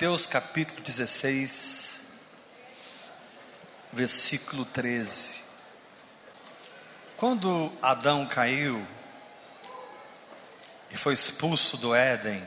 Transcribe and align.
Mateus 0.00 0.26
capítulo 0.26 0.80
16, 0.80 2.00
versículo 3.92 4.64
13. 4.64 5.42
Quando 7.18 7.70
Adão 7.82 8.24
caiu 8.24 8.82
e 10.90 10.96
foi 10.96 11.12
expulso 11.12 11.76
do 11.76 11.94
Éden, 11.94 12.42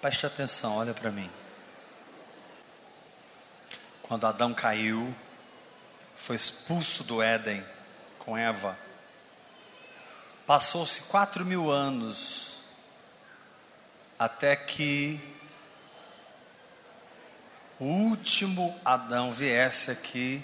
preste 0.00 0.24
atenção, 0.24 0.78
olha 0.78 0.94
para 0.94 1.10
mim. 1.10 1.30
Quando 4.04 4.26
Adão 4.26 4.54
caiu, 4.54 5.14
foi 6.16 6.36
expulso 6.36 7.04
do 7.04 7.20
Éden 7.20 7.62
com 8.18 8.38
Eva, 8.38 8.74
passou-se 10.46 11.02
quatro 11.02 11.44
mil 11.44 11.70
anos 11.70 12.62
até 14.18 14.56
que 14.56 15.36
o 17.78 17.84
último 17.84 18.78
Adão 18.84 19.30
viesse 19.30 19.90
aqui, 19.90 20.42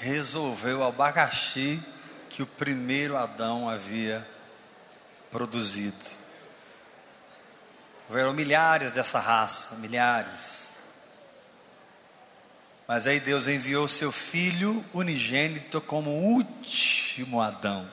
resolveu 0.00 0.80
o 0.80 0.84
abacaxi 0.84 1.82
que 2.28 2.42
o 2.42 2.46
primeiro 2.46 3.16
Adão 3.16 3.68
havia 3.68 4.26
produzido. 5.30 6.18
Houveram 8.08 8.32
milhares 8.32 8.92
dessa 8.92 9.18
raça, 9.18 9.74
milhares. 9.76 10.68
Mas 12.86 13.06
aí 13.06 13.20
Deus 13.20 13.46
enviou 13.46 13.86
seu 13.86 14.10
filho 14.10 14.84
unigênito 14.94 15.80
como 15.80 16.10
último 16.10 17.40
Adão. 17.40 17.90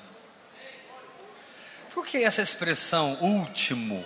Por 1.93 2.05
que 2.05 2.23
essa 2.23 2.41
expressão 2.41 3.17
último? 3.21 4.03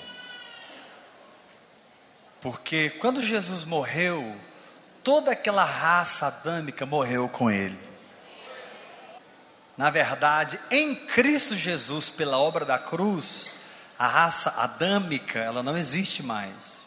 Porque 2.41 2.89
quando 2.89 3.21
Jesus 3.21 3.65
morreu, 3.65 4.35
toda 5.03 5.31
aquela 5.31 5.63
raça 5.63 6.27
adâmica 6.27 6.85
morreu 6.85 7.27
com 7.27 7.49
ele. 7.49 7.77
Na 9.77 9.89
verdade, 9.89 10.59
em 10.69 10.93
Cristo 10.93 11.55
Jesus, 11.55 12.09
pela 12.09 12.37
obra 12.37 12.65
da 12.65 12.77
cruz, 12.77 13.51
a 13.97 14.07
raça 14.07 14.53
adâmica, 14.57 15.39
ela 15.39 15.63
não 15.63 15.77
existe 15.77 16.21
mais. 16.21 16.85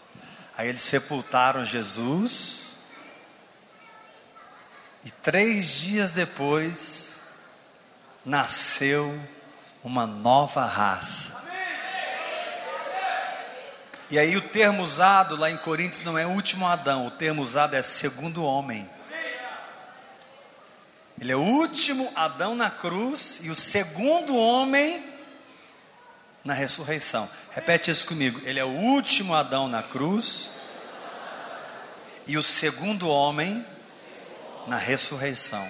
Aí 0.56 0.68
eles 0.68 0.82
sepultaram 0.82 1.64
Jesus, 1.64 2.60
e 5.04 5.10
três 5.10 5.80
dias 5.80 6.10
depois, 6.10 7.16
nasceu 8.24 9.18
uma 9.82 10.06
nova 10.06 10.64
raça. 10.64 11.41
E 14.12 14.18
aí 14.18 14.36
o 14.36 14.42
termo 14.42 14.82
usado 14.82 15.36
lá 15.36 15.50
em 15.50 15.56
Coríntios 15.56 16.04
não 16.04 16.18
é 16.18 16.26
último 16.26 16.66
Adão, 16.66 17.06
o 17.06 17.10
termo 17.10 17.40
usado 17.40 17.74
é 17.74 17.80
segundo 17.80 18.44
homem. 18.44 18.86
Ele 21.18 21.32
é 21.32 21.34
o 21.34 21.40
último 21.40 22.12
Adão 22.14 22.54
na 22.54 22.68
cruz 22.68 23.40
e 23.42 23.48
o 23.48 23.54
segundo 23.54 24.36
homem 24.36 25.02
na 26.44 26.52
ressurreição. 26.52 27.26
Repete 27.52 27.90
isso 27.90 28.06
comigo. 28.06 28.38
Ele 28.44 28.60
é 28.60 28.64
o 28.66 28.68
último 28.68 29.34
Adão 29.34 29.66
na 29.66 29.82
cruz 29.82 30.50
e 32.26 32.36
o 32.36 32.42
segundo 32.42 33.08
homem 33.08 33.64
na 34.66 34.76
ressurreição. 34.76 35.66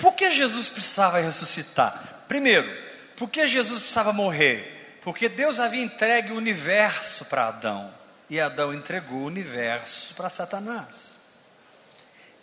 Por 0.00 0.14
que 0.14 0.32
Jesus 0.32 0.68
precisava 0.68 1.20
ressuscitar? 1.20 2.24
Primeiro, 2.26 2.68
por 3.16 3.30
que 3.30 3.46
Jesus 3.46 3.78
precisava 3.78 4.12
morrer? 4.12 4.75
Porque 5.06 5.28
Deus 5.28 5.60
havia 5.60 5.84
entregue 5.84 6.32
o 6.32 6.36
universo 6.36 7.24
para 7.26 7.46
Adão. 7.46 7.94
E 8.28 8.40
Adão 8.40 8.74
entregou 8.74 9.18
o 9.18 9.26
universo 9.26 10.12
para 10.16 10.28
Satanás. 10.28 11.16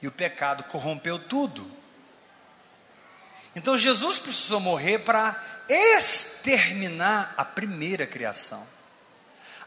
E 0.01 0.07
o 0.07 0.11
pecado 0.13 0.63
corrompeu 0.63 1.19
tudo. 1.19 1.69
Então 3.53 3.77
Jesus 3.77 4.17
precisou 4.17 4.61
morrer 4.61 4.99
para 4.99 5.43
exterminar 5.67 7.33
a 7.35 7.43
primeira 7.43 8.07
criação. 8.07 8.65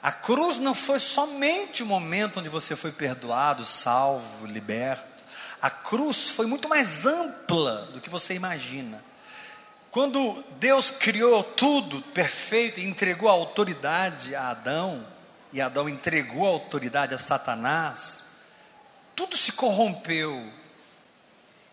A 0.02 0.10
cruz 0.10 0.58
não 0.58 0.74
foi 0.74 0.98
somente 0.98 1.82
o 1.82 1.86
momento 1.86 2.40
onde 2.40 2.48
você 2.48 2.74
foi 2.74 2.92
perdoado, 2.92 3.62
salvo, 3.62 4.46
liberto. 4.46 5.22
A 5.60 5.68
cruz 5.68 6.30
foi 6.30 6.46
muito 6.46 6.66
mais 6.66 7.04
ampla 7.04 7.90
do 7.92 8.00
que 8.00 8.08
você 8.08 8.32
imagina. 8.32 9.04
Quando 9.96 10.44
Deus 10.58 10.90
criou 10.90 11.42
tudo 11.42 12.02
perfeito 12.02 12.78
e 12.78 12.84
entregou 12.84 13.30
a 13.30 13.32
autoridade 13.32 14.34
a 14.34 14.50
Adão, 14.50 15.06
e 15.50 15.58
Adão 15.58 15.88
entregou 15.88 16.44
a 16.44 16.50
autoridade 16.50 17.14
a 17.14 17.18
Satanás, 17.18 18.22
tudo 19.14 19.38
se 19.38 19.52
corrompeu. 19.52 20.52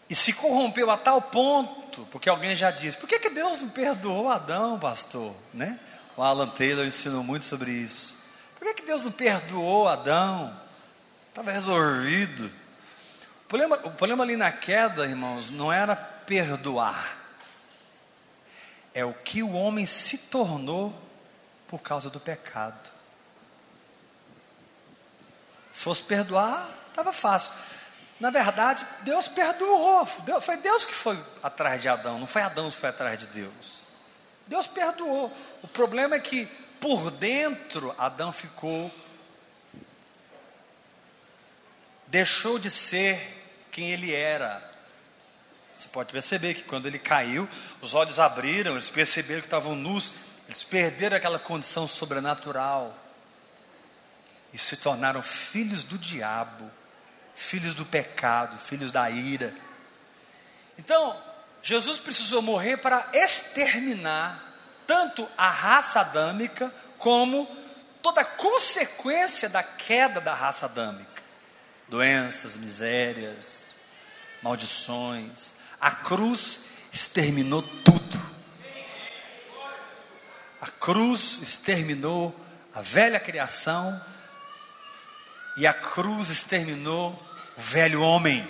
E 0.10 0.16
se 0.16 0.32
corrompeu 0.32 0.90
a 0.90 0.96
tal 0.96 1.22
ponto, 1.22 2.08
porque 2.14 2.30
alguém 2.30 2.56
já 2.56 2.72
disse, 2.72 2.98
por 2.98 3.10
que, 3.10 3.20
que 3.20 3.30
Deus 3.30 3.60
não 3.60 3.68
perdoou 3.68 4.30
Adão, 4.30 4.80
pastor? 4.80 5.36
Né? 5.54 5.78
O 6.16 6.24
Alan 6.24 6.48
Taylor 6.48 6.86
ensinou 6.86 7.26
muito 7.26 7.44
sobre 7.44 7.72
isso. 7.72 8.16
Por 8.58 8.66
que, 8.66 8.76
que 8.76 8.86
Deus 8.86 9.04
não 9.04 9.12
perdoou 9.12 9.86
Adão? 9.86 10.58
Estava 11.28 11.52
resolvido. 11.52 12.46
O 13.44 13.48
problema, 13.50 13.76
o 13.84 13.92
problema 13.92 14.24
ali 14.24 14.38
na 14.38 14.50
queda, 14.50 15.06
irmãos, 15.06 15.50
não 15.50 15.74
era 15.74 15.94
perdoar 15.94 17.23
é 18.94 19.04
o 19.04 19.14
que 19.14 19.42
o 19.42 19.54
homem 19.54 19.86
se 19.86 20.18
tornou 20.18 20.94
por 21.68 21.82
causa 21.82 22.10
do 22.10 22.20
pecado. 22.20 22.92
Se 25.72 25.84
fosse 25.84 26.04
perdoar, 26.04 26.70
estava 26.90 27.12
fácil. 27.12 27.54
Na 28.20 28.30
verdade, 28.30 28.86
Deus 29.02 29.28
perdoou. 29.28 30.06
Foi 30.06 30.58
Deus 30.58 30.86
que 30.86 30.94
foi 30.94 31.24
atrás 31.42 31.82
de 31.82 31.90
Adão, 31.90 32.20
não 32.20 32.28
foi 32.28 32.42
Adão 32.42 32.70
que 32.70 32.78
foi 32.78 32.90
atrás 32.90 33.18
de 33.18 33.28
Deus. 33.28 33.82
Deus 34.46 34.68
perdoou. 34.68 35.32
O 35.62 35.68
problema 35.68 36.16
é 36.16 36.20
que 36.20 36.46
por 36.80 37.10
dentro 37.10 37.96
Adão 37.98 38.32
ficou 38.32 38.92
deixou 42.08 42.60
de 42.60 42.70
ser 42.70 43.66
quem 43.72 43.92
ele 43.92 44.14
era. 44.14 44.73
Você 45.84 45.90
pode 45.90 46.14
perceber 46.14 46.54
que 46.54 46.64
quando 46.64 46.86
ele 46.86 46.98
caiu, 46.98 47.48
os 47.82 47.94
olhos 47.94 48.18
abriram, 48.18 48.72
eles 48.72 48.90
perceberam 48.90 49.42
que 49.42 49.48
estavam 49.48 49.76
nus, 49.76 50.14
eles 50.48 50.64
perderam 50.64 51.18
aquela 51.18 51.38
condição 51.38 51.86
sobrenatural 51.86 52.98
e 54.54 54.58
se 54.58 54.78
tornaram 54.78 55.22
filhos 55.22 55.84
do 55.84 55.98
diabo, 55.98 56.72
filhos 57.36 57.76
do 57.76 57.86
pecado, 57.86 58.58
filhos 58.58 58.94
da 58.94 59.10
ira. 59.10 59.54
Então, 60.80 61.22
Jesus 61.62 62.00
precisou 62.00 62.42
morrer 62.42 62.78
para 62.78 63.10
exterminar 63.12 64.54
tanto 64.88 65.28
a 65.38 65.50
raça 65.50 66.00
adâmica 66.00 66.74
como 66.98 67.46
toda 68.02 68.22
a 68.22 68.26
consequência 68.26 69.50
da 69.50 69.62
queda 69.64 70.22
da 70.22 70.34
raça 70.34 70.66
adâmica: 70.66 71.22
doenças, 71.90 72.56
misérias, 72.56 73.66
maldições, 74.44 75.56
a 75.84 75.92
cruz 75.92 76.62
exterminou 76.94 77.62
tudo. 77.62 78.18
A 80.62 80.68
cruz 80.68 81.42
exterminou 81.42 82.34
a 82.74 82.82
velha 82.82 83.20
criação 83.20 84.02
e 85.58 85.68
a 85.68 85.74
cruz 85.74 86.30
exterminou 86.30 87.12
o 87.58 87.62
velho 87.62 88.02
homem. 88.02 88.48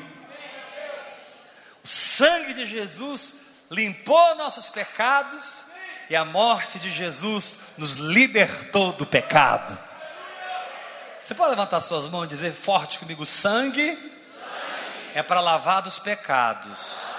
O 1.83 1.87
sangue 1.87 2.53
de 2.53 2.67
Jesus 2.67 3.35
limpou 3.71 4.35
nossos 4.35 4.69
pecados 4.69 5.65
e 6.11 6.15
a 6.15 6.23
morte 6.23 6.77
de 6.77 6.91
Jesus 6.91 7.57
nos 7.75 7.93
libertou 7.93 8.93
do 8.93 9.07
pecado. 9.07 9.75
Você 11.19 11.33
pode 11.33 11.49
levantar 11.49 11.81
suas 11.81 12.07
mãos 12.07 12.25
e 12.25 12.27
dizer 12.27 12.53
forte 12.53 12.99
comigo: 12.99 13.25
sangue, 13.25 13.95
sangue. 13.95 14.11
é 15.15 15.23
para 15.23 15.41
lavar 15.41 15.81
dos 15.81 15.97
pecados 15.97 17.11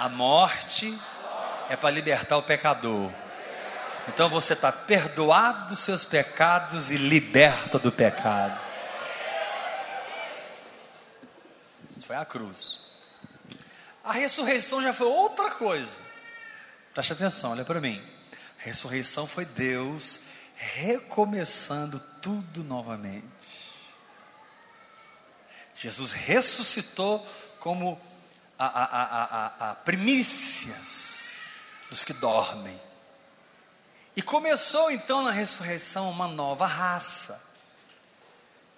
a 0.00 0.08
morte 0.08 0.98
é 1.68 1.76
para 1.76 1.90
libertar 1.90 2.38
o 2.38 2.42
pecador. 2.42 3.12
Então 4.08 4.30
você 4.30 4.54
está 4.54 4.72
perdoado 4.72 5.68
dos 5.68 5.80
seus 5.80 6.06
pecados 6.06 6.90
e 6.90 6.96
liberto 6.96 7.78
do 7.78 7.92
pecado. 7.92 8.58
Foi 12.02 12.16
a 12.16 12.24
cruz. 12.24 12.80
A 14.02 14.12
ressurreição 14.12 14.82
já 14.82 14.94
foi 14.94 15.06
outra 15.06 15.50
coisa. 15.50 15.94
Preste 16.94 17.12
atenção, 17.12 17.50
olha 17.50 17.64
para 17.66 17.78
mim. 17.78 18.02
A 18.58 18.64
ressurreição 18.64 19.26
foi 19.26 19.44
Deus 19.44 20.18
recomeçando 20.56 22.00
tudo 22.22 22.64
novamente. 22.64 23.26
Jesus 25.74 26.12
ressuscitou 26.12 27.26
como 27.58 28.00
a, 28.66 28.66
a, 28.66 29.68
a, 29.68 29.70
a 29.70 29.74
primícias 29.74 31.30
dos 31.88 32.04
que 32.04 32.12
dormem. 32.12 32.78
E 34.14 34.20
começou 34.20 34.90
então 34.90 35.22
na 35.22 35.30
ressurreição 35.30 36.10
uma 36.10 36.28
nova 36.28 36.66
raça. 36.66 37.40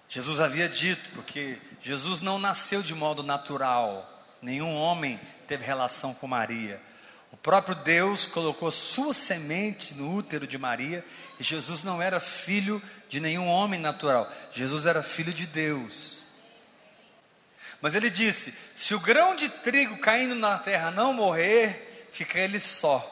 Jesus 0.07 0.39
havia 0.39 0.69
dito, 0.69 1.09
porque 1.13 1.57
Jesus 1.81 2.21
não 2.21 2.39
nasceu 2.39 2.81
de 2.81 2.95
modo 2.95 3.23
natural, 3.23 4.09
nenhum 4.41 4.73
homem 4.73 5.19
teve 5.47 5.65
relação 5.65 6.13
com 6.13 6.27
Maria. 6.27 6.81
O 7.31 7.35
próprio 7.35 7.75
Deus 7.75 8.25
colocou 8.25 8.71
sua 8.71 9.11
semente 9.11 9.93
no 9.95 10.15
útero 10.15 10.47
de 10.47 10.57
Maria, 10.57 11.03
e 11.39 11.43
Jesus 11.43 11.83
não 11.83 12.01
era 12.01 12.21
filho 12.21 12.81
de 13.09 13.19
nenhum 13.19 13.47
homem 13.47 13.79
natural, 13.79 14.31
Jesus 14.53 14.85
era 14.85 15.03
filho 15.03 15.33
de 15.33 15.45
Deus. 15.45 16.22
Mas 17.83 17.93
ele 17.93 18.09
disse: 18.09 18.51
se 18.73 18.95
o 18.95 18.99
grão 18.99 19.35
de 19.35 19.47
trigo 19.47 19.99
caindo 19.99 20.33
na 20.33 20.57
terra 20.57 20.89
não 20.89 21.13
morrer, 21.13 22.07
fica 22.11 22.39
ele 22.39 22.59
só. 22.59 23.07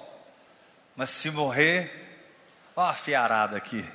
Mas 0.95 1.11
se 1.11 1.29
morrer, 1.29 1.91
ó 2.75 2.89
a 2.89 2.93
fiarada 2.95 3.55
aqui 3.55 3.85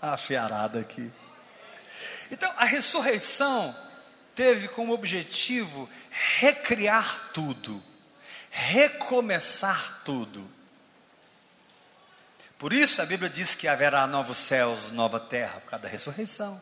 afiarada 0.00 0.80
aqui. 0.80 1.10
Então, 2.30 2.52
a 2.56 2.64
ressurreição 2.64 3.76
teve 4.34 4.68
como 4.68 4.92
objetivo 4.92 5.88
recriar 6.10 7.30
tudo, 7.32 7.82
recomeçar 8.50 10.02
tudo. 10.04 10.48
Por 12.58 12.72
isso 12.72 13.00
a 13.00 13.06
Bíblia 13.06 13.30
diz 13.30 13.54
que 13.54 13.68
haverá 13.68 14.06
novos 14.06 14.36
céus, 14.36 14.90
nova 14.90 15.20
terra, 15.20 15.60
por 15.60 15.70
causa 15.70 15.84
da 15.84 15.88
ressurreição. 15.88 16.60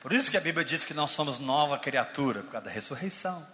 Por 0.00 0.12
isso 0.12 0.30
que 0.30 0.36
a 0.36 0.40
Bíblia 0.40 0.64
diz 0.64 0.84
que 0.84 0.94
nós 0.94 1.10
somos 1.10 1.38
nova 1.38 1.78
criatura, 1.78 2.42
por 2.42 2.52
causa 2.52 2.66
da 2.66 2.70
ressurreição. 2.70 3.46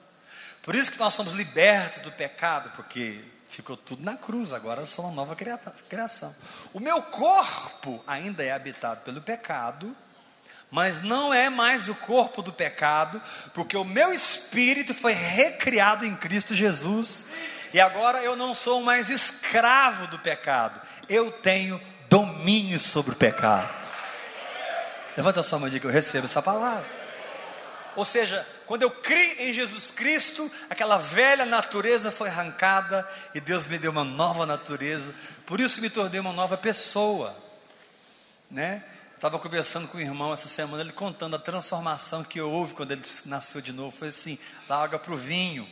Por 0.62 0.74
isso 0.74 0.90
que 0.90 0.98
nós 0.98 1.14
somos 1.14 1.32
libertos 1.32 2.00
do 2.00 2.12
pecado, 2.12 2.70
porque 2.76 3.24
Ficou 3.54 3.76
tudo 3.76 4.02
na 4.02 4.16
cruz, 4.16 4.52
agora 4.52 4.82
eu 4.82 4.86
sou 4.86 5.04
uma 5.04 5.14
nova 5.14 5.36
criação. 5.88 6.34
O 6.72 6.80
meu 6.80 7.00
corpo 7.02 8.02
ainda 8.04 8.42
é 8.42 8.50
habitado 8.50 9.02
pelo 9.02 9.20
pecado, 9.20 9.96
mas 10.72 11.02
não 11.02 11.32
é 11.32 11.48
mais 11.48 11.88
o 11.88 11.94
corpo 11.94 12.42
do 12.42 12.52
pecado, 12.52 13.22
porque 13.54 13.76
o 13.76 13.84
meu 13.84 14.12
espírito 14.12 14.92
foi 14.92 15.12
recriado 15.12 16.04
em 16.04 16.16
Cristo 16.16 16.52
Jesus, 16.52 17.24
e 17.72 17.80
agora 17.80 18.24
eu 18.24 18.34
não 18.34 18.54
sou 18.54 18.82
mais 18.82 19.08
escravo 19.08 20.08
do 20.08 20.18
pecado, 20.18 20.80
eu 21.08 21.30
tenho 21.30 21.80
domínio 22.10 22.80
sobre 22.80 23.12
o 23.12 23.16
pecado. 23.16 23.83
Levanta 25.16 25.42
sua 25.42 25.58
mão 25.58 25.68
e 25.68 25.70
diga 25.70 25.86
eu 25.86 25.92
recebo 25.92 26.24
essa 26.24 26.42
palavra. 26.42 26.84
Ou 27.96 28.04
seja, 28.04 28.46
quando 28.66 28.82
eu 28.82 28.90
criei 28.90 29.50
em 29.50 29.52
Jesus 29.52 29.90
Cristo, 29.90 30.50
aquela 30.68 30.98
velha 30.98 31.46
natureza 31.46 32.10
foi 32.10 32.28
arrancada 32.28 33.08
e 33.34 33.40
Deus 33.40 33.66
me 33.66 33.78
deu 33.78 33.92
uma 33.92 34.02
nova 34.02 34.44
natureza. 34.44 35.14
Por 35.46 35.60
isso 35.60 35.80
me 35.80 35.88
tornei 35.88 36.18
uma 36.18 36.32
nova 36.32 36.56
pessoa, 36.56 37.36
né? 38.50 38.82
Estava 39.14 39.38
conversando 39.38 39.86
com 39.86 39.96
o 39.96 40.00
irmão 40.00 40.32
essa 40.32 40.48
semana, 40.48 40.82
ele 40.82 40.92
contando 40.92 41.36
a 41.36 41.38
transformação 41.38 42.24
que 42.24 42.40
houve 42.40 42.74
quando 42.74 42.92
ele 42.92 43.02
nasceu 43.24 43.60
de 43.60 43.72
novo. 43.72 43.96
Foi 43.96 44.08
assim: 44.08 44.38
da 44.68 44.76
água 44.76 44.98
para 44.98 45.14
o 45.14 45.16
vinho. 45.16 45.66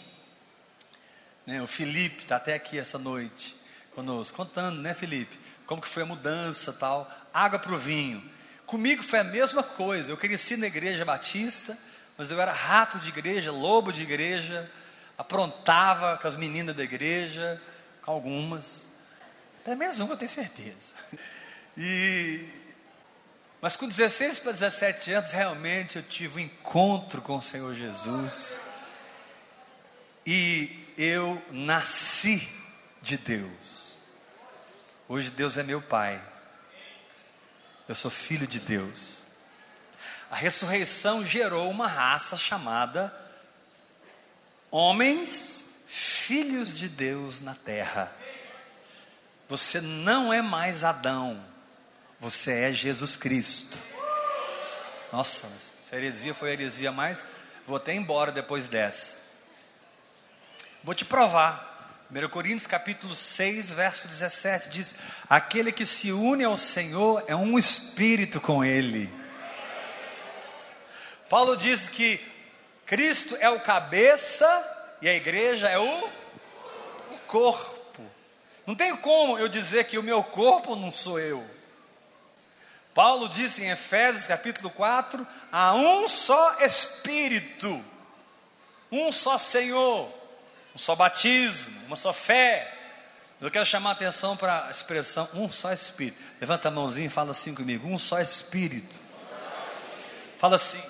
Né? 1.44 1.60
O 1.60 1.66
Felipe 1.66 2.22
está 2.22 2.36
até 2.36 2.54
aqui 2.54 2.78
essa 2.78 2.98
noite 2.98 3.54
conosco, 3.94 4.36
contando, 4.36 4.80
né, 4.80 4.94
Felipe? 4.94 5.38
Como 5.66 5.82
que 5.82 5.88
foi 5.88 6.04
a 6.04 6.06
mudança 6.06 6.72
tal. 6.72 7.10
Água 7.34 7.58
para 7.58 7.74
o 7.74 7.78
vinho. 7.78 8.22
Comigo 8.66 9.02
foi 9.02 9.18
a 9.18 9.24
mesma 9.24 9.62
coisa. 9.62 10.10
Eu 10.10 10.16
cresci 10.16 10.56
na 10.56 10.66
igreja 10.66 11.04
batista 11.04 11.76
mas 12.16 12.30
eu 12.30 12.40
era 12.40 12.52
rato 12.52 12.98
de 12.98 13.08
igreja, 13.08 13.50
lobo 13.50 13.92
de 13.92 14.02
igreja, 14.02 14.70
aprontava 15.16 16.18
com 16.18 16.28
as 16.28 16.36
meninas 16.36 16.76
da 16.76 16.84
igreja, 16.84 17.60
com 18.02 18.12
algumas, 18.12 18.86
até 19.60 19.74
mesmo 19.74 20.04
uma 20.04 20.14
eu 20.14 20.18
tenho 20.18 20.30
certeza. 20.30 20.92
E, 21.76 22.46
mas 23.60 23.76
com 23.76 23.88
16 23.88 24.40
para 24.40 24.52
17 24.52 25.12
anos, 25.12 25.32
realmente 25.32 25.96
eu 25.96 26.02
tive 26.02 26.36
um 26.36 26.38
encontro 26.40 27.22
com 27.22 27.36
o 27.36 27.42
Senhor 27.42 27.74
Jesus, 27.74 28.60
e 30.26 30.86
eu 30.96 31.42
nasci 31.50 32.48
de 33.00 33.16
Deus. 33.16 33.96
Hoje 35.08 35.30
Deus 35.30 35.56
é 35.56 35.62
meu 35.62 35.82
Pai, 35.82 36.22
eu 37.92 37.96
sou 37.96 38.10
filho 38.10 38.46
de 38.46 38.58
Deus 38.58 39.22
a 40.32 40.34
ressurreição 40.34 41.22
gerou 41.22 41.70
uma 41.70 41.86
raça 41.86 42.38
chamada 42.38 43.14
homens, 44.70 45.62
filhos 45.86 46.72
de 46.72 46.88
Deus 46.88 47.38
na 47.38 47.54
terra. 47.54 48.10
Você 49.46 49.78
não 49.78 50.32
é 50.32 50.40
mais 50.40 50.84
Adão, 50.84 51.44
você 52.18 52.50
é 52.50 52.72
Jesus 52.72 53.14
Cristo. 53.14 53.78
Nossa, 55.12 55.46
essa 55.82 55.94
heresia 55.94 56.32
foi 56.32 56.48
a 56.48 56.52
heresia 56.54 56.90
mais. 56.90 57.26
Vou 57.66 57.76
até 57.76 57.92
embora 57.92 58.32
depois 58.32 58.70
dessa. 58.70 59.14
Vou 60.82 60.94
te 60.94 61.04
provar. 61.04 61.71
1 62.14 62.28
Coríntios 62.28 62.66
capítulo 62.66 63.14
6, 63.14 63.72
verso 63.72 64.06
17 64.06 64.68
diz: 64.68 64.94
Aquele 65.30 65.72
que 65.72 65.86
se 65.86 66.12
une 66.12 66.44
ao 66.44 66.58
Senhor 66.58 67.24
é 67.26 67.34
um 67.34 67.58
espírito 67.58 68.38
com 68.38 68.62
Ele. 68.62 69.10
Paulo 71.30 71.56
diz 71.56 71.88
que 71.88 72.20
Cristo 72.84 73.34
é 73.40 73.48
o 73.48 73.60
cabeça 73.60 74.44
e 75.00 75.08
a 75.08 75.14
igreja 75.14 75.70
é 75.70 75.78
o, 75.78 76.10
o 77.12 77.18
corpo. 77.26 78.04
Não 78.66 78.74
tem 78.74 78.94
como 78.94 79.38
eu 79.38 79.48
dizer 79.48 79.84
que 79.84 79.96
o 79.96 80.02
meu 80.02 80.22
corpo 80.22 80.76
não 80.76 80.92
sou 80.92 81.18
eu. 81.18 81.42
Paulo 82.92 83.26
disse 83.26 83.64
em 83.64 83.70
Efésios 83.70 84.26
capítulo 84.26 84.68
4: 84.68 85.26
há 85.50 85.74
um 85.74 86.06
só 86.06 86.58
Espírito, 86.60 87.82
um 88.90 89.10
só 89.10 89.38
Senhor, 89.38 90.12
um 90.74 90.78
só 90.78 90.94
batismo, 90.94 91.72
uma 91.86 91.96
só 91.96 92.12
fé. 92.12 92.72
Eu 93.40 93.50
quero 93.50 93.66
chamar 93.66 93.90
a 93.90 93.92
atenção 93.94 94.36
para 94.36 94.68
a 94.68 94.70
expressão 94.70 95.28
um 95.34 95.50
só 95.50 95.72
Espírito. 95.72 96.16
Levanta 96.40 96.68
a 96.68 96.70
mãozinha 96.70 97.06
e 97.06 97.10
fala 97.10 97.32
assim 97.32 97.54
comigo: 97.54 97.88
um 97.88 97.98
só 97.98 98.20
Espírito. 98.20 98.98
Fala 100.38 100.56
assim: 100.56 100.80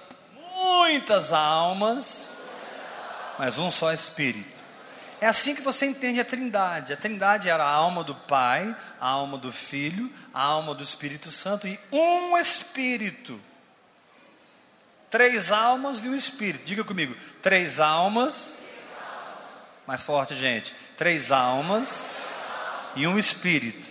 muitas 0.55 1.33
almas, 1.33 2.29
mas 3.39 3.59
um 3.59 3.71
só 3.71 3.93
Espírito. 3.93 4.63
É 5.21 5.27
assim 5.27 5.55
que 5.55 5.63
você 5.63 5.87
entende 5.87 6.21
a 6.21 6.25
Trindade. 6.25 6.93
A 6.93 6.97
Trindade 6.97 7.49
era 7.49 7.63
a 7.63 7.71
alma 7.71 8.03
do 8.03 8.15
Pai, 8.15 8.77
a 9.01 9.07
alma 9.07 9.39
do 9.39 9.53
Filho, 9.53 10.13
a 10.35 10.43
alma 10.43 10.75
do 10.75 10.83
Espírito 10.83 11.31
Santo 11.31 11.69
e 11.69 11.79
um 11.93 12.37
Espírito. 12.37 13.41
Três 15.11 15.53
almas 15.53 16.05
e 16.05 16.09
um 16.09 16.15
Espírito. 16.15 16.65
Diga 16.65 16.85
comigo: 16.85 17.17
três 17.41 17.81
almas. 17.81 18.59
Mais 19.87 20.03
forte, 20.03 20.35
gente. 20.37 20.75
Três 20.97 21.33
almas 21.33 22.07
e 22.95 23.07
um 23.07 23.19
Espírito. 23.19 23.91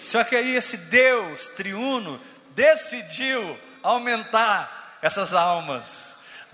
Só 0.00 0.22
que 0.22 0.36
aí 0.36 0.54
esse 0.54 0.76
Deus 0.76 1.48
triuno 1.48 2.20
decidiu 2.54 3.58
aumentar 3.82 4.98
essas 5.02 5.32
almas 5.32 6.04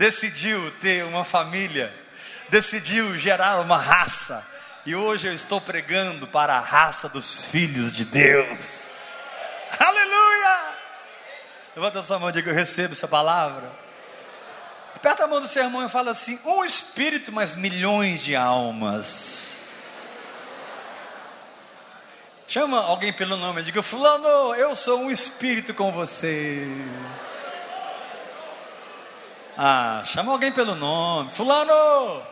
decidiu 0.01 0.71
ter 0.81 1.05
uma 1.05 1.27
família, 1.27 1.93
decidiu 2.49 3.19
gerar 3.19 3.61
uma 3.61 3.77
raça, 3.77 4.43
e 4.87 4.95
hoje 4.95 5.27
eu 5.27 5.35
estou 5.35 5.61
pregando 5.61 6.27
para 6.27 6.57
a 6.57 6.59
raça 6.59 7.07
dos 7.07 7.45
filhos 7.49 7.93
de 7.93 8.07
Deus. 8.07 8.59
Aleluia! 9.79 10.75
Levanta 11.77 12.01
sua 12.01 12.19
mão 12.19 12.31
e 12.31 12.33
diga: 12.33 12.51
Eu 12.51 12.55
recebo 12.55 12.93
essa 12.95 13.07
palavra. 13.07 13.71
Aperta 15.01 15.25
a 15.25 15.27
mão 15.27 15.41
do 15.41 15.49
seu 15.49 15.63
irmão 15.63 15.83
e 15.83 15.89
fala 15.89 16.11
assim: 16.11 16.39
Um 16.45 16.63
espírito, 16.63 17.33
mas 17.33 17.55
milhões 17.55 18.23
de 18.23 18.37
almas. 18.37 19.57
Chama 22.47 22.79
alguém 22.85 23.11
pelo 23.11 23.39
nome 23.39 23.63
e 23.63 23.65
diga: 23.65 23.83
Fulano, 23.83 24.55
eu 24.57 24.75
sou 24.75 25.01
um 25.01 25.11
espírito 25.11 25.73
com 25.73 25.91
você. 25.91 26.67
Ah, 29.57 30.03
chama 30.05 30.33
alguém 30.33 30.53
pelo 30.53 30.75
nome. 30.75 31.31
Fulano, 31.31 32.23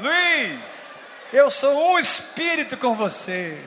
Luiz, 0.00 0.96
eu 1.32 1.48
sou 1.48 1.92
um 1.92 1.96
espírito 1.96 2.76
com 2.76 2.96
você. 2.96 3.62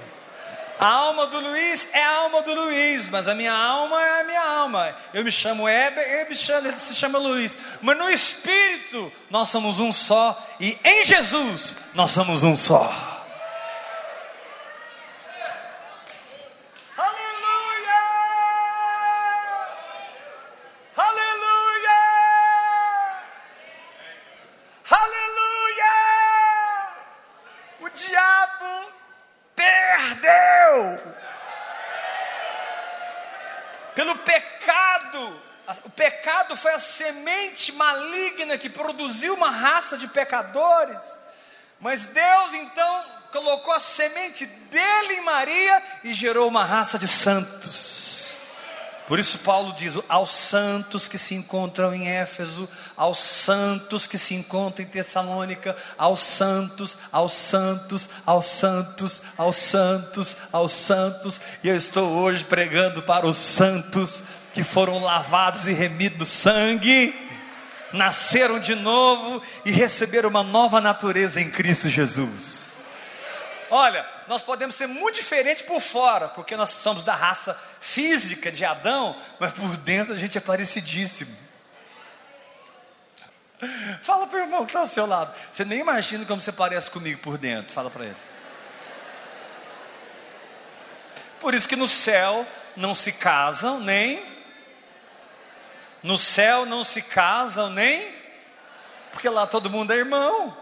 A 0.80 0.88
alma 0.88 1.28
do 1.28 1.42
Luiz 1.42 1.90
é 1.92 2.02
a 2.02 2.20
alma 2.20 2.42
do 2.42 2.54
Luiz, 2.54 3.10
mas 3.10 3.28
a 3.28 3.36
minha 3.36 3.52
alma 3.52 4.02
é 4.02 4.22
a 4.22 4.24
minha 4.24 4.42
alma. 4.42 4.96
Eu 5.14 5.26
me 5.26 5.32
chamo 5.32 5.68
Heber, 5.68 6.08
ele 6.08 6.36
se 6.78 6.96
chama 6.96 7.20
Luiz. 7.20 7.56
Mas 7.82 7.98
no 7.98 8.10
espírito 8.10 9.12
nós 9.30 9.50
somos 9.50 9.78
um 9.80 9.92
só 9.92 10.42
e 10.58 10.78
em 10.82 11.04
Jesus 11.04 11.76
nós 11.94 12.12
somos 12.12 12.44
um 12.44 12.56
só. 12.56 13.09
Foi 36.60 36.74
a 36.74 36.80
semente 36.80 37.72
maligna 37.72 38.58
que 38.58 38.70
produziu 38.70 39.34
uma 39.34 39.50
raça 39.50 39.98
de 39.98 40.08
pecadores. 40.08 41.18
Mas 41.80 42.06
Deus 42.06 42.54
então 42.54 43.06
colocou 43.32 43.74
a 43.74 43.80
semente 43.80 44.46
dele 44.46 45.14
em 45.14 45.22
Maria 45.22 45.84
e 46.04 46.14
gerou 46.14 46.48
uma 46.48 46.64
raça 46.64 47.00
de 47.00 47.08
santos. 47.08 47.89
Por 49.10 49.18
isso, 49.18 49.40
Paulo 49.40 49.74
diz: 49.74 49.96
aos 50.08 50.30
santos 50.30 51.08
que 51.08 51.18
se 51.18 51.34
encontram 51.34 51.92
em 51.96 52.08
Éfeso, 52.08 52.70
aos 52.96 53.18
santos 53.18 54.06
que 54.06 54.20
se 54.20 54.36
encontram 54.36 54.86
em 54.86 54.88
Tessalônica, 54.88 55.76
aos 55.98 56.20
santos, 56.20 56.96
aos 57.12 57.34
santos, 57.34 58.08
aos 58.24 58.46
santos, 58.46 59.24
aos 59.36 59.56
santos, 59.56 60.38
aos 60.52 60.72
santos, 60.72 61.42
e 61.64 61.70
eu 61.70 61.76
estou 61.76 62.08
hoje 62.08 62.46
pregando 62.46 63.02
para 63.02 63.26
os 63.26 63.38
santos 63.38 64.24
que 64.54 64.64
foram 64.64 65.00
lavados 65.00 65.66
e 65.66 65.74
remidos 65.74 66.20
no 66.20 66.26
sangue, 66.28 67.12
nasceram 67.92 68.60
de 68.60 68.76
novo 68.76 69.42
e 69.66 69.72
receberam 69.72 70.30
uma 70.30 70.44
nova 70.44 70.80
natureza 70.80 71.42
em 71.42 71.50
Cristo 71.50 71.90
Jesus. 71.90 72.69
Olha, 73.72 74.06
nós 74.28 74.42
podemos 74.42 74.76
ser 74.76 74.88
muito 74.88 75.16
diferentes 75.16 75.64
por 75.64 75.80
fora, 75.80 76.30
porque 76.30 76.56
nós 76.56 76.70
somos 76.70 77.04
da 77.04 77.16
raça 77.16 77.60
física 77.80 78.52
de 78.52 78.66
Adão, 78.66 79.16
mas 79.40 79.52
por 79.54 79.78
dentro 79.78 80.14
a 80.14 80.18
gente 80.18 80.38
é 80.38 80.42
parecidíssimo. 80.42 81.36
Fala 84.04 84.26
para 84.26 84.40
o 84.40 84.42
irmão 84.42 84.66
que 84.66 84.72
está 84.72 84.80
ao 84.80 84.88
seu 84.88 85.06
lado. 85.06 85.34
Você 85.52 85.66
nem 85.66 85.80
imagina 85.80 86.26
como 86.26 86.40
você 86.40 86.52
parece 86.52 86.90
comigo 86.90 87.20
por 87.22 87.38
dentro. 87.38 87.74
Fala 87.74 87.90
para 87.90 88.06
ele. 88.06 88.16
Por 91.40 91.54
isso 91.54 91.68
que 91.68 91.76
no 91.76 91.88
céu 91.88 92.48
não 92.76 92.96
se 92.96 93.12
casam 93.12 93.80
nem. 93.80 94.24
No 96.02 96.18
céu 96.18 96.66
não 96.66 96.84
se 96.84 97.02
casam 97.02 97.70
nem. 97.70 98.16
Porque 99.12 99.28
lá 99.28 99.46
todo 99.46 99.70
mundo 99.70 99.92
é 99.92 99.98
irmão. 99.98 100.56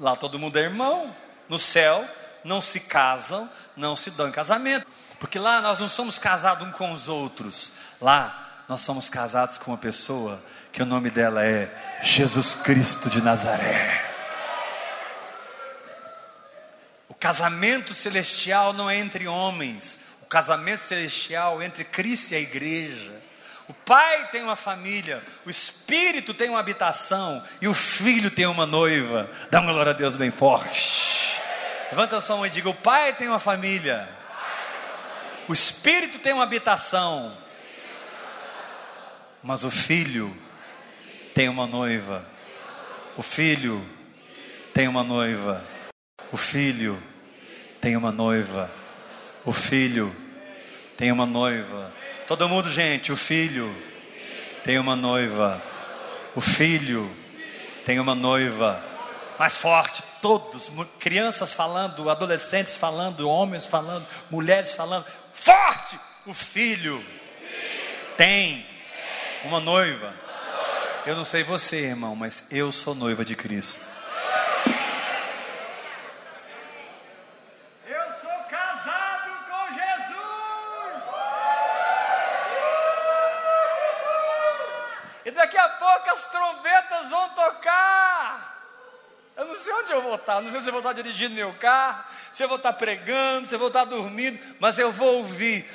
Lá 0.00 0.16
todo 0.16 0.38
mundo 0.38 0.58
é 0.58 0.62
irmão. 0.62 1.14
No 1.46 1.58
céu 1.58 2.08
não 2.42 2.60
se 2.60 2.80
casam, 2.80 3.48
não 3.76 3.94
se 3.94 4.10
dão 4.10 4.28
em 4.28 4.32
casamento. 4.32 4.86
Porque 5.18 5.38
lá 5.38 5.60
nós 5.60 5.78
não 5.78 5.88
somos 5.88 6.18
casados 6.18 6.66
uns 6.66 6.74
com 6.74 6.90
os 6.92 7.06
outros. 7.06 7.70
Lá 8.00 8.64
nós 8.66 8.80
somos 8.80 9.10
casados 9.10 9.58
com 9.58 9.72
uma 9.72 9.76
pessoa 9.76 10.42
que 10.72 10.82
o 10.82 10.86
nome 10.86 11.10
dela 11.10 11.44
é 11.44 12.00
Jesus 12.02 12.54
Cristo 12.54 13.10
de 13.10 13.20
Nazaré. 13.20 14.08
O 17.06 17.14
casamento 17.14 17.92
celestial 17.92 18.72
não 18.72 18.88
é 18.88 18.96
entre 18.96 19.28
homens, 19.28 20.00
o 20.22 20.26
casamento 20.26 20.78
celestial 20.78 21.60
é 21.60 21.66
entre 21.66 21.84
Cristo 21.84 22.32
e 22.32 22.36
a 22.36 22.40
igreja. 22.40 23.19
O 23.70 23.74
pai 23.84 24.28
tem 24.32 24.42
uma 24.42 24.56
família, 24.56 25.22
o 25.46 25.50
espírito 25.50 26.34
tem 26.34 26.50
uma 26.50 26.58
habitação 26.58 27.40
e 27.62 27.68
o 27.68 27.72
filho 27.72 28.28
tem 28.28 28.44
uma 28.44 28.66
noiva. 28.66 29.30
Dá 29.48 29.60
uma 29.60 29.72
glória 29.72 29.92
a 29.92 29.94
Deus 29.94 30.16
bem 30.16 30.32
forte. 30.32 31.38
Levanta 31.88 32.16
a 32.16 32.20
sua 32.20 32.34
mão 32.34 32.46
e 32.46 32.50
diga: 32.50 32.68
O 32.68 32.74
pai 32.74 33.12
tem 33.12 33.28
uma 33.28 33.38
família, 33.38 34.08
o 35.46 35.52
espírito 35.52 36.18
tem 36.18 36.32
uma 36.32 36.42
habitação, 36.42 37.32
mas 39.40 39.62
o 39.62 39.70
filho 39.70 40.36
tem 41.32 41.48
uma 41.48 41.68
noiva. 41.68 42.26
O 43.16 43.22
filho 43.22 43.88
tem 44.74 44.88
uma 44.88 45.04
noiva. 45.04 45.64
O 46.32 46.36
filho 46.36 47.00
tem 47.80 47.96
uma 47.96 48.10
noiva. 48.10 48.68
O 49.44 49.52
filho 49.52 50.12
tem 51.00 51.10
uma 51.10 51.24
noiva. 51.24 51.90
Todo 52.26 52.46
mundo, 52.46 52.70
gente, 52.70 53.10
o 53.10 53.16
filho 53.16 53.74
tem 54.62 54.78
uma 54.78 54.94
noiva. 54.94 55.62
O 56.36 56.42
filho 56.42 57.10
tem 57.86 57.98
uma 57.98 58.14
noiva. 58.14 58.84
Mais 59.38 59.56
forte, 59.56 60.02
todos, 60.20 60.70
crianças 60.98 61.54
falando, 61.54 62.10
adolescentes 62.10 62.76
falando, 62.76 63.26
homens 63.26 63.66
falando, 63.66 64.06
mulheres 64.30 64.74
falando. 64.74 65.06
Forte! 65.32 65.98
O 66.26 66.34
filho 66.34 67.02
tem 68.18 68.66
uma 69.44 69.58
noiva. 69.58 70.12
Eu 71.06 71.16
não 71.16 71.24
sei 71.24 71.42
você, 71.42 71.78
irmão, 71.78 72.14
mas 72.14 72.44
eu 72.50 72.70
sou 72.70 72.94
noiva 72.94 73.24
de 73.24 73.34
Cristo. 73.34 73.88
Não 90.40 90.50
sei 90.50 90.60
se 90.60 90.68
eu 90.68 90.72
vou 90.72 90.80
estar 90.80 90.92
dirigindo 90.92 91.34
meu 91.34 91.52
carro, 91.54 92.04
se 92.32 92.42
eu 92.42 92.48
vou 92.48 92.56
estar 92.56 92.72
pregando, 92.72 93.46
se 93.46 93.54
eu 93.54 93.58
vou 93.58 93.68
estar 93.68 93.84
dormindo, 93.84 94.38
mas 94.58 94.78
eu 94.78 94.90
vou 94.90 95.18
ouvir. 95.18 95.68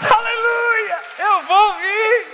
Aleluia! 0.00 0.98
Eu 1.18 1.42
vou 1.42 1.68
ouvir. 1.68 2.26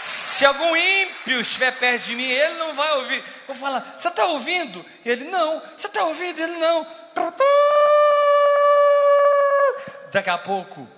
Se 0.00 0.44
algum 0.44 0.76
ímpio 0.76 1.40
estiver 1.40 1.72
perto 1.78 2.04
de 2.04 2.14
mim, 2.14 2.30
ele 2.30 2.54
não 2.54 2.74
vai 2.74 2.92
ouvir. 2.98 3.18
Eu 3.48 3.54
vou 3.54 3.56
falar, 3.56 3.96
você 3.96 4.08
está 4.08 4.26
ouvindo? 4.26 4.84
Ele 5.04 5.24
não. 5.24 5.60
Você 5.76 5.86
está 5.86 6.04
ouvindo? 6.04 6.40
Ele 6.40 6.56
não. 6.58 6.86
Daqui 10.12 10.30
a 10.30 10.38
pouco, 10.38 10.88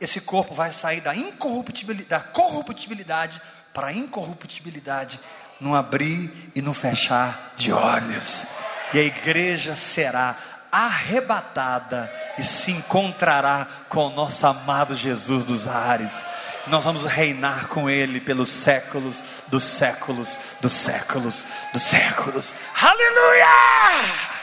esse 0.00 0.20
corpo 0.20 0.54
vai 0.54 0.72
sair 0.72 1.00
da 1.00 1.14
incorruptibilidade, 1.14 2.08
da 2.08 2.20
corruptibilidade 2.20 3.40
para 3.72 3.88
a 3.88 3.92
incorruptibilidade, 3.92 5.20
no 5.60 5.74
abrir 5.74 6.50
e 6.54 6.62
no 6.62 6.72
fechar 6.72 7.52
de 7.56 7.72
olhos. 7.72 8.46
E 8.92 8.98
a 8.98 9.02
igreja 9.02 9.74
será 9.74 10.36
arrebatada 10.70 12.12
e 12.38 12.44
se 12.44 12.70
encontrará 12.70 13.66
com 13.88 14.06
o 14.06 14.10
nosso 14.10 14.46
amado 14.46 14.94
Jesus 14.94 15.44
dos 15.44 15.66
ares. 15.66 16.24
Nós 16.66 16.84
vamos 16.84 17.04
reinar 17.04 17.68
com 17.68 17.88
Ele 17.88 18.20
pelos 18.20 18.50
séculos 18.50 19.22
dos 19.48 19.64
séculos 19.64 20.38
dos 20.60 20.72
séculos 20.72 21.46
dos 21.72 21.82
séculos. 21.82 22.54
Aleluia! 22.74 24.37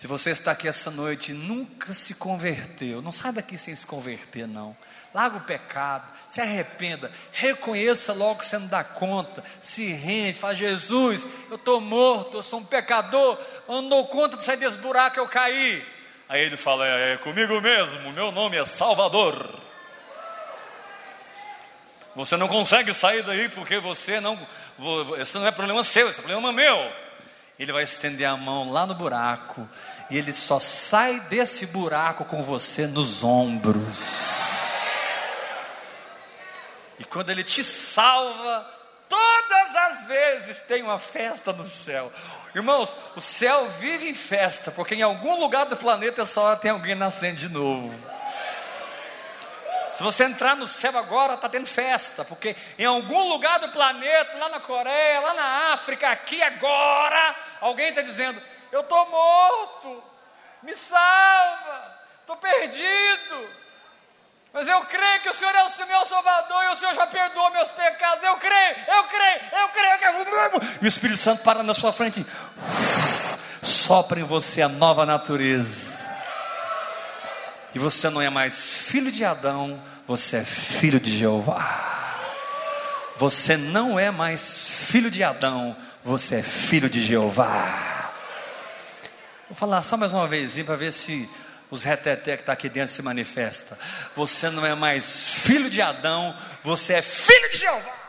Se 0.00 0.06
você 0.06 0.30
está 0.30 0.52
aqui 0.52 0.66
essa 0.66 0.90
noite 0.90 1.32
e 1.32 1.34
nunca 1.34 1.92
se 1.92 2.14
converteu, 2.14 3.02
não 3.02 3.12
sai 3.12 3.32
daqui 3.32 3.58
sem 3.58 3.76
se 3.76 3.86
converter, 3.86 4.48
não. 4.48 4.74
Larga 5.12 5.36
o 5.36 5.40
pecado, 5.42 6.10
se 6.26 6.40
arrependa, 6.40 7.12
reconheça 7.30 8.14
logo 8.14 8.38
que 8.38 8.46
você 8.46 8.56
não 8.56 8.66
dá 8.66 8.82
conta, 8.82 9.44
se 9.60 9.92
rende, 9.92 10.40
fala: 10.40 10.54
Jesus, 10.54 11.28
eu 11.50 11.56
estou 11.56 11.82
morto, 11.82 12.38
eu 12.38 12.42
sou 12.42 12.60
um 12.60 12.64
pecador, 12.64 13.38
eu 13.68 13.74
não 13.74 13.90
dou 13.90 14.06
conta 14.06 14.38
de 14.38 14.44
sair 14.44 14.56
desse 14.56 14.78
buraco, 14.78 15.20
eu 15.20 15.28
caí. 15.28 15.86
Aí 16.30 16.46
ele 16.46 16.56
fala: 16.56 16.88
é, 16.88 17.12
é 17.12 17.16
comigo 17.18 17.60
mesmo, 17.60 18.10
meu 18.10 18.32
nome 18.32 18.56
é 18.56 18.64
Salvador. 18.64 19.54
Você 22.16 22.38
não 22.38 22.48
consegue 22.48 22.94
sair 22.94 23.22
daí 23.22 23.50
porque 23.50 23.78
você 23.78 24.18
não, 24.18 24.48
esse 25.18 25.38
não 25.38 25.46
é 25.46 25.52
problema 25.52 25.84
seu, 25.84 26.08
esse 26.08 26.20
é 26.20 26.22
problema 26.22 26.50
meu 26.50 27.09
ele 27.60 27.72
vai 27.72 27.82
estender 27.82 28.26
a 28.26 28.38
mão 28.38 28.72
lá 28.72 28.86
no 28.86 28.94
buraco, 28.94 29.68
e 30.08 30.16
ele 30.16 30.32
só 30.32 30.58
sai 30.58 31.20
desse 31.20 31.66
buraco 31.66 32.24
com 32.24 32.42
você 32.42 32.86
nos 32.86 33.22
ombros. 33.22 33.98
E 36.98 37.04
quando 37.04 37.28
ele 37.28 37.44
te 37.44 37.62
salva, 37.62 38.66
todas 39.06 39.76
as 39.76 40.06
vezes 40.06 40.60
tem 40.62 40.82
uma 40.82 40.98
festa 40.98 41.52
no 41.52 41.64
céu. 41.64 42.10
Irmãos, 42.54 42.96
o 43.14 43.20
céu 43.20 43.68
vive 43.68 44.08
em 44.08 44.14
festa, 44.14 44.70
porque 44.70 44.94
em 44.94 45.02
algum 45.02 45.38
lugar 45.38 45.66
do 45.66 45.76
planeta 45.76 46.22
essa 46.22 46.40
hora 46.40 46.56
tem 46.56 46.70
alguém 46.70 46.94
nascendo 46.94 47.36
de 47.36 47.48
novo. 47.50 47.94
Se 50.00 50.04
você 50.04 50.24
entrar 50.24 50.56
no 50.56 50.66
céu 50.66 50.96
agora, 50.96 51.34
está 51.34 51.46
tendo 51.46 51.66
festa, 51.66 52.24
porque 52.24 52.56
em 52.78 52.86
algum 52.86 53.28
lugar 53.28 53.58
do 53.58 53.68
planeta, 53.68 54.38
lá 54.38 54.48
na 54.48 54.58
Coreia, 54.58 55.20
lá 55.20 55.34
na 55.34 55.74
África, 55.74 56.08
aqui 56.08 56.42
agora, 56.42 57.36
alguém 57.60 57.90
está 57.90 58.00
dizendo: 58.00 58.40
Eu 58.72 58.80
estou 58.80 59.10
morto, 59.10 60.02
me 60.62 60.74
salva, 60.74 61.98
estou 62.18 62.34
perdido. 62.38 63.46
Mas 64.54 64.66
eu 64.68 64.80
creio 64.86 65.20
que 65.20 65.28
o 65.28 65.34
Senhor 65.34 65.54
é 65.54 65.64
o 65.64 65.86
meu 65.86 66.04
Salvador 66.06 66.64
e 66.64 66.68
o 66.68 66.76
Senhor 66.76 66.94
já 66.94 67.06
perdoou 67.06 67.50
meus 67.50 67.70
pecados. 67.70 68.24
Eu 68.24 68.38
creio, 68.38 68.76
eu 68.88 69.04
creio, 69.04 69.40
eu 69.52 69.68
creio. 69.68 70.18
Eu 70.18 70.24
creio. 70.24 70.78
E 70.80 70.84
o 70.86 70.88
Espírito 70.88 71.18
Santo 71.18 71.42
para 71.42 71.62
na 71.62 71.74
sua 71.74 71.92
frente, 71.92 72.24
sopra 73.62 74.18
em 74.18 74.24
você 74.24 74.62
a 74.62 74.68
nova 74.68 75.04
natureza 75.04 76.10
E 77.74 77.78
você 77.78 78.08
não 78.08 78.22
é 78.22 78.30
mais 78.30 78.76
filho 78.76 79.12
de 79.12 79.26
Adão, 79.26 79.89
você 80.10 80.38
é 80.38 80.44
filho 80.44 80.98
de 80.98 81.16
Jeová. 81.16 82.18
Você 83.16 83.56
não 83.56 83.96
é 83.96 84.10
mais 84.10 84.68
filho 84.68 85.08
de 85.08 85.22
Adão, 85.22 85.76
você 86.04 86.38
é 86.38 86.42
filho 86.42 86.90
de 86.90 87.00
Jeová. 87.00 88.12
Vou 89.48 89.56
falar 89.56 89.84
só 89.84 89.96
mais 89.96 90.12
uma 90.12 90.26
vez 90.26 90.60
para 90.64 90.74
ver 90.74 90.92
se 90.92 91.30
os 91.70 91.84
reteté 91.84 92.34
que 92.36 92.42
está 92.42 92.54
aqui 92.54 92.68
dentro 92.68 92.92
se 92.92 93.00
manifesta. 93.02 93.78
Você 94.16 94.50
não 94.50 94.66
é 94.66 94.74
mais 94.74 95.28
filho 95.28 95.70
de 95.70 95.80
Adão, 95.80 96.34
você 96.64 96.94
é 96.94 97.02
filho 97.02 97.48
de 97.50 97.58
Jeová. 97.58 97.99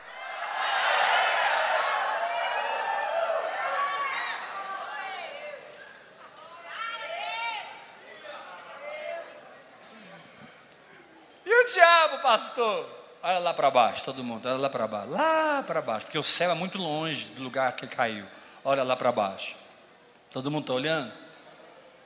Pastor? 12.20 12.90
Olha 13.24 13.40
lá 13.40 13.54
para 13.54 13.70
baixo, 13.70 14.04
todo 14.04 14.24
mundo, 14.24 14.48
olha 14.48 14.58
lá 14.58 14.70
para 14.70 14.88
baixo, 14.88 15.12
lá 15.12 15.64
para 15.66 15.82
baixo, 15.82 16.06
porque 16.08 16.18
o 16.18 16.24
céu 16.24 16.50
é 16.50 16.56
muito 16.56 16.80
longe 16.80 17.26
do 17.26 17.44
lugar 17.44 17.74
que 17.74 17.86
caiu. 17.86 18.26
Olha 18.64 18.84
lá 18.84 18.96
para 18.96 19.12
baixo. 19.12 19.56
Todo 20.32 20.50
mundo 20.50 20.64
está 20.64 20.74
olhando? 20.74 21.12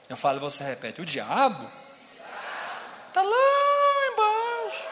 Eu 0.09 0.17
falo 0.17 0.37
e 0.37 0.41
você 0.41 0.63
repete: 0.63 1.01
o 1.01 1.05
diabo 1.05 1.69
está 3.07 3.21
lá 3.21 4.07
embaixo. 4.11 4.87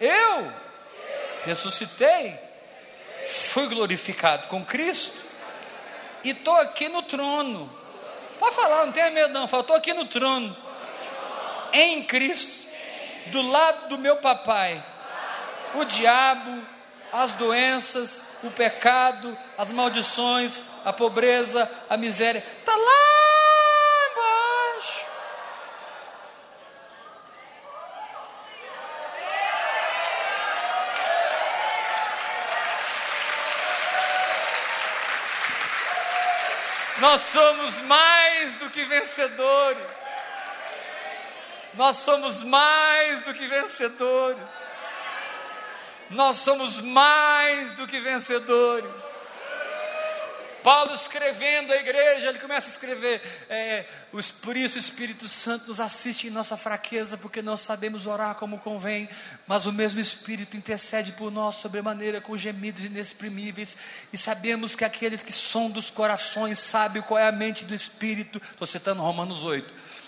Eu 0.00 0.52
ressuscitei, 1.44 2.38
fui 3.26 3.68
glorificado 3.68 4.48
com 4.48 4.64
Cristo 4.64 5.24
e 6.22 6.30
estou 6.30 6.56
aqui 6.56 6.88
no 6.88 7.02
trono. 7.02 7.70
Pode 8.38 8.54
falar, 8.54 8.86
não 8.86 8.92
tenha 8.92 9.10
medo 9.10 9.32
não. 9.32 9.44
Estou 9.44 9.76
aqui 9.76 9.92
no 9.92 10.06
trono, 10.06 10.56
em 11.72 12.02
Cristo, 12.04 12.59
do 13.30 13.42
lado 13.42 13.88
do 13.88 13.98
meu 13.98 14.16
papai. 14.16 14.84
O 15.74 15.84
diabo, 15.84 16.62
as 17.12 17.32
doenças, 17.32 18.22
o 18.42 18.50
pecado, 18.50 19.36
as 19.56 19.70
maldições, 19.70 20.60
a 20.84 20.92
pobreza, 20.92 21.70
a 21.88 21.96
miséria, 21.96 22.44
está 22.58 22.72
lá 22.74 22.92
embaixo. 24.12 25.06
Nós 36.98 37.20
somos 37.22 37.80
mais 37.82 38.56
do 38.56 38.70
que 38.70 38.84
vencedores. 38.84 39.99
Nós 41.74 41.98
somos 41.98 42.42
mais 42.42 43.24
do 43.24 43.32
que 43.32 43.46
vencedores. 43.46 44.42
Nós 46.10 46.38
somos 46.38 46.80
mais 46.80 47.72
do 47.74 47.86
que 47.86 48.00
vencedores. 48.00 48.90
Paulo 50.62 50.94
escrevendo 50.94 51.72
a 51.72 51.76
igreja, 51.76 52.28
ele 52.28 52.38
começa 52.38 52.66
a 52.66 52.70
escrever: 52.70 53.22
é, 53.48 53.86
os, 54.12 54.30
por 54.30 54.56
isso 54.56 54.76
o 54.76 54.78
Espírito 54.78 55.26
Santo 55.28 55.68
nos 55.68 55.80
assiste 55.80 56.26
em 56.26 56.30
nossa 56.30 56.56
fraqueza, 56.56 57.16
porque 57.16 57.40
não 57.40 57.56
sabemos 57.56 58.06
orar 58.06 58.34
como 58.34 58.58
convém, 58.58 59.08
mas 59.46 59.64
o 59.64 59.72
mesmo 59.72 60.00
Espírito 60.00 60.56
intercede 60.56 61.12
por 61.12 61.30
nós 61.30 61.54
sobremaneira 61.54 62.20
com 62.20 62.36
gemidos 62.36 62.84
inexprimíveis, 62.84 63.76
e 64.12 64.18
sabemos 64.18 64.76
que 64.76 64.84
aqueles 64.84 65.22
que 65.22 65.32
são 65.32 65.70
dos 65.70 65.90
corações 65.90 66.58
sabem 66.58 67.00
qual 67.00 67.18
é 67.18 67.26
a 67.26 67.32
mente 67.32 67.64
do 67.64 67.74
Espírito. 67.74 68.40
Estou 68.52 68.66
citando 68.66 69.02
Romanos 69.02 69.42
8 69.42 69.99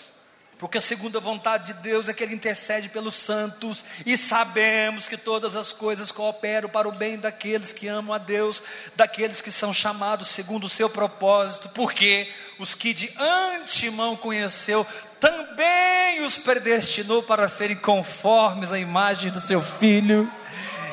porque 0.63 0.77
a 0.77 0.81
segunda 0.81 1.19
vontade 1.19 1.73
de 1.73 1.81
Deus 1.81 2.07
é 2.07 2.13
que 2.13 2.23
Ele 2.23 2.33
intercede 2.33 2.87
pelos 2.87 3.15
santos, 3.15 3.83
e 4.05 4.17
sabemos 4.17 5.09
que 5.09 5.17
todas 5.17 5.57
as 5.57 5.73
coisas 5.73 6.09
cooperam 6.09 6.69
para 6.69 6.87
o 6.87 6.91
bem 6.93 7.19
daqueles 7.19 7.73
que 7.73 7.85
amam 7.85 8.15
a 8.15 8.17
Deus, 8.17 8.63
daqueles 8.95 9.41
que 9.41 9.51
são 9.51 9.73
chamados 9.73 10.29
segundo 10.29 10.63
o 10.63 10.69
seu 10.69 10.89
propósito, 10.89 11.67
porque 11.67 12.31
os 12.57 12.73
que 12.73 12.93
de 12.93 13.13
antemão 13.19 14.15
conheceu, 14.15 14.87
também 15.19 16.23
os 16.23 16.37
predestinou 16.37 17.21
para 17.21 17.49
serem 17.49 17.75
conformes 17.75 18.71
à 18.71 18.79
imagem 18.79 19.31
do 19.31 19.41
seu 19.41 19.59
Filho. 19.59 20.31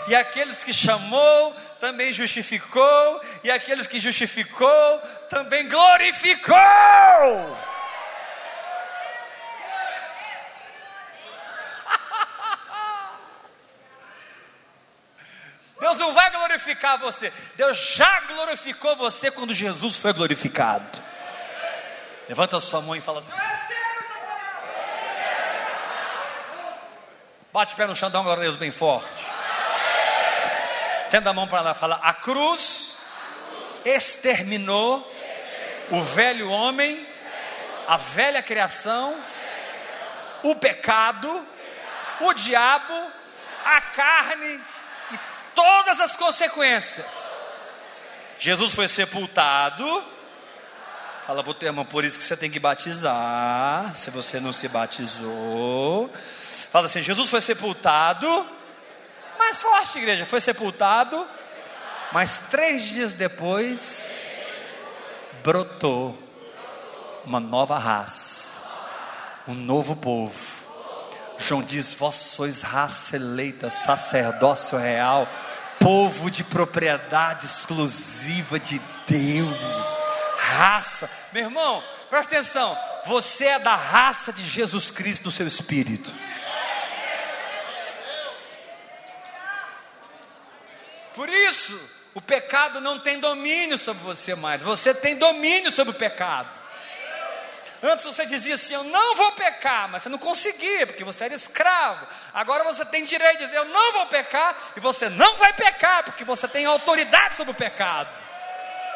E 0.09 0.17
aqueles 0.17 0.65
que 0.65 0.73
chamou, 0.73 1.55
também 1.79 2.13
justificou, 2.13 3.21
e 3.45 3.53
aqueles 3.53 3.87
que 3.87 4.01
justificou, 4.01 4.99
também 5.29 5.69
glorificou. 5.69 6.57
Deus 15.81 15.97
não 15.97 16.13
vai 16.13 16.31
glorificar 16.31 16.99
você. 16.99 17.33
Deus 17.57 17.77
já 17.95 18.21
glorificou 18.21 18.95
você 18.97 19.31
quando 19.31 19.55
Jesus 19.55 19.97
foi 19.97 20.13
glorificado. 20.13 21.03
Levanta 22.29 22.59
a 22.59 22.61
sua 22.61 22.81
mão 22.83 22.95
e 22.95 23.01
fala 23.01 23.21
assim: 23.21 23.33
Bate 27.53 27.75
o 27.75 27.77
pé 27.77 27.87
no 27.87 27.97
chão, 27.97 28.11
dá 28.11 28.21
um 28.21 28.23
glória 28.23 28.43
a 28.43 28.45
Deus 28.45 28.57
bem 28.57 28.71
forte. 28.71 29.27
Estenda 30.99 31.31
a 31.31 31.33
mão 31.33 31.49
para 31.49 31.63
lá, 31.63 31.75
fala: 31.75 31.99
A 32.03 32.15
cruz 32.15 32.95
exterminou 33.85 35.11
o 35.91 36.03
velho 36.03 36.51
homem, 36.51 37.09
a 37.89 37.97
velha 37.97 38.43
criação, 38.43 39.19
o 40.43 40.55
pecado, 40.55 41.45
o 42.21 42.33
diabo, 42.35 43.11
a 43.65 43.81
carne 43.81 44.61
todas 45.55 46.01
as 46.01 46.17
consequências. 46.17 47.07
Jesus 48.39 48.73
foi 48.73 48.89
sepultado. 48.89 50.05
Fala 51.27 51.43
para 51.43 51.51
o 51.51 51.55
teu 51.55 51.69
irmão, 51.69 51.85
por 51.85 52.05
isso 52.05 52.19
que 52.19 52.25
você 52.25 52.37
tem 52.37 52.51
que 52.51 52.59
batizar. 52.59 53.95
Se 53.95 54.11
você 54.11 54.41
não 54.41 54.53
se 54.53 54.69
batizou. 54.69 56.11
Fala 56.71 56.87
assim: 56.87 57.03
Jesus 57.03 57.29
foi 57.29 57.41
sepultado. 57.41 58.47
Mais 59.39 59.61
forte, 59.61 59.99
igreja. 59.99 60.25
Foi 60.27 60.41
sepultado. 60.41 61.27
Mas 62.13 62.41
três 62.51 62.83
dias 62.83 63.15
depois, 63.15 64.11
brotou 65.45 66.19
uma 67.25 67.39
nova 67.39 67.79
raça, 67.79 68.57
um 69.47 69.55
novo 69.55 69.95
povo 69.95 70.60
João 71.41 71.63
diz: 71.63 71.95
Vós 71.95 72.15
sois 72.15 72.63
raça 72.63 73.17
eleita, 73.17 73.71
sacerdócio 73.71 74.79
real, 74.79 75.29
povo 75.79 76.31
de 76.31 76.45
propriedade 76.45 77.47
exclusiva 77.47 78.61
de 78.61 78.81
Deus. 79.07 79.59
Raça, 80.37 81.11
meu 81.33 81.45
irmão, 81.45 81.83
presta 82.09 82.37
atenção. 82.37 82.79
Você 83.07 83.47
é 83.47 83.59
da 83.59 83.75
raça 83.75 84.33
de 84.33 84.47
Jesus 84.47 84.91
Cristo 84.91 85.25
no 85.25 85.31
seu 85.31 85.47
espírito. 85.47 86.13
Por 91.15 91.29
isso, 91.29 91.79
o 92.15 92.21
pecado 92.21 92.81
não 92.81 92.99
tem 92.99 93.19
domínio 93.19 93.79
sobre 93.79 94.03
você 94.03 94.35
mais. 94.35 94.63
Você 94.63 94.95
tem 94.95 95.17
domínio 95.17 95.73
sobre 95.73 95.93
o 95.93 95.99
pecado. 95.99 96.60
Antes 97.83 98.05
você 98.05 98.27
dizia 98.27 98.57
assim: 98.57 98.75
Eu 98.75 98.85
não 98.85 99.17
vou 99.17 99.33
pecar, 99.33 99.89
mas 99.89 100.03
você 100.03 100.09
não 100.09 100.19
conseguia, 100.19 100.87
porque 100.87 101.05
você 101.05 101.25
era 101.25 101.35
escravo. 101.35 102.07
Agora 102.35 102.63
você 102.65 102.85
tem 102.85 103.05
direito 103.05 103.39
de 103.39 103.47
dizer: 103.47 103.57
Eu 103.57 103.65
não 103.67 103.93
vou 103.93 104.07
pecar, 104.07 104.57
e 104.77 104.81
você 104.81 105.09
não 105.09 105.37
vai 105.37 105.53
pecar, 105.53 106.05
porque 106.05 106.25
você 106.25 106.47
tem 106.47 106.67
autoridade 106.67 107.35
sobre 107.35 107.53
o 107.53 107.57
pecado. 107.57 108.11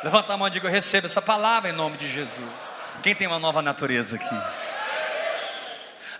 Levanta 0.02 0.34
a 0.34 0.36
mão 0.36 0.48
e 0.48 0.50
diga: 0.50 0.68
Eu 0.68 0.72
recebo 0.72 1.06
essa 1.06 1.22
palavra 1.22 1.70
em 1.70 1.72
nome 1.72 1.96
de 1.96 2.06
Jesus. 2.06 2.72
Quem 3.02 3.14
tem 3.14 3.26
uma 3.26 3.38
nova 3.38 3.62
natureza 3.62 4.16
aqui? 4.16 4.42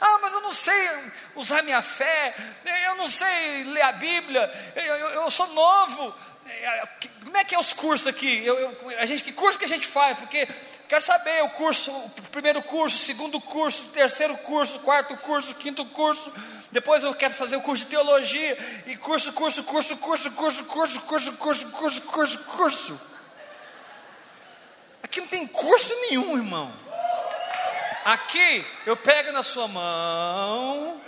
Ah, 0.00 0.18
mas 0.20 0.32
eu 0.32 0.40
não 0.40 0.52
sei 0.52 1.12
usar 1.34 1.62
minha 1.62 1.80
fé, 1.80 2.34
eu 2.86 2.94
não 2.96 3.08
sei 3.08 3.64
ler 3.64 3.82
a 3.82 3.92
Bíblia, 3.92 4.72
eu, 4.74 4.96
eu, 4.96 5.08
eu 5.22 5.30
sou 5.30 5.46
novo. 5.48 6.14
Como 7.24 7.36
é 7.36 7.44
que 7.44 7.54
é 7.54 7.58
os 7.58 7.72
cursos 7.72 8.06
aqui? 8.06 8.44
Eu, 8.44 8.58
eu, 8.58 8.98
a 8.98 9.06
gente, 9.06 9.22
que 9.22 9.32
curso 9.32 9.58
que 9.58 9.64
a 9.64 9.68
gente 9.68 9.86
faz? 9.86 10.18
Porque 10.18 10.46
quer 10.86 11.00
saber 11.00 11.42
o 11.42 11.50
curso, 11.50 11.90
o 11.90 12.10
primeiro 12.30 12.62
curso, 12.62 12.96
o 12.96 12.98
segundo 12.98 13.40
curso, 13.40 13.84
o 13.84 13.88
terceiro 13.88 14.36
curso, 14.38 14.76
o 14.76 14.80
quarto 14.80 15.16
curso, 15.16 15.52
o 15.52 15.54
quinto 15.54 15.84
curso. 15.86 16.32
Depois 16.70 17.02
eu 17.02 17.14
quero 17.14 17.32
fazer 17.32 17.56
o 17.56 17.62
curso 17.62 17.84
de 17.84 17.90
teologia 17.90 18.58
e 18.86 18.96
curso, 18.96 19.32
curso, 19.32 19.64
curso, 19.64 19.96
curso, 19.96 20.30
curso, 20.32 20.64
curso, 20.64 21.00
curso, 21.02 21.32
curso, 21.32 21.66
curso, 21.70 22.02
curso, 22.02 22.38
curso. 22.40 23.00
Aqui 25.02 25.20
não 25.20 25.28
tem 25.28 25.46
curso 25.46 25.94
nenhum, 26.02 26.36
irmão. 26.36 26.72
Aqui 28.04 28.66
eu 28.84 28.96
pego 28.96 29.32
na 29.32 29.42
sua 29.42 29.66
mão 29.66 31.00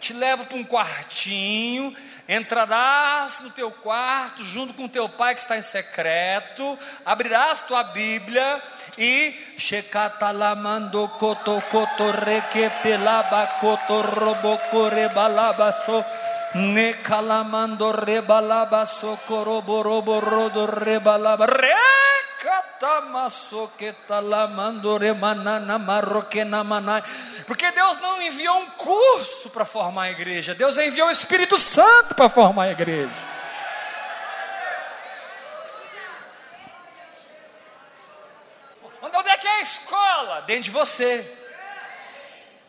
te 0.00 0.12
levo 0.12 0.46
para 0.46 0.56
um 0.56 0.64
quartinho, 0.64 1.96
entrarás 2.28 3.40
no 3.40 3.50
teu 3.50 3.70
quarto 3.70 4.42
junto 4.44 4.74
com 4.74 4.88
teu 4.88 5.08
pai 5.08 5.34
que 5.34 5.40
está 5.40 5.56
em 5.56 5.62
secreto, 5.62 6.78
abrirás 7.04 7.62
tua 7.62 7.82
Bíblia 7.84 8.62
e 8.98 9.34
shekatalamando 9.56 11.08
koto 11.18 11.62
koto 11.70 12.10
reke 12.12 12.70
pelaba 12.82 13.46
koto 13.60 14.02
robokore 14.02 15.08
balabaso 15.10 16.04
nekalamando 16.54 17.92
rebalaba 17.92 18.86
socoroborobo 18.86 20.20
rodo 20.20 20.66
rebalaba 20.66 21.46
re 21.46 22.05
porque 27.46 27.70
Deus 27.72 27.98
não 27.98 28.22
enviou 28.22 28.58
um 28.58 28.70
curso 28.70 29.50
para 29.50 29.64
formar 29.64 30.04
a 30.04 30.10
igreja, 30.10 30.54
Deus 30.54 30.78
enviou 30.78 31.08
o 31.08 31.10
Espírito 31.10 31.58
Santo 31.58 32.14
para 32.14 32.28
formar 32.28 32.64
a 32.64 32.70
igreja. 32.70 33.10
Onde 39.02 39.30
é 39.30 39.38
que 39.38 39.46
é 39.46 39.50
a 39.50 39.62
escola? 39.62 40.42
Dentro 40.42 40.64
de 40.64 40.70
você. 40.70 41.45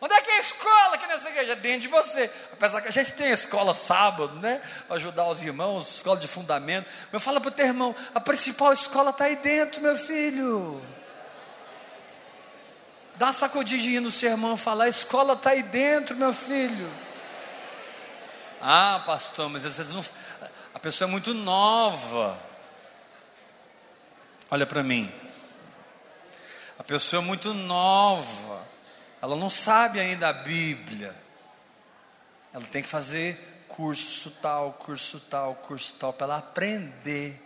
Onde 0.00 0.14
é 0.14 0.20
que 0.20 0.30
é 0.30 0.34
a 0.34 0.40
escola 0.40 0.94
aqui 0.94 1.06
nessa 1.08 1.28
igreja? 1.28 1.56
Dentro 1.56 1.80
de 1.80 1.88
você. 1.88 2.30
Apesar 2.52 2.80
que 2.80 2.88
a 2.88 2.92
gente 2.92 3.12
tem 3.12 3.28
a 3.28 3.34
escola 3.34 3.74
sábado, 3.74 4.36
né? 4.36 4.62
Para 4.86 4.96
ajudar 4.96 5.28
os 5.28 5.42
irmãos, 5.42 5.96
escola 5.96 6.20
de 6.20 6.28
fundamento. 6.28 6.88
Mas 7.10 7.22
fala 7.22 7.40
para 7.40 7.48
o 7.48 7.52
teu 7.52 7.66
irmão, 7.66 7.96
a 8.14 8.20
principal 8.20 8.72
escola 8.72 9.10
está 9.10 9.24
aí 9.24 9.34
dentro, 9.36 9.80
meu 9.80 9.96
filho. 9.96 10.80
Dá 13.16 13.32
sacudidinha 13.32 14.00
no 14.00 14.12
seu 14.12 14.30
irmão 14.30 14.54
e 14.54 14.56
fala, 14.56 14.84
a 14.84 14.88
escola 14.88 15.32
está 15.32 15.50
aí 15.50 15.64
dentro, 15.64 16.14
meu 16.14 16.32
filho. 16.32 16.88
Ah, 18.60 19.02
pastor, 19.04 19.48
mas 19.48 19.64
não... 19.88 20.04
a 20.72 20.78
pessoa 20.78 21.08
é 21.08 21.10
muito 21.10 21.34
nova. 21.34 22.38
Olha 24.48 24.64
para 24.64 24.84
mim. 24.84 25.12
A 26.78 26.84
pessoa 26.84 27.20
é 27.20 27.24
muito 27.24 27.52
nova 27.52 28.57
ela 29.20 29.36
não 29.36 29.50
sabe 29.50 29.98
ainda 29.98 30.28
a 30.28 30.32
Bíblia. 30.32 31.14
Ela 32.52 32.64
tem 32.64 32.82
que 32.82 32.88
fazer 32.88 33.64
curso 33.68 34.30
tal, 34.30 34.72
curso 34.74 35.20
tal, 35.20 35.54
curso 35.56 35.94
tal, 35.94 36.12
para 36.12 36.26
ela 36.26 36.38
aprender. 36.38 37.40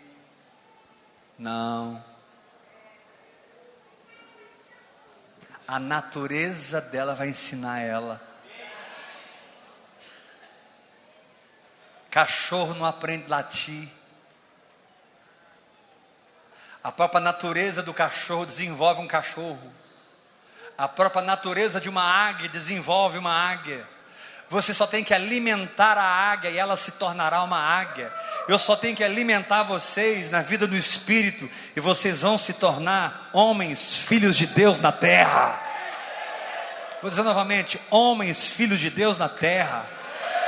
Não. 1.38 2.02
A 5.66 5.78
natureza 5.78 6.80
dela 6.80 7.14
vai 7.14 7.28
ensinar 7.28 7.80
ela. 7.80 8.20
Cachorro 12.10 12.74
não 12.74 12.84
aprende 12.84 13.28
latir. 13.28 13.88
A 16.84 16.92
própria 16.92 17.20
natureza 17.20 17.82
do 17.82 17.94
cachorro 17.94 18.44
desenvolve 18.44 19.00
um 19.00 19.08
cachorro. 19.08 19.72
A 20.82 20.88
própria 20.88 21.22
natureza 21.22 21.80
de 21.80 21.88
uma 21.88 22.02
águia 22.02 22.48
desenvolve 22.48 23.16
uma 23.16 23.30
águia. 23.32 23.86
Você 24.48 24.74
só 24.74 24.84
tem 24.84 25.04
que 25.04 25.14
alimentar 25.14 25.96
a 25.96 26.02
águia 26.02 26.50
e 26.50 26.58
ela 26.58 26.76
se 26.76 26.90
tornará 26.90 27.40
uma 27.44 27.56
águia. 27.56 28.12
Eu 28.48 28.58
só 28.58 28.74
tenho 28.74 28.96
que 28.96 29.04
alimentar 29.04 29.62
vocês 29.62 30.28
na 30.28 30.42
vida 30.42 30.66
do 30.66 30.76
espírito 30.76 31.48
e 31.76 31.80
vocês 31.80 32.22
vão 32.22 32.36
se 32.36 32.52
tornar 32.52 33.30
homens, 33.32 33.98
filhos 33.98 34.36
de 34.36 34.44
Deus 34.44 34.80
na 34.80 34.90
terra. 34.90 35.62
Vou 37.00 37.08
dizer 37.08 37.22
novamente: 37.22 37.80
homens, 37.88 38.48
filhos 38.48 38.80
de 38.80 38.90
Deus 38.90 39.16
na 39.16 39.28
terra. 39.28 39.86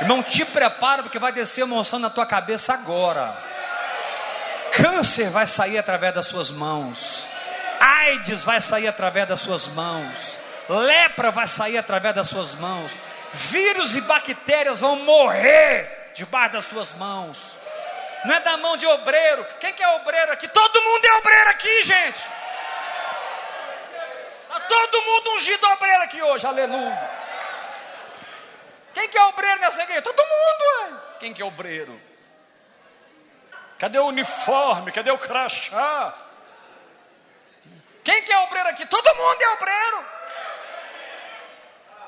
Irmão, 0.01 0.21
te 0.21 0.43
prepara 0.43 1.01
porque 1.01 1.17
vai 1.17 1.31
descer 1.31 1.63
uma 1.63 1.77
unção 1.77 1.97
na 1.97 2.09
tua 2.09 2.25
cabeça 2.25 2.73
agora. 2.73 3.41
Câncer 4.73 5.29
vai 5.29 5.47
sair 5.47 5.77
através 5.77 6.13
das 6.13 6.25
suas 6.25 6.51
mãos. 6.51 7.25
AIDS 7.79 8.43
vai 8.43 8.61
sair 8.61 8.87
através 8.87 9.27
das 9.27 9.39
suas 9.39 9.67
mãos, 9.67 10.39
lepra 10.69 11.31
vai 11.31 11.47
sair 11.47 11.77
através 11.77 12.13
das 12.15 12.27
suas 12.27 12.55
mãos, 12.55 12.97
vírus 13.33 13.95
e 13.95 14.01
bactérias 14.01 14.81
vão 14.81 14.97
morrer 14.97 16.11
debaixo 16.15 16.53
das 16.53 16.65
suas 16.65 16.93
mãos. 16.93 17.59
Não 18.25 18.35
é 18.35 18.39
da 18.39 18.57
mão 18.57 18.75
de 18.75 18.87
obreiro. 18.87 19.45
Quem 19.59 19.71
que 19.73 19.83
é 19.83 19.89
obreiro 19.95 20.31
aqui? 20.31 20.47
Todo 20.47 20.81
mundo 20.81 21.05
é 21.05 21.13
obreiro 21.17 21.49
aqui, 21.51 21.83
gente. 21.83 22.27
Está 24.47 24.59
todo 24.61 25.01
mundo 25.03 25.31
ungido 25.31 25.67
obreiro 25.67 26.03
aqui 26.03 26.21
hoje, 26.23 26.47
aleluia. 26.47 27.09
Quem 28.95 29.09
que 29.09 29.17
é 29.17 29.23
obreiro 29.25 29.59
nessa 29.59 29.83
igreja? 29.83 30.01
Todo 30.01 30.17
mundo. 30.17 31.01
Quem 31.19 31.33
que 31.33 31.41
é 31.41 31.45
obreiro? 31.45 32.01
Cadê 33.77 33.99
o 33.99 34.05
uniforme? 34.05 34.91
Cadê 34.91 35.11
o 35.11 35.17
crachá? 35.17 36.13
Quem 38.05 38.21
que 38.21 38.31
é 38.31 38.37
obreiro 38.37 38.69
aqui? 38.69 38.85
Todo 38.85 39.15
mundo 39.15 39.41
é 39.41 39.49
obreiro. 39.49 40.05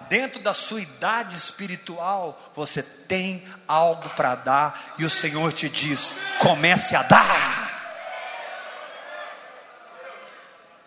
Dentro 0.01 0.39
da 0.39 0.53
sua 0.53 0.79
idade 0.79 1.35
espiritual, 1.35 2.51
você 2.53 2.83
tem 2.83 3.45
algo 3.67 4.07
para 4.11 4.35
dar, 4.35 4.93
e 4.99 5.03
o 5.03 5.09
Senhor 5.09 5.51
te 5.51 5.67
diz: 5.67 6.15
comece 6.39 6.95
a 6.95 7.01
dar. 7.01 7.67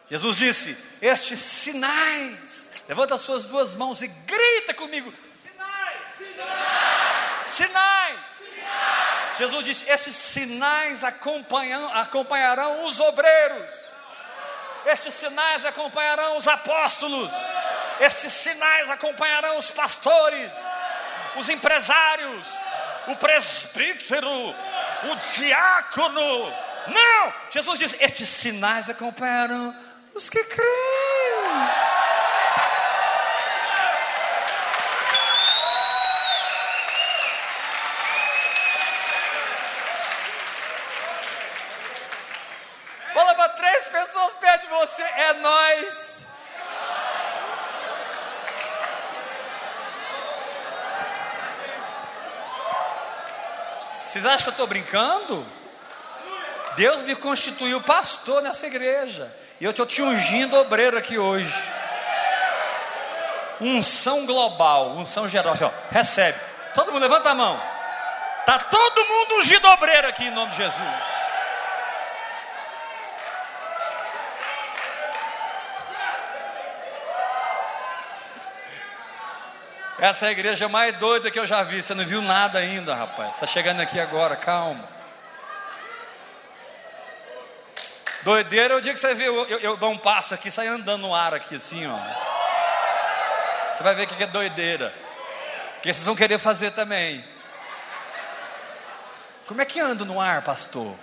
Jesus 0.09 0.37
disse: 0.37 0.79
Estes 1.03 1.41
sinais, 1.41 2.71
levanta 2.89 3.17
as 3.17 3.21
suas 3.21 3.45
duas 3.45 3.75
mãos 3.75 4.01
e 4.03 4.07
grita 4.07 4.75
comigo: 4.75 5.13
sinais, 5.43 6.15
sinais, 6.17 7.47
sinais. 7.57 8.21
sinais. 8.39 9.39
Jesus 9.39 9.65
disse: 9.65 9.91
Estes 9.91 10.15
sinais 10.15 11.03
acompanharão 11.03 12.87
os 12.87 13.01
obreiros. 13.01 13.90
Estes 14.87 15.15
sinais 15.15 15.65
acompanharão 15.65 16.37
os 16.37 16.49
apóstolos. 16.49 17.31
Estes 18.01 18.33
sinais 18.33 18.89
acompanharão 18.89 19.59
os 19.59 19.71
pastores, 19.71 20.51
os 21.37 21.49
empresários, 21.49 22.49
o 23.09 23.17
presbítero, 23.17 24.31
o 24.31 25.17
diácono. 25.35 26.55
Não! 26.87 27.35
Jesus 27.51 27.79
diz: 27.79 27.95
estes 28.01 28.29
sinais 28.29 28.89
acompanharão 28.89 29.75
os 30.15 30.31
que 30.31 30.43
creem. 30.45 31.90
Você 44.71 45.03
é 45.03 45.33
nós. 45.35 46.27
Vocês 53.93 54.25
acham 54.27 54.39
que 54.39 54.49
eu 54.49 54.53
estou 54.53 54.67
brincando? 54.67 55.47
Deus 56.77 57.05
me 57.05 57.15
constituiu 57.15 57.81
pastor 57.83 58.43
nessa 58.43 58.67
igreja. 58.67 59.35
E 59.61 59.65
eu 59.65 59.71
estou 59.71 59.85
te 59.85 60.01
ungindo 60.01 60.57
obreiro 60.57 60.97
aqui 60.97 61.19
hoje. 61.19 61.53
Unção 63.61 64.25
global, 64.25 64.93
unção 64.97 65.29
geral. 65.29 65.53
Assim, 65.53 65.65
ó, 65.65 65.71
recebe. 65.91 66.39
Todo 66.75 66.93
mundo 66.93 67.03
levanta 67.03 67.31
a 67.31 67.35
mão. 67.35 67.61
Está 68.41 68.59
todo 68.59 69.05
mundo 69.05 69.35
ungido 69.37 69.69
obreiro 69.69 70.09
aqui 70.09 70.25
em 70.25 70.31
nome 70.31 70.51
de 70.53 70.57
Jesus. 70.57 71.10
Essa 80.01 80.25
é 80.25 80.29
a 80.31 80.33
igreja 80.33 80.67
mais 80.67 80.97
doida 80.97 81.31
que 81.31 81.39
eu 81.39 81.47
já 81.47 81.63
vi. 81.63 81.83
Você 81.83 81.93
não 81.93 82.07
viu 82.07 82.23
nada 82.23 82.59
ainda, 82.59 82.95
rapaz. 82.95 83.35
Está 83.35 83.47
chegando 83.47 83.81
aqui 83.81 84.01
agora, 84.01 84.35
calma. 84.35 84.89
Doideira 88.23 88.73
é 88.75 88.77
o 88.79 88.81
dia 88.81 88.95
que 88.95 88.99
você 88.99 89.15
vê, 89.15 89.29
eu, 89.29 89.47
eu, 89.47 89.59
eu, 89.61 89.77
dou 89.77 89.91
um 89.91 89.99
passo 89.99 90.33
aqui, 90.33 90.51
sai 90.51 90.69
andando 90.69 91.03
no 91.03 91.15
ar 91.15 91.35
aqui, 91.35 91.57
assim, 91.57 91.87
ó. 91.87 91.99
Você 93.75 93.83
vai 93.83 93.95
ver 93.95 94.05
o 94.05 94.07
que 94.07 94.23
é 94.23 94.27
doideira. 94.27 94.95
Que 95.83 95.93
vocês 95.93 96.07
vão 96.07 96.17
querer 96.17 96.39
fazer 96.39 96.71
também. 96.71 97.23
Como 99.47 99.61
é 99.61 99.67
que 99.67 99.81
anda 99.81 100.07
no 100.07 100.19
ar, 100.19 100.41
pastor? 100.41 100.97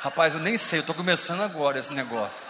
Rapaz, 0.00 0.34
eu 0.34 0.40
nem 0.40 0.58
sei, 0.58 0.80
eu 0.80 0.80
estou 0.80 0.94
começando 0.94 1.42
agora 1.42 1.78
esse 1.78 1.92
negócio. 1.92 2.42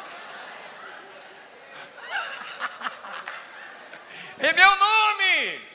em 4.40 4.52
meu 4.54 4.76
nome! 4.76 5.73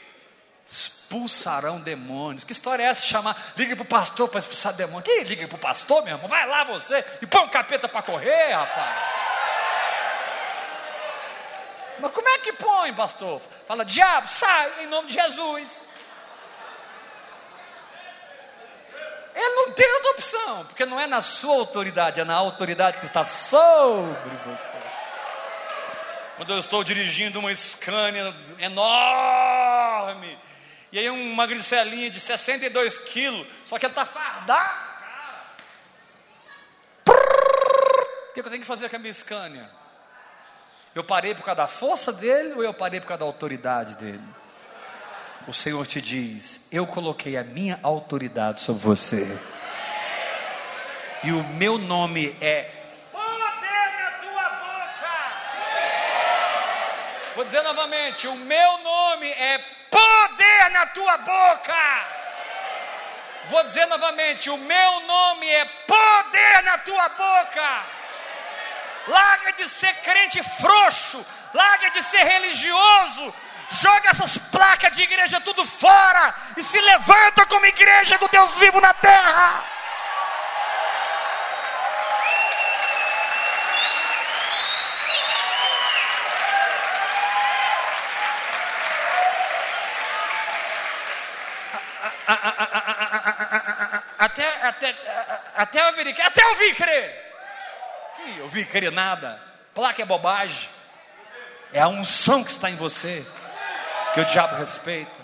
expulsarão 1.10 1.80
demônios. 1.80 2.44
Que 2.44 2.52
história 2.52 2.84
é 2.84 2.88
essa? 2.88 3.06
Chamar, 3.06 3.36
liga 3.58 3.76
para 3.76 3.84
o 3.84 3.88
pastor 3.88 4.30
para 4.30 4.40
expulsar 4.40 4.74
demônio. 4.74 5.02
Que 5.02 5.24
liga 5.24 5.48
para 5.48 5.56
o 5.56 5.60
pastor, 5.60 6.04
meu 6.04 6.14
irmão? 6.14 6.30
Vai 6.30 6.48
lá 6.48 6.64
você 6.64 7.04
e 7.22 7.26
põe 7.26 7.42
um 7.42 7.50
capeta 7.50 7.90
para 7.90 8.04
correr, 8.04 8.54
rapaz. 8.54 8.96
Mas 12.00 12.12
como 12.12 12.30
é 12.30 12.38
que 12.40 12.54
põe, 12.54 12.94
pastor? 12.94 13.42
Fala, 13.68 13.84
diabo, 13.84 14.28
sai 14.28 14.84
em 14.84 14.88
nome 14.88 15.08
de 15.08 15.16
Jesus. 15.16 15.90
Ele 19.36 19.56
não 19.56 19.72
tem 19.72 19.94
outra 19.96 20.12
opção, 20.12 20.66
porque 20.66 20.86
não 20.86 21.00
é 21.00 21.08
na 21.08 21.22
sua 21.22 21.56
autoridade, 21.56 22.20
é 22.20 22.24
na 22.24 22.36
autoridade 22.36 23.00
que 23.00 23.06
está 23.06 23.24
sobre 23.24 24.36
você. 24.46 24.78
Quando 26.36 26.54
eu 26.54 26.60
estou 26.60 26.84
dirigindo 26.84 27.40
uma 27.40 27.54
Scania 27.54 28.34
enorme, 28.60 30.38
e 30.92 30.98
aí 30.98 31.10
uma 31.10 31.46
griselinha 31.46 32.10
de 32.10 32.20
62 32.20 33.00
quilos, 33.00 33.48
só 33.66 33.78
que 33.78 33.86
ela 33.86 33.92
está 33.92 34.06
fardada. 34.06 34.90
O 37.08 38.34
que 38.34 38.40
eu 38.40 38.44
tenho 38.44 38.62
que 38.62 38.66
fazer 38.66 38.90
com 38.90 38.96
a 38.96 39.00
minha 39.00 39.14
Scania? 39.14 39.70
Eu 40.96 41.04
parei 41.04 41.36
por 41.36 41.44
causa 41.44 41.62
da 41.62 41.68
força 41.68 42.12
dele 42.12 42.54
ou 42.54 42.64
eu 42.64 42.74
parei 42.74 43.00
por 43.00 43.08
causa 43.08 43.20
da 43.20 43.26
autoridade 43.26 43.96
dele? 43.98 44.24
O 45.48 45.54
Senhor 45.54 45.86
te 45.86 46.02
diz: 46.02 46.60
Eu 46.72 46.88
coloquei 46.88 47.38
a 47.38 47.44
minha 47.44 47.80
autoridade 47.84 48.62
sobre 48.62 48.82
você. 48.82 49.40
E 51.24 51.32
o 51.32 51.44
meu 51.44 51.78
nome 51.78 52.36
é. 52.42 52.72
Vou 57.36 57.44
dizer 57.44 57.62
novamente: 57.62 58.28
O 58.28 58.36
meu 58.36 58.78
nome 58.80 59.28
é 59.32 59.79
tua 60.94 61.18
boca. 61.18 62.06
Vou 63.46 63.64
dizer 63.64 63.86
novamente: 63.88 64.50
O 64.50 64.58
meu 64.58 65.00
nome 65.02 65.50
é 65.50 65.66
poder 65.66 66.64
na 66.64 66.78
tua 66.80 67.10
boca. 67.10 67.86
Larga 69.08 69.54
de 69.54 69.70
ser 69.70 69.94
crente 70.02 70.44
frouxo, 70.44 71.26
larga 71.54 71.90
de 71.92 72.04
ser 72.04 72.24
religioso, 72.24 73.34
joga 73.72 74.10
essas 74.12 74.38
placas 74.38 74.92
de 74.96 75.02
igreja 75.02 75.42
tudo 75.42 75.66
fora 75.66 76.36
e 76.56 76.64
se 76.64 76.80
levanta 76.80 77.46
como 77.48 77.66
igreja 77.66 78.18
do 78.18 78.28
Deus 78.28 78.58
vivo 78.58 78.80
na 78.80 78.94
terra. 78.94 79.79
Até 95.60 95.86
ouvir, 95.88 96.22
até 96.22 96.48
ouvir 96.48 96.74
crer. 96.74 97.34
Ih, 98.26 98.40
eu 98.40 98.48
vi 98.48 98.64
querer 98.64 98.94
nada. 98.94 99.42
Placa 99.76 100.02
é 100.02 100.06
bobagem. 100.06 100.70
É 101.74 101.82
a 101.82 101.90
unção 101.90 102.46
que 102.46 102.52
está 102.52 102.70
em 102.70 102.78
você 102.78 103.26
que 104.14 104.22
o 104.22 104.26
diabo 104.26 104.56
respeita. 104.56 105.20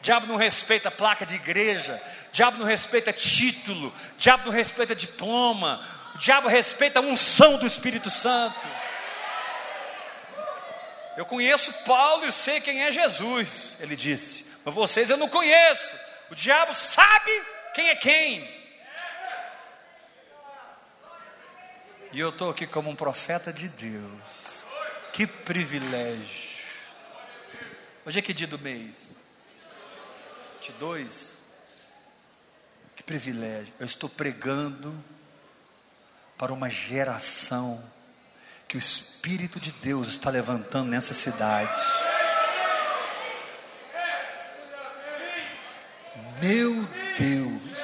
O 0.00 0.02
diabo 0.02 0.26
não 0.26 0.34
respeita 0.34 0.90
placa 0.90 1.24
de 1.24 1.36
igreja. 1.36 2.02
O 2.28 2.32
diabo 2.32 2.58
não 2.58 2.66
respeita 2.66 3.12
título. 3.12 3.90
O 3.90 4.18
diabo 4.18 4.46
não 4.46 4.52
respeita 4.52 4.92
diploma. 4.92 5.86
O 6.16 6.18
diabo 6.18 6.48
respeita 6.48 6.98
a 6.98 7.02
unção 7.02 7.56
do 7.56 7.64
Espírito 7.64 8.10
Santo. 8.10 8.66
Eu 11.16 11.24
conheço 11.24 11.72
Paulo 11.84 12.26
e 12.26 12.32
sei 12.32 12.60
quem 12.60 12.82
é 12.82 12.90
Jesus, 12.90 13.76
ele 13.78 13.94
disse. 13.94 14.52
Mas 14.64 14.74
vocês 14.74 15.10
eu 15.10 15.16
não 15.16 15.28
conheço. 15.28 15.94
O 16.28 16.34
diabo 16.34 16.74
sabe 16.74 17.30
quem 17.72 17.88
é 17.90 17.94
quem. 17.94 18.63
E 22.14 22.20
eu 22.20 22.28
estou 22.28 22.48
aqui 22.48 22.64
como 22.64 22.88
um 22.88 22.94
profeta 22.94 23.52
de 23.52 23.68
Deus. 23.68 24.64
Que 25.12 25.26
privilégio. 25.26 26.62
Hoje 28.06 28.20
é 28.20 28.22
que 28.22 28.32
dia 28.32 28.46
do 28.46 28.56
mês? 28.56 29.16
De 30.62 30.70
dois. 30.74 31.40
Que 32.94 33.02
privilégio. 33.02 33.74
Eu 33.80 33.86
estou 33.86 34.08
pregando 34.08 34.94
para 36.38 36.52
uma 36.52 36.70
geração 36.70 37.82
que 38.68 38.76
o 38.76 38.78
Espírito 38.78 39.58
de 39.58 39.72
Deus 39.72 40.06
está 40.06 40.30
levantando 40.30 40.90
nessa 40.90 41.12
cidade. 41.12 41.82
Meu 46.40 46.86
Deus, 47.18 47.78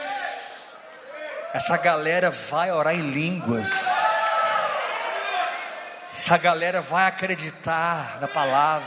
essa 1.52 1.76
galera 1.76 2.30
vai 2.30 2.70
orar 2.70 2.94
em 2.94 3.10
línguas 3.10 3.89
essa 6.20 6.36
galera 6.36 6.82
vai 6.82 7.06
acreditar 7.06 8.20
na 8.20 8.28
palavra. 8.28 8.86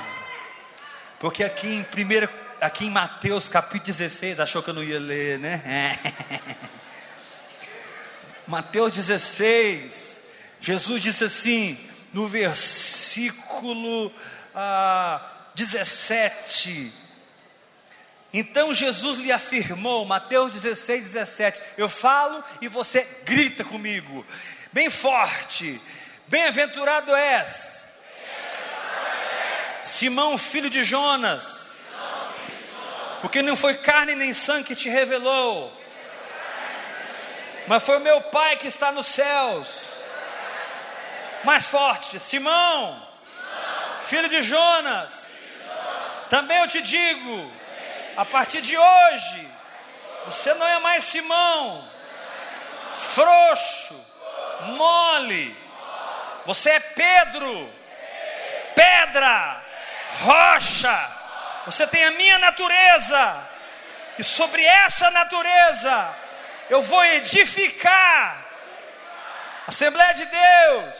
Porque 1.19 1.43
aqui 1.43 1.67
em 1.67 1.83
primeira, 1.83 2.31
aqui 2.61 2.85
em 2.85 2.91
Mateus 2.91 3.49
capítulo 3.49 3.91
16, 3.91 4.39
achou 4.39 4.61
que 4.61 4.69
eu 4.69 4.73
não 4.75 4.83
ia 4.83 4.99
ler, 4.99 5.39
né? 5.39 5.99
Mateus 8.45 8.91
16, 8.93 10.21
Jesus 10.61 11.01
disse 11.01 11.23
assim, 11.23 11.79
no 12.13 12.27
versículo 12.27 14.11
ah, 14.53 15.27
17: 15.55 16.93
então 18.31 18.73
Jesus 18.73 19.17
lhe 19.17 19.31
afirmou, 19.31 20.05
Mateus 20.05 20.51
16, 20.53 21.03
17: 21.13 21.61
Eu 21.77 21.87
falo 21.89 22.43
e 22.61 22.67
você 22.67 23.07
grita 23.25 23.63
comigo, 23.63 24.23
bem 24.71 24.89
forte. 24.89 25.81
Bem-aventurado 26.27 27.13
és, 27.13 27.83
Simão, 29.81 30.37
filho 30.37 30.69
de 30.69 30.83
Jonas, 30.83 31.67
porque 33.21 33.41
não 33.41 33.55
foi 33.55 33.75
carne 33.75 34.15
nem 34.15 34.33
sangue 34.33 34.63
que 34.63 34.75
te 34.75 34.89
revelou, 34.89 35.71
mas 37.67 37.83
foi 37.83 37.97
o 37.97 38.01
meu 38.01 38.21
Pai 38.21 38.57
que 38.57 38.67
está 38.67 38.91
nos 38.91 39.07
céus. 39.07 39.93
Mais 41.43 41.67
forte, 41.67 42.17
Simão, 42.19 43.05
filho 44.01 44.29
de 44.29 44.41
Jonas, 44.41 45.25
também 46.29 46.57
eu 46.59 46.67
te 46.69 46.81
digo, 46.81 47.51
a 48.15 48.23
partir 48.23 48.61
de 48.61 48.77
hoje, 48.77 49.49
você 50.25 50.53
não 50.53 50.65
é 50.65 50.79
mais 50.79 51.03
Simão, 51.03 51.85
frouxo, 53.13 54.05
mole, 54.77 55.62
você 56.45 56.69
é 56.69 56.79
Pedro, 56.79 57.73
pedra, 58.75 59.61
rocha. 60.21 61.11
Você 61.65 61.87
tem 61.87 62.03
a 62.03 62.11
minha 62.11 62.39
natureza, 62.39 63.47
e 64.19 64.23
sobre 64.23 64.63
essa 64.63 65.09
natureza 65.11 66.15
eu 66.69 66.81
vou 66.81 67.03
edificar 67.05 68.43
Assembleia 69.65 70.13
de 70.13 70.25
Deus, 70.25 70.95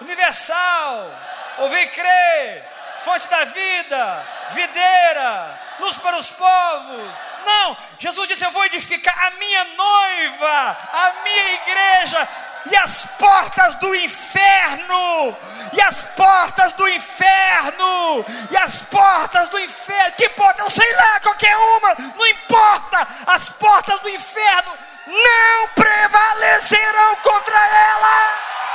Universal, 0.00 1.10
ouvir 1.58 1.88
crer, 1.90 2.64
fonte 3.04 3.28
da 3.28 3.44
vida, 3.44 4.26
videira, 4.50 5.60
luz 5.78 5.96
para 5.98 6.18
os 6.18 6.28
povos. 6.30 7.10
Não, 7.44 7.76
Jesus 7.98 8.28
disse: 8.28 8.44
Eu 8.44 8.50
vou 8.50 8.64
edificar 8.64 9.16
a 9.26 9.30
minha 9.32 9.64
noiva, 9.64 10.78
a 10.92 11.14
minha 11.22 11.52
igreja, 11.54 12.28
e 12.70 12.76
as 12.76 13.06
portas 13.18 13.74
do 13.76 13.94
inferno, 13.94 15.36
e 15.72 15.80
as 15.80 16.02
portas 16.16 16.72
do 16.72 16.88
inferno, 16.88 18.24
e 18.50 18.56
as 18.56 18.82
portas 18.82 19.48
do 19.48 19.58
inferno, 19.58 20.12
que 20.16 20.28
porta? 20.30 20.62
Eu 20.62 20.70
sei 20.70 20.92
lá, 20.94 21.20
qualquer 21.20 21.56
uma, 21.56 21.94
não 22.16 22.26
importa, 22.26 23.06
as 23.26 23.48
portas 23.50 24.00
do 24.00 24.08
inferno 24.08 24.72
não 25.06 25.68
prevalecerão 25.74 27.16
contra 27.16 27.56
ela. 27.56 28.65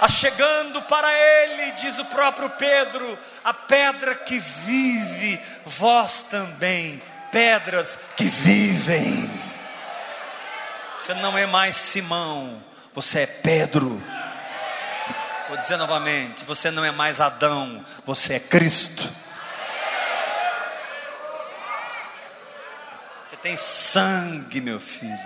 Achegando 0.00 0.82
para 0.82 1.12
ele, 1.12 1.72
diz 1.72 1.98
o 1.98 2.04
próprio 2.04 2.50
Pedro, 2.50 3.18
a 3.44 3.54
pedra 3.54 4.14
que 4.14 4.38
vive, 4.38 5.40
vós 5.64 6.22
também, 6.22 7.02
pedras 7.30 7.98
que 8.16 8.24
vivem. 8.24 9.30
Você 10.98 11.14
não 11.14 11.36
é 11.36 11.46
mais 11.46 11.76
Simão, 11.76 12.62
você 12.92 13.20
é 13.20 13.26
Pedro. 13.26 14.02
Vou 15.48 15.56
dizer 15.56 15.76
novamente: 15.76 16.44
você 16.44 16.70
não 16.70 16.84
é 16.84 16.90
mais 16.90 17.20
Adão, 17.20 17.84
você 18.04 18.34
é 18.34 18.40
Cristo. 18.40 19.08
Você 23.22 23.36
tem 23.36 23.56
sangue, 23.56 24.60
meu 24.60 24.80
filho. 24.80 25.18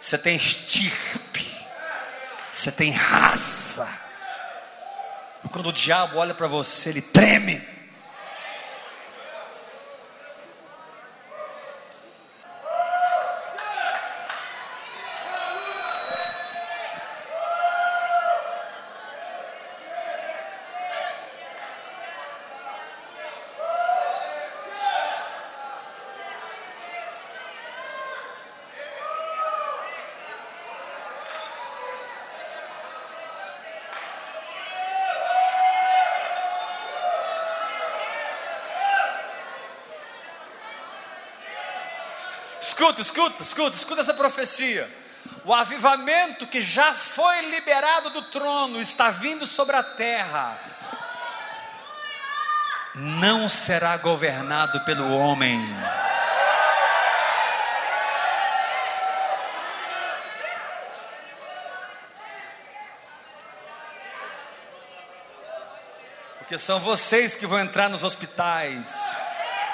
Você 0.00 0.16
tem 0.16 0.36
estirpe. 0.36 1.46
Você 2.52 2.70
tem 2.72 2.90
raça. 2.90 3.57
E 5.44 5.48
quando 5.48 5.68
o 5.68 5.72
diabo 5.72 6.18
olha 6.18 6.34
para 6.34 6.46
você, 6.46 6.88
ele 6.88 7.02
treme. 7.02 7.77
Escuta, 42.98 43.42
escuta, 43.42 43.42
escuta, 43.42 43.76
escuta 43.76 44.00
essa 44.00 44.14
profecia. 44.14 44.90
O 45.44 45.54
avivamento 45.54 46.46
que 46.46 46.60
já 46.60 46.94
foi 46.94 47.42
liberado 47.42 48.10
do 48.10 48.22
trono 48.22 48.80
está 48.80 49.10
vindo 49.10 49.46
sobre 49.46 49.76
a 49.76 49.82
terra. 49.82 50.58
Não 52.94 53.48
será 53.48 53.96
governado 53.96 54.84
pelo 54.84 55.16
homem. 55.16 55.74
Porque 66.38 66.58
são 66.58 66.80
vocês 66.80 67.34
que 67.34 67.46
vão 67.46 67.60
entrar 67.60 67.88
nos 67.88 68.02
hospitais, 68.02 68.92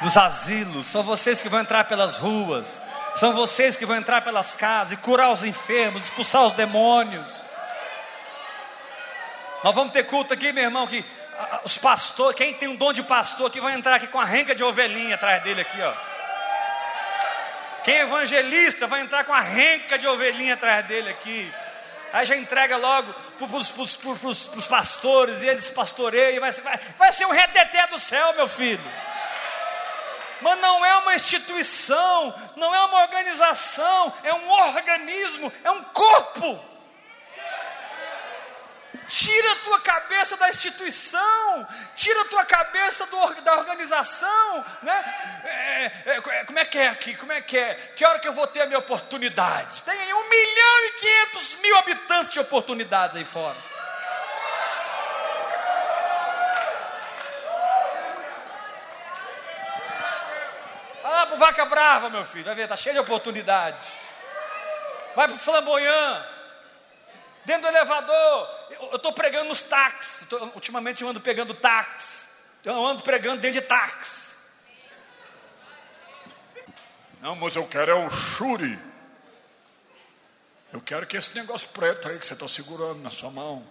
nos 0.03 0.17
asilos, 0.17 0.89
são 0.89 1.03
vocês 1.03 1.41
que 1.41 1.49
vão 1.49 1.61
entrar 1.61 1.85
pelas 1.85 2.19
ruas, 2.19 2.81
são 3.17 3.33
vocês 3.33 3.77
que 3.77 3.87
vão 3.87 3.97
entrar 3.97 4.23
pelas 4.23 4.55
casas 4.55 4.93
e 4.93 4.97
curar 4.97 5.31
os 5.31 5.45
enfermos, 5.45 6.05
expulsar 6.05 6.43
os 6.43 6.53
demônios. 6.53 7.31
Nós 9.63 9.75
vamos 9.75 9.93
ter 9.93 10.05
culto 10.05 10.35
aqui, 10.35 10.53
meu 10.53 10.65
irmão, 10.65 10.87
que 10.87 11.05
os 11.65 11.79
pastores, 11.79 12.37
quem 12.37 12.55
tem 12.55 12.69
um 12.69 12.77
dom 12.77 12.93
de 12.93 13.03
pastor 13.03 13.47
aqui 13.47 13.61
vai 13.61 13.75
entrar 13.75 13.97
aqui 13.97 14.09
com 14.09 14.21
a 14.21 14.25
renca 14.25 14.55
de 14.55 14.63
ovelhinha 14.63 15.15
atrás 15.15 15.43
dele 15.43 15.61
aqui, 15.61 15.81
ó. 15.81 15.93
Quem 17.85 17.97
é 17.97 18.03
evangelista 18.03 18.87
vai 18.87 19.01
entrar 19.01 19.25
com 19.25 19.33
a 19.33 19.41
renca 19.41 19.99
de 19.99 20.07
ovelhinha 20.07 20.55
atrás 20.55 20.87
dele 20.87 21.11
aqui. 21.11 21.53
Aí 22.13 22.25
já 22.25 22.37
entrega 22.37 22.77
logo 22.77 23.13
para 23.39 23.57
os 23.57 24.67
pastores 24.67 25.43
e 25.43 25.47
eles 25.47 25.69
pastoreiam. 25.71 26.41
Vai, 26.41 26.53
vai, 26.53 26.81
vai 26.97 27.13
ser 27.13 27.27
um 27.27 27.31
reteté 27.31 27.87
do 27.89 27.99
céu, 27.99 28.35
meu 28.35 28.49
filho 28.49 28.81
mas 30.45 30.61
não 30.61 30.85
é 30.85 30.95
uma 30.99 31.15
instituição, 31.15 32.35
não 32.55 32.75
é 32.75 32.85
uma 32.85 33.01
organização, 33.01 34.13
é 34.23 34.35
um 34.35 34.51
organismo, 34.51 35.51
é 35.65 35.71
um 35.71 35.83
corpo. 35.85 36.63
Tira 39.09 39.53
a 39.53 39.57
tua 39.57 39.81
cabeça 39.81 40.37
da 40.37 40.51
instituição, 40.51 41.67
tira 41.97 42.21
a 42.21 42.25
tua 42.27 42.45
cabeça 42.45 43.07
do, 43.07 43.41
da 43.41 43.57
organização, 43.57 44.65
né? 44.83 45.15
É, 45.45 45.85
é, 45.87 46.17
é, 46.17 46.45
como 46.45 46.59
é 46.59 46.65
que 46.67 46.79
é 46.79 46.89
aqui? 46.89 47.15
Como 47.17 47.33
é 47.33 47.41
que 47.41 47.57
é? 47.57 47.75
Que 47.97 48.05
hora 48.05 48.19
que 48.19 48.29
eu 48.29 48.33
vou 48.35 48.47
ter 48.47 48.61
a 48.61 48.67
minha 48.67 48.79
oportunidade? 48.79 49.83
Tem 49.83 49.99
aí 49.99 50.13
um 50.13 50.29
milhão 50.29 50.79
e 50.85 50.91
quinhentos 50.93 51.55
mil 51.57 51.77
habitantes 51.79 52.35
de 52.35 52.41
oportunidades 52.41 53.17
aí 53.17 53.25
fora. 53.25 53.74
O 61.35 61.39
Vaca 61.39 61.65
Brava, 61.65 62.09
meu 62.09 62.25
filho. 62.25 62.45
Vai 62.45 62.55
ver, 62.55 62.63
está 62.63 62.77
cheio 62.77 62.95
de 62.95 63.01
oportunidades. 63.01 63.81
Vai 65.15 65.29
para 65.29 65.37
o 65.37 65.39
Flamboyant. 65.39 66.25
Dentro 67.45 67.63
do 67.63 67.69
elevador. 67.69 68.49
Eu 68.71 68.97
estou 68.97 69.13
pregando 69.13 69.49
nos 69.49 69.63
táxis. 69.63 70.27
Tô, 70.27 70.43
ultimamente 70.47 71.03
eu 71.03 71.09
ando 71.09 71.21
pegando 71.21 71.55
táxi. 71.55 72.29
Eu 72.65 72.75
ando 72.85 73.03
pregando 73.03 73.41
dentro 73.41 73.61
de 73.61 73.67
táxi. 73.67 74.35
Não, 77.21 77.37
mas 77.37 77.57
eu 77.57 77.67
quero 77.67 77.91
é 77.91 77.95
o 77.95 78.11
Shuri. 78.11 78.79
Eu 80.73 80.81
quero 80.81 81.07
que 81.07 81.17
esse 81.17 81.35
negócio 81.35 81.69
preto 81.69 82.09
aí 82.09 82.19
que 82.19 82.27
você 82.27 82.35
está 82.35 82.49
segurando 82.49 83.01
na 83.01 83.11
sua 83.11 83.31
mão. 83.31 83.67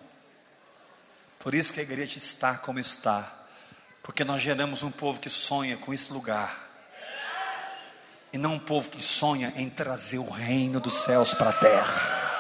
Por 1.40 1.54
isso 1.54 1.74
que 1.74 1.80
a 1.80 1.84
igreja 1.84 2.18
está 2.18 2.58
como 2.58 2.80
está. 2.80 3.32
Porque 4.02 4.24
nós 4.24 4.42
geramos 4.42 4.84
um 4.84 4.92
povo 4.92 5.20
que 5.20 5.30
sonha 5.30 5.78
com 5.78 5.94
esse 5.94 6.12
lugar 6.14 6.73
e 8.34 8.38
não 8.38 8.54
um 8.54 8.60
povo 8.60 8.90
que 8.90 9.02
sonha 9.02 9.54
em 9.56 9.70
trazer 9.70 10.18
o 10.18 10.28
reino 10.28 10.80
dos 10.80 11.04
céus 11.04 11.36
para 11.36 11.52
a 11.52 11.54
terra. 11.54 12.32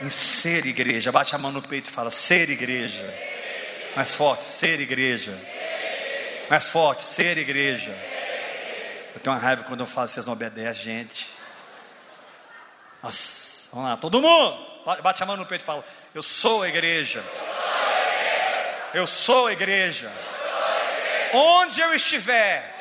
Em 0.00 0.08
ser 0.08 0.64
igreja, 0.64 1.10
bate 1.10 1.34
a 1.34 1.38
mão 1.38 1.50
no 1.50 1.60
peito 1.60 1.90
e 1.90 1.92
fala: 1.92 2.12
ser 2.12 2.48
igreja. 2.48 3.12
Mais 3.96 4.14
forte, 4.14 4.44
ser 4.44 4.78
igreja. 4.78 5.36
Mais 6.48 6.70
forte, 6.70 7.02
ser 7.02 7.36
igreja. 7.36 7.90
Eu 9.12 9.20
tenho 9.20 9.34
uma 9.34 9.42
raiva 9.42 9.64
quando 9.64 9.80
eu 9.80 9.86
falo, 9.86 10.06
vocês 10.06 10.24
não 10.24 10.34
obedecem, 10.34 10.84
gente. 10.84 11.28
Nossa, 13.02 13.68
vamos 13.72 13.90
lá, 13.90 13.96
todo 13.96 14.22
mundo. 14.22 14.56
Bate 15.02 15.20
a 15.20 15.26
mão 15.26 15.36
no 15.36 15.44
peito 15.44 15.62
e 15.62 15.64
fala: 15.64 15.84
Eu 16.14 16.22
sou 16.22 16.62
a 16.62 16.68
igreja. 16.68 17.24
Eu 18.94 19.08
sou 19.08 19.48
a 19.48 19.52
igreja. 19.52 20.10
Onde 21.34 21.80
eu 21.80 21.92
estiver 21.92 22.77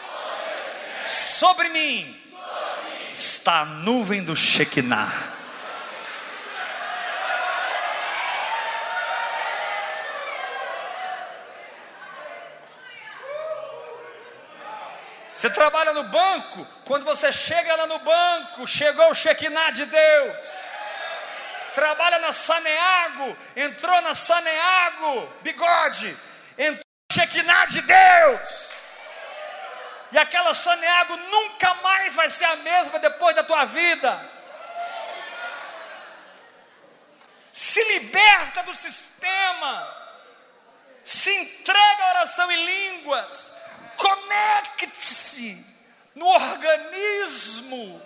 sobre 1.09 1.69
mim 1.69 2.21
está 3.13 3.61
a 3.61 3.65
nuvem 3.65 4.23
do 4.23 4.35
Shekinah. 4.35 5.35
Você 15.31 15.51
trabalha 15.51 15.93
no 15.93 16.03
banco, 16.05 16.67
quando 16.83 17.05
você 17.05 17.31
chega 17.31 17.75
lá 17.75 17.85
no 17.85 17.99
banco, 17.99 18.67
chegou 18.67 19.11
o 19.11 19.15
Shekinah 19.15 19.69
de 19.69 19.85
Deus. 19.85 20.47
Trabalha 21.75 22.17
na 22.17 22.33
Saneago, 22.33 23.37
entrou 23.55 24.01
na 24.01 24.15
Saneago, 24.15 25.31
bigode, 25.43 26.17
entrou 26.57 26.81
o 27.11 27.13
Shekinah 27.13 27.65
de 27.67 27.81
Deus. 27.81 28.76
E 30.11 30.17
aquela 30.17 30.53
Saneago 30.53 31.17
nunca 31.17 31.73
mais 31.75 32.15
vai 32.15 32.29
ser 32.29 32.45
a 32.45 32.55
mesma 32.57 32.99
depois 32.99 33.35
da 33.35 33.43
tua 33.43 33.65
vida. 33.65 34.31
Se 37.51 37.83
liberta 37.83 38.63
do 38.63 38.73
sistema. 38.75 39.95
Se 41.03 41.33
entrega 41.33 42.03
à 42.03 42.09
oração 42.09 42.51
em 42.51 42.65
línguas. 42.65 43.53
Conecte-se 43.97 45.65
no 46.15 46.27
organismo 46.27 48.01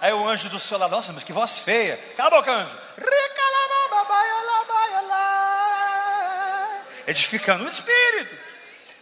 Aí 0.00 0.12
o 0.12 0.26
anjo 0.26 0.48
do 0.48 0.58
céu 0.58 0.78
nossa, 0.88 1.12
mas 1.12 1.22
que 1.22 1.32
voz 1.32 1.58
feia. 1.58 1.96
Cala 2.16 2.28
a 2.28 2.30
boca, 2.30 2.52
anjo. 2.52 2.76
Edificando 7.06 7.64
o 7.64 7.68
espírito, 7.68 8.36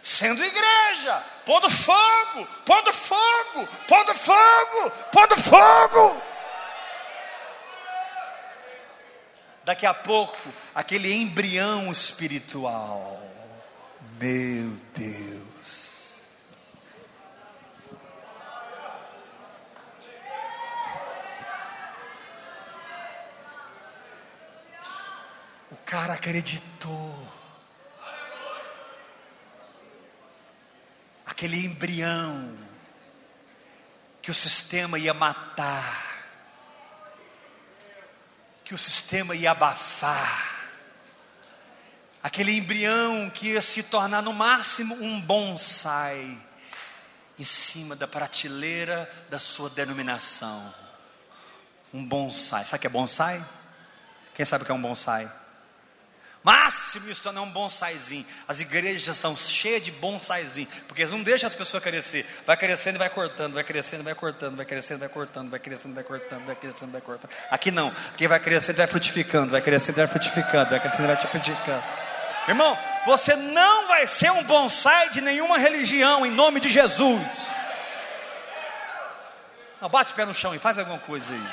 sendo 0.01 0.43
igreja, 0.43 1.23
pondo 1.45 1.69
fogo, 1.69 2.47
pondo 2.65 2.91
fogo, 2.91 3.67
pondo 3.87 4.15
fogo, 4.15 4.91
pondo 5.11 5.37
fogo. 5.37 6.21
Daqui 9.63 9.85
a 9.85 9.93
pouco, 9.93 10.37
aquele 10.73 11.13
embrião 11.13 11.91
espiritual. 11.91 13.30
Meu 14.19 14.77
Deus. 14.95 16.13
O 25.71 25.75
cara 25.85 26.13
acreditou. 26.13 27.27
Aquele 31.25 31.65
embrião 31.65 32.55
que 34.21 34.29
o 34.29 34.35
sistema 34.35 34.99
ia 34.99 35.13
matar 35.13 36.11
que 38.71 38.75
o 38.75 38.77
sistema 38.77 39.35
ia 39.35 39.51
abafar, 39.51 40.50
aquele 42.21 42.55
embrião 42.55 43.29
que 43.29 43.49
ia 43.49 43.61
se 43.61 43.83
tornar 43.83 44.21
no 44.21 44.33
máximo 44.33 44.95
um 44.95 45.19
bonsai 45.19 46.37
em 47.39 47.45
cima 47.45 47.95
da 47.95 48.07
prateleira 48.07 49.11
da 49.29 49.39
sua 49.39 49.69
denominação. 49.69 50.73
Um 51.93 52.05
bonsai. 52.05 52.63
Sabe 52.65 52.77
o 52.77 52.79
que 52.79 52.87
é 52.87 52.89
bonsai? 52.89 53.45
Quem 54.35 54.45
sabe 54.45 54.63
o 54.63 54.65
que 54.65 54.71
é 54.71 54.75
um 54.75 54.81
bonsai? 54.81 55.31
Máximo 56.43 57.07
isso 57.09 57.27
é 57.27 57.39
um 57.39 57.51
bonsaizinho. 57.51 58.25
As 58.47 58.59
igrejas 58.59 59.15
estão 59.15 59.37
cheias 59.37 59.83
de 59.83 59.91
bonsaizinho, 59.91 60.67
porque 60.87 61.03
eles 61.03 61.11
não 61.11 61.21
deixam 61.21 61.45
as 61.45 61.53
pessoas 61.53 61.83
crescer. 61.83 62.25
Vai 62.47 62.57
crescendo 62.57 62.95
e 62.95 62.97
vai 62.97 63.09
cortando, 63.09 63.53
vai 63.53 63.63
crescendo, 63.63 64.03
vai 64.03 64.15
cortando, 64.15 64.55
vai 64.55 64.65
crescendo, 64.65 64.99
vai 64.99 65.09
cortando, 65.09 65.49
vai 65.51 65.59
crescendo, 65.59 65.93
vai 65.93 66.03
cortando, 66.03 66.45
vai 66.45 66.55
crescendo, 66.55 66.91
vai 66.91 67.01
cortando. 67.01 67.31
Aqui 67.51 67.69
não, 67.69 67.89
aqui 67.89 68.27
vai 68.27 68.39
crescendo, 68.39 68.77
vai 68.77 68.87
frutificando, 68.87 69.51
vai 69.51 69.61
crescendo, 69.61 69.95
vai 69.97 70.07
frutificando, 70.07 70.69
vai 70.71 70.79
crescendo, 70.79 71.07
vai 71.07 71.17
frutificando. 71.17 71.83
Irmão, 72.47 72.77
você 73.05 73.35
não 73.35 73.87
vai 73.87 74.07
ser 74.07 74.31
um 74.31 74.43
bonsai 74.43 75.09
de 75.09 75.21
nenhuma 75.21 75.57
religião 75.57 76.25
em 76.25 76.31
nome 76.31 76.59
de 76.59 76.69
Jesus. 76.69 77.21
Não, 79.79 79.89
bate 79.89 80.13
o 80.13 80.15
pé 80.15 80.25
no 80.25 80.33
chão 80.33 80.53
e 80.53 80.59
faz 80.59 80.77
alguma 80.77 80.99
coisa 80.99 81.25
aí. 81.33 81.43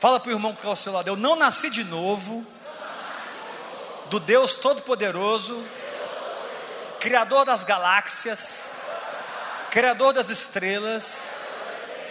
Fala 0.00 0.20
para 0.20 0.28
o 0.28 0.32
irmão 0.32 0.52
que 0.52 0.58
está 0.58 0.68
ao 0.68 0.76
seu 0.76 0.92
lado: 0.92 1.08
Eu 1.08 1.16
não 1.16 1.36
nasci 1.36 1.70
de 1.70 1.82
novo, 1.82 2.46
do 4.10 4.20
Deus 4.20 4.54
Todo-Poderoso, 4.54 5.64
Criador 7.00 7.44
das 7.44 7.64
galáxias, 7.64 8.64
Criador 9.70 10.12
das 10.12 10.30
estrelas, 10.30 11.22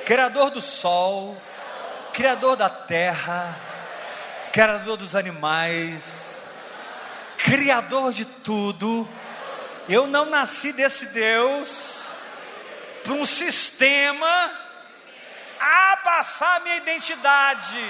Criador 0.06 0.50
do 0.50 0.62
sol, 0.62 1.38
Criador 2.14 2.56
da 2.56 2.70
terra, 2.70 3.56
Criador 4.54 4.98
dos 4.98 5.16
animais, 5.16 6.44
Criador 7.40 8.14
de 8.14 8.24
tudo. 8.24 9.10
Eu 9.90 10.06
não 10.06 10.26
nasci 10.26 10.72
desse 10.72 11.08
Deus 11.08 11.96
para 13.04 13.14
um 13.14 13.26
sistema 13.26 14.52
abafar 15.60 16.62
minha 16.62 16.76
identidade. 16.76 17.84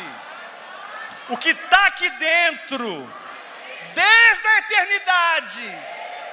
O 1.27 1.35
que 1.35 1.49
está 1.49 1.87
aqui 1.87 2.09
dentro, 2.11 3.13
desde 3.93 4.47
a 4.47 4.57
eternidade, 4.59 5.79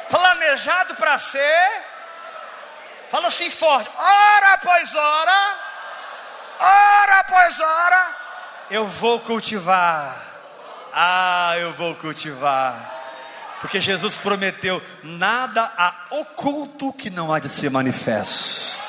planejado 0.08 0.94
para 0.94 1.18
ser, 1.18 1.82
fala 3.10 3.26
assim 3.26 3.50
forte: 3.50 3.90
hora 3.96 4.54
após 4.54 4.94
hora, 4.94 5.58
hora 6.60 7.18
após 7.18 7.58
hora, 7.58 8.19
eu 8.70 8.86
vou 8.86 9.20
cultivar. 9.20 10.28
Ah, 10.92 11.54
eu 11.58 11.74
vou 11.74 11.94
cultivar. 11.96 12.98
Porque 13.60 13.80
Jesus 13.80 14.16
prometeu: 14.16 14.80
nada 15.02 15.72
há 15.76 16.06
oculto 16.10 16.92
que 16.92 17.10
não 17.10 17.32
há 17.32 17.38
de 17.38 17.48
ser 17.48 17.70
manifesto. 17.70 18.82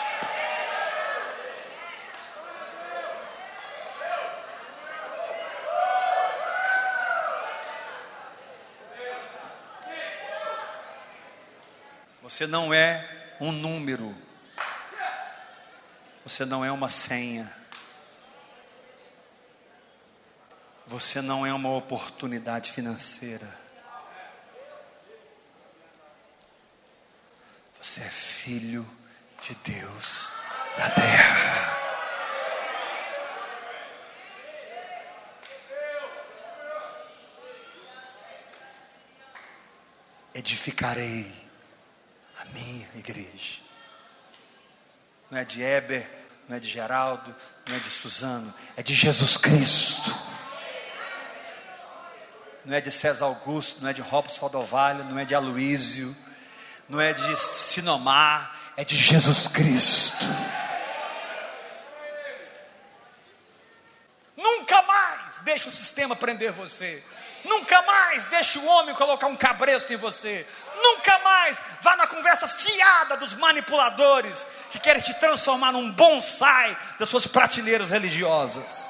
Você 12.21 12.47
não 12.47 12.73
é 12.73 13.05
um 13.41 13.51
número. 13.51 14.15
Você 16.23 16.45
não 16.45 16.63
é 16.63 16.71
uma 16.71 16.87
senha. 16.87 17.60
Você 20.91 21.21
não 21.21 21.45
é 21.45 21.53
uma 21.53 21.69
oportunidade 21.69 22.69
financeira. 22.69 23.47
Você 27.81 28.01
é 28.01 28.09
filho 28.09 28.85
de 29.41 29.55
Deus 29.55 30.27
na 30.77 30.89
terra. 30.89 31.77
Edificarei 40.33 41.31
a 42.41 42.45
minha 42.47 42.89
igreja. 42.95 43.59
Não 45.29 45.37
é 45.37 45.45
de 45.45 45.61
Eber, 45.61 46.05
não 46.49 46.57
é 46.57 46.59
de 46.59 46.67
Geraldo, 46.67 47.33
não 47.65 47.77
é 47.77 47.79
de 47.79 47.89
Suzano, 47.89 48.53
é 48.75 48.83
de 48.83 48.93
Jesus 48.93 49.37
Cristo. 49.37 50.30
Não 52.63 52.75
é 52.75 52.81
de 52.81 52.91
César 52.91 53.25
Augusto, 53.25 53.81
não 53.81 53.89
é 53.89 53.93
de 53.93 54.01
Robson 54.01 54.39
Rodovalho, 54.39 55.03
não 55.05 55.17
é 55.17 55.25
de 55.25 55.33
Aloísio, 55.33 56.15
não 56.87 57.01
é 57.01 57.13
de 57.13 57.37
Sinomar, 57.37 58.55
é 58.77 58.83
de 58.83 58.95
Jesus 58.95 59.47
Cristo. 59.47 60.25
Nunca 64.37 64.81
mais 64.83 65.39
deixe 65.39 65.69
o 65.69 65.71
sistema 65.71 66.15
prender 66.15 66.51
você. 66.51 67.03
Nunca 67.43 67.81
mais 67.81 68.25
deixe 68.25 68.59
o 68.59 68.65
homem 68.65 68.93
colocar 68.93 69.27
um 69.27 69.35
cabresto 69.35 69.91
em 69.93 69.97
você. 69.97 70.45
Nunca 70.75 71.17
mais 71.19 71.57
vá 71.81 71.95
na 71.95 72.05
conversa 72.05 72.47
fiada 72.47 73.17
dos 73.17 73.33
manipuladores 73.33 74.47
que 74.69 74.79
querem 74.79 75.01
te 75.01 75.13
transformar 75.15 75.71
num 75.71 75.91
bonsai 75.91 76.77
das 76.99 77.09
suas 77.09 77.25
prateleiras 77.25 77.91
religiosas. 77.91 78.89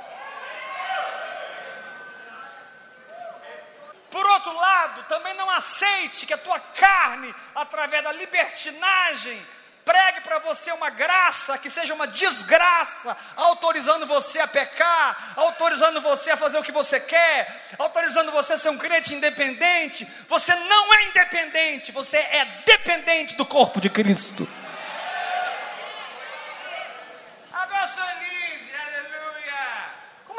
Por 4.09 4.25
outro 4.25 4.53
lado, 4.53 5.05
também 5.21 5.35
não 5.35 5.49
aceite 5.51 6.25
que 6.25 6.33
a 6.33 6.37
tua 6.37 6.59
carne, 6.59 7.33
através 7.53 8.03
da 8.03 8.11
libertinagem, 8.11 9.39
pregue 9.85 10.21
para 10.21 10.39
você 10.39 10.71
uma 10.71 10.89
graça 10.89 11.57
que 11.59 11.69
seja 11.69 11.93
uma 11.93 12.07
desgraça, 12.07 13.15
autorizando 13.35 14.07
você 14.07 14.39
a 14.39 14.47
pecar, 14.47 15.33
autorizando 15.35 16.01
você 16.01 16.31
a 16.31 16.37
fazer 16.37 16.57
o 16.57 16.63
que 16.63 16.71
você 16.71 16.99
quer, 16.99 17.75
autorizando 17.77 18.31
você 18.31 18.53
a 18.53 18.57
ser 18.57 18.69
um 18.69 18.77
crente 18.77 19.13
independente. 19.13 20.07
Você 20.27 20.55
não 20.55 20.93
é 20.93 21.03
independente, 21.03 21.91
você 21.91 22.17
é 22.17 22.63
dependente 22.65 23.35
do 23.35 23.45
corpo 23.45 23.79
de 23.79 23.89
Cristo. 23.89 24.47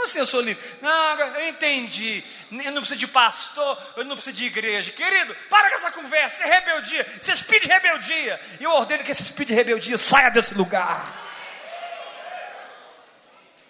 Como 0.03 0.11
assim 0.11 0.19
eu 0.19 0.27
sou 0.27 0.41
livre? 0.41 0.61
Não, 0.81 1.21
eu 1.21 1.49
entendi. 1.49 2.25
Eu 2.51 2.73
não 2.73 2.81
preciso 2.83 2.97
de 2.97 3.07
pastor, 3.07 3.81
eu 3.97 4.05
não 4.05 4.17
preciso 4.17 4.35
de 4.37 4.47
igreja. 4.47 4.91
Querido, 4.91 5.33
para 5.49 5.71
com 5.71 5.77
essa 5.77 5.93
conversa, 5.93 6.43
é 6.43 6.55
rebeldia, 6.55 7.07
isso 7.21 7.31
é 7.31 7.59
de 7.61 7.69
rebeldia. 7.69 8.41
E 8.59 8.65
eu 8.65 8.73
ordeno 8.73 9.05
que 9.05 9.13
esse 9.13 9.33
de 9.33 9.55
rebeldia 9.55 9.97
saia 9.97 10.29
desse 10.29 10.55
lugar. 10.55 11.07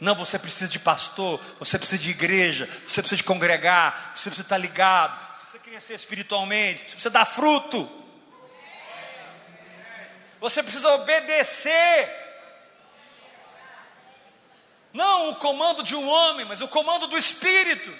Não, 0.00 0.14
você 0.14 0.38
precisa 0.38 0.70
de 0.70 0.78
pastor, 0.78 1.38
você 1.58 1.78
precisa 1.78 2.00
de 2.00 2.10
igreja, 2.10 2.66
você 2.86 3.02
precisa 3.02 3.18
de 3.18 3.24
congregar, 3.24 4.12
você 4.14 4.30
precisa 4.30 4.46
estar 4.46 4.56
ligado, 4.56 5.20
você 5.34 5.58
precisa 5.58 5.58
crescer 5.58 5.94
espiritualmente, 5.94 6.78
você 6.78 6.92
precisa 6.92 7.10
dar 7.10 7.26
fruto. 7.26 7.90
Você 10.40 10.62
precisa 10.62 10.88
obedecer 10.94 12.21
não 14.92 15.30
o 15.30 15.36
comando 15.36 15.82
de 15.82 15.96
um 15.96 16.06
homem, 16.06 16.44
mas 16.44 16.60
o 16.60 16.68
comando 16.68 17.06
do 17.06 17.16
Espírito. 17.16 17.98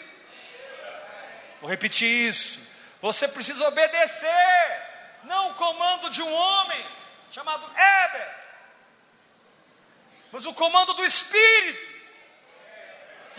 Vou 1.61 1.70
repetir 1.70 2.09
isso. 2.09 2.59
Você 3.01 3.26
precisa 3.26 3.66
obedecer, 3.66 4.82
não 5.24 5.51
o 5.51 5.55
comando 5.55 6.11
de 6.11 6.22
um 6.22 6.32
homem 6.32 6.86
chamado 7.30 7.64
Eber, 7.64 8.34
mas 10.30 10.45
o 10.45 10.53
comando 10.53 10.93
do 10.95 11.05
Espírito. 11.05 11.93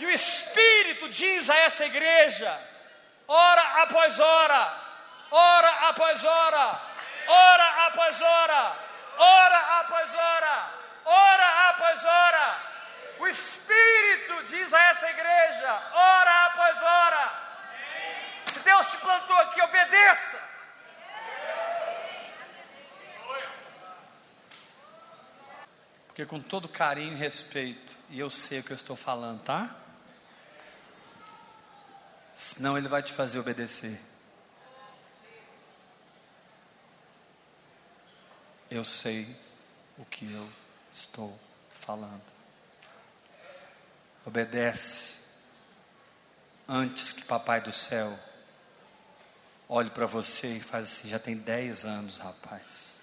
E 0.00 0.06
o 0.06 0.10
Espírito 0.10 1.08
diz 1.08 1.48
a 1.48 1.56
essa 1.56 1.84
igreja, 1.84 2.60
hora 3.28 3.82
após 3.82 4.18
hora, 4.18 4.82
hora 5.30 5.70
após 5.88 6.24
hora, 6.24 6.80
hora 7.28 7.86
após 7.86 8.20
hora, 8.20 8.76
hora 9.16 9.80
após 9.80 10.14
hora, 10.14 10.70
hora 11.04 11.68
após 11.70 12.04
hora 12.04 12.63
o 13.18 13.26
Espírito 13.26 14.42
diz 14.44 14.72
a 14.72 14.82
essa 14.90 15.10
igreja, 15.10 15.72
hora 15.92 16.46
após 16.46 16.82
hora: 16.82 17.32
se 18.52 18.60
Deus 18.60 18.90
te 18.90 18.98
plantou 18.98 19.36
aqui, 19.38 19.60
obedeça. 19.62 20.42
Porque 26.06 26.26
com 26.26 26.40
todo 26.40 26.68
carinho 26.68 27.14
e 27.14 27.16
respeito, 27.16 27.96
e 28.08 28.20
eu 28.20 28.30
sei 28.30 28.60
o 28.60 28.62
que 28.62 28.70
eu 28.70 28.76
estou 28.76 28.94
falando, 28.94 29.42
tá? 29.42 29.74
Senão 32.36 32.78
ele 32.78 32.88
vai 32.88 33.02
te 33.02 33.12
fazer 33.12 33.38
obedecer. 33.38 34.00
Eu 38.70 38.84
sei 38.84 39.36
o 39.98 40.04
que 40.04 40.32
eu 40.32 40.48
estou 40.92 41.38
falando 41.70 42.33
obedece, 44.26 45.14
antes 46.68 47.12
que 47.12 47.24
papai 47.24 47.60
do 47.60 47.72
céu 47.72 48.18
olhe 49.68 49.90
para 49.90 50.06
você 50.06 50.56
e 50.56 50.60
faz 50.60 50.86
assim, 50.86 51.08
já 51.08 51.18
tem 51.18 51.36
10 51.36 51.84
anos, 51.84 52.18
rapaz. 52.18 53.00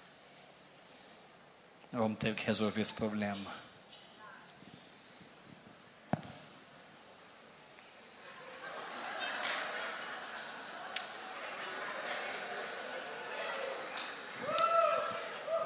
Nós 1.90 2.00
vamos 2.00 2.18
ter 2.18 2.34
que 2.34 2.46
resolver 2.46 2.80
esse 2.80 2.94
problema. 2.94 3.50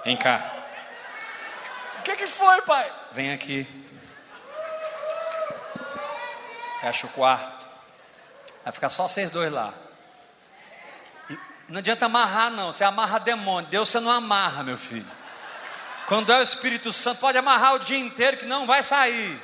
Vem 0.05 0.17
cá. 0.17 0.53
O 1.99 2.03
que, 2.03 2.17
que 2.17 2.27
foi, 2.27 2.63
pai? 2.63 2.93
Vem 3.13 3.33
aqui. 3.33 3.67
Fecha 6.81 7.07
o 7.07 7.11
quarto. 7.11 7.67
Vai 8.65 8.73
ficar 8.73 8.91
só 8.91 9.09
vocês 9.09 9.31
dois 9.31 9.53
lá. 9.53 9.73
Não 11.69 11.79
adianta 11.79 12.07
amarrar, 12.07 12.51
não. 12.51 12.73
Você 12.73 12.85
amarra 12.85 13.19
demônio. 13.19 13.71
Deus 13.71 13.89
você 13.89 14.01
não 14.01 14.11
amarra, 14.11 14.63
meu 14.63 14.79
filho. 14.79 15.07
Quando 16.07 16.33
é 16.33 16.39
o 16.39 16.43
Espírito 16.43 16.93
Santo, 16.93 17.21
pode 17.21 17.37
amarrar 17.37 17.75
o 17.75 17.79
dia 17.79 17.99
inteiro 17.99 18.37
que 18.37 18.47
não 18.47 18.67
vai 18.67 18.83
sair. 18.83 19.41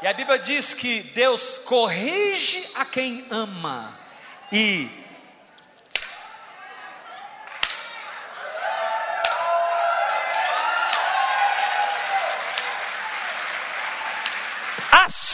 E 0.00 0.06
a 0.06 0.12
Bíblia 0.12 0.38
diz 0.38 0.72
que 0.72 1.02
Deus 1.02 1.58
corrige 1.58 2.68
a 2.74 2.84
quem 2.84 3.26
ama 3.30 3.94
e 4.52 4.90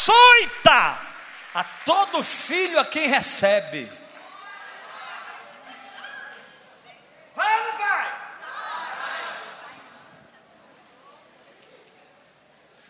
açoita 0.02 0.98
a 1.54 1.64
todo 1.84 2.24
filho 2.24 2.78
a 2.80 2.84
quem 2.84 3.08
recebe. 3.08 3.90
Vai 7.34 7.58
ou 7.58 7.64
não 7.64 7.78
vai? 7.78 8.22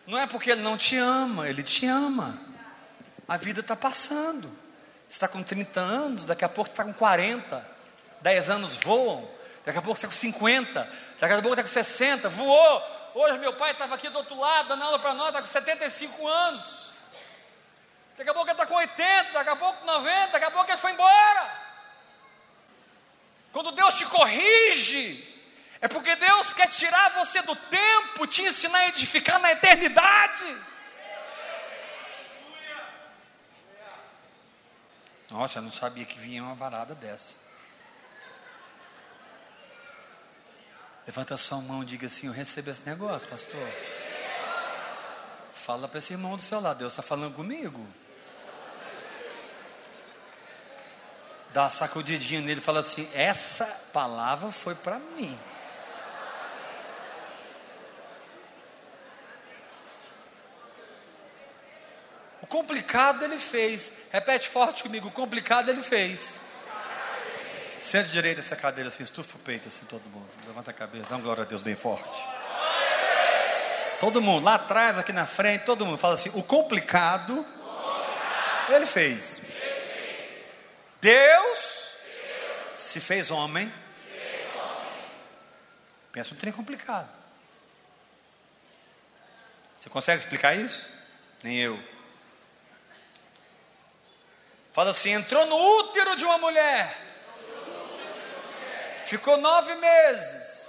Não 0.06 0.18
é 0.18 0.26
porque 0.26 0.50
ele 0.50 0.62
não 0.62 0.78
te 0.78 0.96
ama, 0.96 1.48
ele 1.48 1.62
te 1.62 1.86
ama. 1.86 2.38
A 3.28 3.36
vida 3.36 3.60
está 3.60 3.76
passando. 3.76 4.48
Você 5.08 5.16
está 5.16 5.28
com 5.28 5.42
30 5.42 5.80
anos, 5.80 6.24
daqui 6.24 6.44
a 6.44 6.48
pouco 6.48 6.70
está 6.70 6.84
com 6.84 6.94
40. 6.94 7.72
10 8.20 8.50
anos 8.50 8.76
voam. 8.76 9.28
Daqui 9.64 9.78
a 9.78 9.82
pouco 9.82 9.98
está 9.98 10.08
com 10.08 10.14
50. 10.14 10.90
Daqui 11.20 11.34
a 11.34 11.42
pouco 11.42 11.50
está 11.50 11.62
com 11.62 11.68
60. 11.68 12.28
Voou. 12.28 12.82
Hoje 13.14 13.38
meu 13.38 13.54
pai 13.54 13.72
estava 13.72 13.94
aqui 13.94 14.08
do 14.08 14.16
outro 14.16 14.38
lado, 14.38 14.68
dando 14.68 14.84
aula 14.84 14.98
para 14.98 15.12
nós, 15.12 15.28
está 15.28 15.42
com 15.42 15.48
75 15.48 16.26
anos. 16.26 16.91
Daqui 18.22 18.30
a 18.30 18.34
pouco 18.34 18.50
ele 18.50 18.52
está 18.52 18.66
com 18.66 18.74
80, 18.74 19.32
daqui 19.32 19.50
a 19.50 19.56
pouco 19.56 19.80
com 19.80 19.86
90, 19.86 20.28
daqui 20.28 20.44
a 20.44 20.50
pouco 20.52 20.70
ele 20.70 20.78
foi 20.78 20.92
embora. 20.92 21.60
Quando 23.52 23.72
Deus 23.72 23.98
te 23.98 24.06
corrige, 24.06 25.28
é 25.80 25.88
porque 25.88 26.14
Deus 26.14 26.54
quer 26.54 26.68
tirar 26.68 27.10
você 27.10 27.42
do 27.42 27.56
tempo, 27.56 28.24
te 28.28 28.42
ensinar 28.42 28.78
a 28.78 28.88
edificar 28.90 29.40
na 29.40 29.50
eternidade. 29.50 30.56
Nossa, 35.28 35.58
eu 35.58 35.62
não 35.62 35.72
sabia 35.72 36.04
que 36.04 36.16
vinha 36.16 36.44
uma 36.44 36.54
varada 36.54 36.94
dessa. 36.94 37.34
Levanta 41.04 41.36
sua 41.36 41.60
mão 41.60 41.82
e 41.82 41.86
diga 41.86 42.06
assim: 42.06 42.28
Eu 42.28 42.32
recebo 42.32 42.70
esse 42.70 42.82
negócio, 42.86 43.28
pastor. 43.28 43.68
Fala 45.52 45.88
para 45.88 45.98
esse 45.98 46.12
irmão 46.12 46.36
do 46.36 46.42
seu 46.42 46.60
lado, 46.60 46.78
Deus 46.78 46.92
está 46.92 47.02
falando 47.02 47.34
comigo. 47.34 47.84
Dá 51.52 51.64
uma 51.64 51.70
sacudidinha 51.70 52.40
nele 52.40 52.60
e 52.60 52.62
fala 52.62 52.80
assim: 52.80 53.08
Essa 53.12 53.66
palavra 53.92 54.50
foi 54.50 54.74
para 54.74 54.98
mim. 54.98 55.38
O 62.40 62.46
complicado 62.46 63.24
ele 63.24 63.38
fez. 63.38 63.92
Repete 64.10 64.48
forte 64.48 64.82
comigo: 64.82 65.08
o 65.08 65.12
complicado 65.12 65.68
ele 65.68 65.82
fez. 65.82 66.40
Sente 67.82 68.10
direito 68.10 68.38
essa 68.38 68.54
cadeira 68.54 68.88
assim, 68.88 69.02
estufa 69.02 69.36
o 69.36 69.40
peito 69.40 69.68
assim, 69.68 69.84
todo 69.86 70.02
mundo. 70.08 70.28
Levanta 70.46 70.70
a 70.70 70.74
cabeça, 70.74 71.08
dá 71.10 71.16
uma 71.16 71.22
glória 71.22 71.42
a 71.42 71.46
Deus 71.46 71.62
bem 71.62 71.74
forte. 71.74 72.18
Todo 74.00 74.22
mundo, 74.22 74.44
lá 74.44 74.54
atrás, 74.54 74.96
aqui 74.96 75.12
na 75.12 75.26
frente, 75.26 75.64
todo 75.64 75.84
mundo 75.84 75.98
fala 75.98 76.14
assim: 76.14 76.30
o 76.32 76.42
complicado, 76.42 77.44
ele 78.70 78.86
fez. 78.86 79.51
Deus 81.02 81.90
se 82.76 83.00
fez 83.00 83.28
homem. 83.32 83.74
Pensa 86.12 86.32
um 86.32 86.36
trem 86.36 86.52
complicado. 86.52 87.10
Você 89.76 89.90
consegue 89.90 90.22
explicar 90.22 90.54
isso? 90.54 90.88
Nem 91.42 91.58
eu. 91.58 91.82
Fala 94.72 94.90
assim: 94.90 95.10
entrou 95.10 95.44
no 95.44 95.56
útero 95.80 96.14
de 96.14 96.24
uma 96.24 96.38
mulher. 96.38 96.96
Ficou 99.04 99.38
nove 99.38 99.74
meses. 99.74 100.64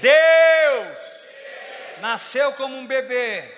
Deus 0.00 0.98
nasceu 2.00 2.54
como 2.54 2.74
um 2.74 2.86
bebê. 2.86 3.54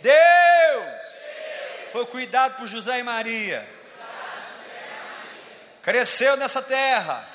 Deus 0.00 1.02
foi 1.92 2.06
cuidado 2.06 2.56
por 2.56 2.66
José 2.66 3.00
e 3.00 3.02
Maria. 3.02 3.77
Cresceu 5.82 6.36
nessa 6.36 6.60
terra. 6.60 7.26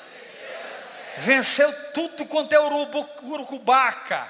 Venceu 1.18 1.72
tudo 1.92 2.26
quanto 2.26 2.52
é 2.52 2.60
urubu, 2.60 3.08
urucubaca. 3.22 4.28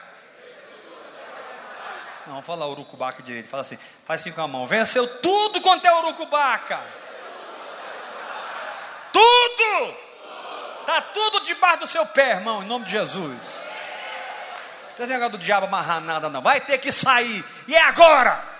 Não, 2.27 2.41
fala 2.43 2.67
urucubaca 2.67 3.23
direito. 3.23 3.49
Fala 3.49 3.62
assim, 3.62 3.79
faz 4.07 4.21
assim 4.21 4.33
com 4.33 4.41
a 4.41 4.49
mão. 4.49 4.67
Venceu 4.67 5.07
tudo 5.21 5.61
quanto 5.61 5.87
é 5.87 5.99
urucubaca. 5.99 6.81
Tudo! 9.12 9.97
Está 10.81 11.01
tudo 11.01 11.41
debaixo 11.41 11.81
do 11.81 11.87
seu 11.87 12.05
pé, 12.05 12.33
irmão, 12.33 12.62
em 12.62 12.67
nome 12.67 12.85
de 12.85 12.91
Jesus. 12.91 13.65
Não 14.91 14.97
tem 14.97 15.07
negócio 15.07 15.33
do 15.33 15.39
diabo 15.39 15.67
amarrar 15.67 16.01
nada, 16.01 16.29
não. 16.29 16.43
Vai 16.43 16.61
ter 16.61 16.79
que 16.79 16.93
sair. 16.93 17.45
E 17.67 17.75
é 17.75 17.83
agora. 17.83 18.53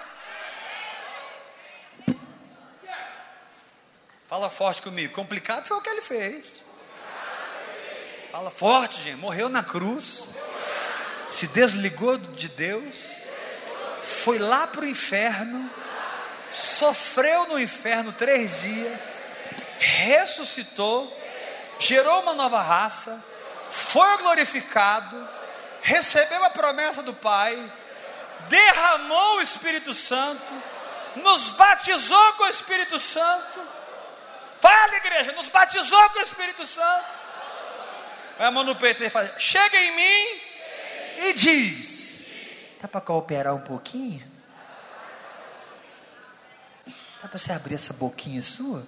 Fala 4.35 4.51
forte 4.51 4.83
comigo. 4.83 5.15
Complicado 5.15 5.69
foi 5.69 5.77
o 5.77 5.81
que 5.81 5.89
ele 5.89 6.03
fez. 6.03 6.61
Fala 8.33 8.51
forte, 8.51 9.01
gente. 9.01 9.15
Morreu 9.15 9.49
na 9.49 9.63
cruz. 9.63 10.29
Se 11.29 11.47
desligou 11.47 12.19
de 12.19 12.49
Deus. 12.49 12.97
Foi 14.03 14.41
lá 14.41 14.67
para 14.67 14.81
o 14.81 14.89
inferno. 14.89 15.71
Sofreu 16.51 17.47
no 17.47 17.61
inferno 17.61 18.13
três 18.13 18.63
dias. 18.63 19.01
Ressuscitou. 19.79 21.17
Gerou 21.79 22.23
uma 22.23 22.35
nova 22.35 22.61
raça. 22.61 23.23
Foi 23.71 24.19
glorificado. 24.19 25.29
Recebeu 25.81 26.43
a 26.43 26.51
promessa 26.51 27.05
do 27.05 27.15
Pai. 27.15 27.73
Derramou 28.49 29.37
o 29.37 29.43
Espírito 29.43 29.95
Santo. 29.95 30.53
Nos 31.15 31.53
batizou 31.53 32.33
com 32.33 32.43
o 32.43 32.49
Espírito 32.49 32.99
Santo 32.99 33.84
Fala, 34.65 34.97
igreja, 34.97 35.31
nos 35.33 35.51
batizou 35.51 36.09
com 36.09 36.21
o 36.21 36.23
Espírito 36.23 36.67
Santo. 36.67 37.05
Põe 38.39 38.47
a 38.47 38.51
mão 38.51 38.65
no 38.65 38.75
peito 38.75 39.05
e 39.05 39.11
fala: 39.11 39.39
Chega 39.39 39.77
em 39.77 39.95
mim 39.95 40.41
e 41.19 41.33
diz: 41.35 42.19
Dá 42.81 42.89
para 42.89 43.03
cooperar 43.03 43.55
um 43.55 43.61
pouquinho? 43.61 44.27
Dá 47.21 47.29
para 47.29 47.39
você 47.39 47.53
abrir 47.53 47.75
essa 47.75 47.93
boquinha 47.93 48.41
sua? 48.41 48.87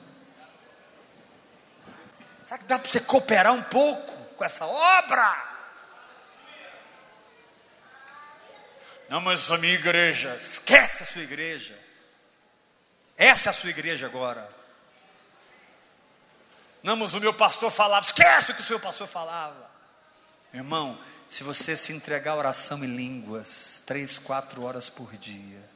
Será 2.47 2.57
que 2.57 2.65
dá 2.65 2.79
para 2.79 2.91
você 2.91 3.01
cooperar 3.01 3.53
um 3.53 3.65
pouco 3.65 4.17
com 4.35 4.45
essa 4.47 4.65
obra? 4.65 5.57
Não, 9.11 9.21
mas 9.21 9.51
a 9.51 9.59
minha 9.59 9.75
igreja, 9.75 10.37
esquece 10.37 11.03
a 11.03 11.07
sua 11.07 11.21
igreja. 11.21 11.79
Essa 13.15 13.51
é 13.51 13.51
a 13.51 13.53
sua 13.53 13.69
igreja 13.69 14.07
agora. 14.07 14.56
Não, 16.87 16.95
mas 16.95 17.15
o 17.15 17.21
meu 17.21 17.35
pastor 17.35 17.69
falava, 17.73 18.07
esquece 18.07 18.53
o 18.53 18.55
que 18.55 18.61
o 18.61 18.65
seu 18.65 18.79
pastor 18.79 19.09
falava. 19.09 19.69
Irmão, 20.55 20.97
se 21.27 21.43
você 21.43 21.77
se 21.77 21.93
entregar 21.93 22.31
a 22.31 22.37
oração 22.37 22.85
em 22.85 22.87
línguas, 22.87 23.83
três, 23.85 24.19
quatro 24.19 24.63
horas 24.63 24.89
por 24.89 25.17
dia, 25.17 25.69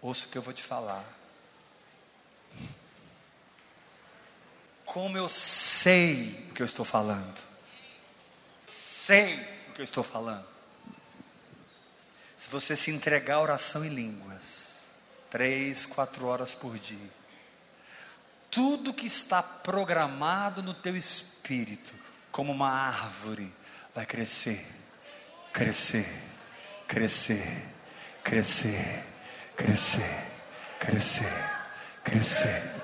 ouça 0.00 0.24
o 0.24 0.30
que 0.30 0.38
eu 0.38 0.40
vou 0.40 0.54
te 0.54 0.62
falar. 0.62 1.04
Como 4.86 5.18
eu 5.18 5.28
sei 5.28 6.46
o 6.50 6.54
que 6.54 6.62
eu 6.62 6.66
estou 6.66 6.86
falando. 6.86 7.42
Sei 8.66 9.34
o 9.68 9.72
que 9.74 9.82
eu 9.82 9.84
estou 9.84 10.02
falando. 10.02 10.48
Se 12.38 12.48
você 12.48 12.74
se 12.74 12.90
entregar 12.90 13.34
a 13.34 13.42
oração 13.42 13.84
em 13.84 13.90
línguas, 13.90 14.88
três, 15.28 15.84
quatro 15.84 16.24
horas 16.26 16.54
por 16.54 16.78
dia, 16.78 17.17
tudo 18.50 18.94
que 18.94 19.06
está 19.06 19.42
programado 19.42 20.62
no 20.62 20.74
teu 20.74 20.96
espírito, 20.96 21.92
como 22.30 22.52
uma 22.52 22.70
árvore, 22.70 23.52
vai 23.94 24.06
crescer, 24.06 24.66
crescer, 25.52 26.08
crescer, 26.86 27.66
crescer, 28.22 29.04
crescer, 29.56 30.26
crescer, 30.78 31.50
crescer. 32.04 32.74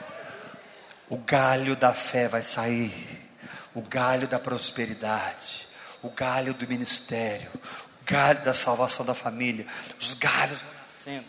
O 1.08 1.18
galho 1.18 1.76
da 1.76 1.92
fé 1.92 2.28
vai 2.28 2.42
sair, 2.42 3.28
o 3.74 3.82
galho 3.82 4.26
da 4.26 4.38
prosperidade, 4.38 5.66
o 6.02 6.10
galho 6.10 6.52
do 6.54 6.66
ministério, 6.66 7.50
o 7.54 8.04
galho 8.04 8.42
da 8.42 8.54
salvação 8.54 9.04
da 9.04 9.14
família. 9.14 9.66
Os 10.00 10.14
galhos 10.14 10.60
vão 10.62 10.72
nascendo. 10.74 11.26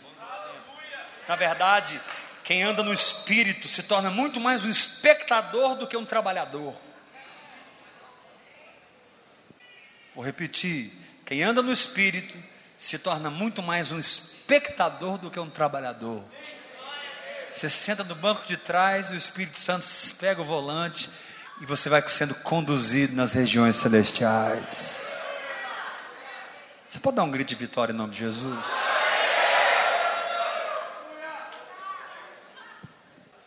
Na 1.28 1.34
verdade, 1.34 2.00
quem 2.46 2.62
anda 2.62 2.80
no 2.80 2.92
espírito 2.92 3.66
se 3.66 3.82
torna 3.82 4.08
muito 4.08 4.38
mais 4.38 4.64
um 4.64 4.68
espectador 4.68 5.74
do 5.74 5.84
que 5.84 5.96
um 5.96 6.04
trabalhador. 6.04 6.76
Vou 10.14 10.24
repetir: 10.24 10.92
quem 11.26 11.42
anda 11.42 11.60
no 11.60 11.72
espírito 11.72 12.38
se 12.76 13.00
torna 13.00 13.28
muito 13.30 13.64
mais 13.64 13.90
um 13.90 13.98
espectador 13.98 15.18
do 15.18 15.28
que 15.28 15.40
um 15.40 15.50
trabalhador. 15.50 16.22
Você 17.50 17.68
senta 17.68 18.04
no 18.04 18.14
banco 18.14 18.46
de 18.46 18.56
trás, 18.56 19.10
o 19.10 19.14
Espírito 19.14 19.58
Santo 19.58 19.84
pega 20.20 20.40
o 20.40 20.44
volante 20.44 21.10
e 21.60 21.66
você 21.66 21.88
vai 21.88 22.06
sendo 22.08 22.34
conduzido 22.34 23.16
nas 23.16 23.32
regiões 23.32 23.74
celestiais. 23.74 25.18
Você 26.88 27.00
pode 27.00 27.16
dar 27.16 27.24
um 27.24 27.30
grito 27.30 27.48
de 27.48 27.54
vitória 27.56 27.92
em 27.92 27.96
nome 27.96 28.12
de 28.12 28.18
Jesus? 28.18 28.85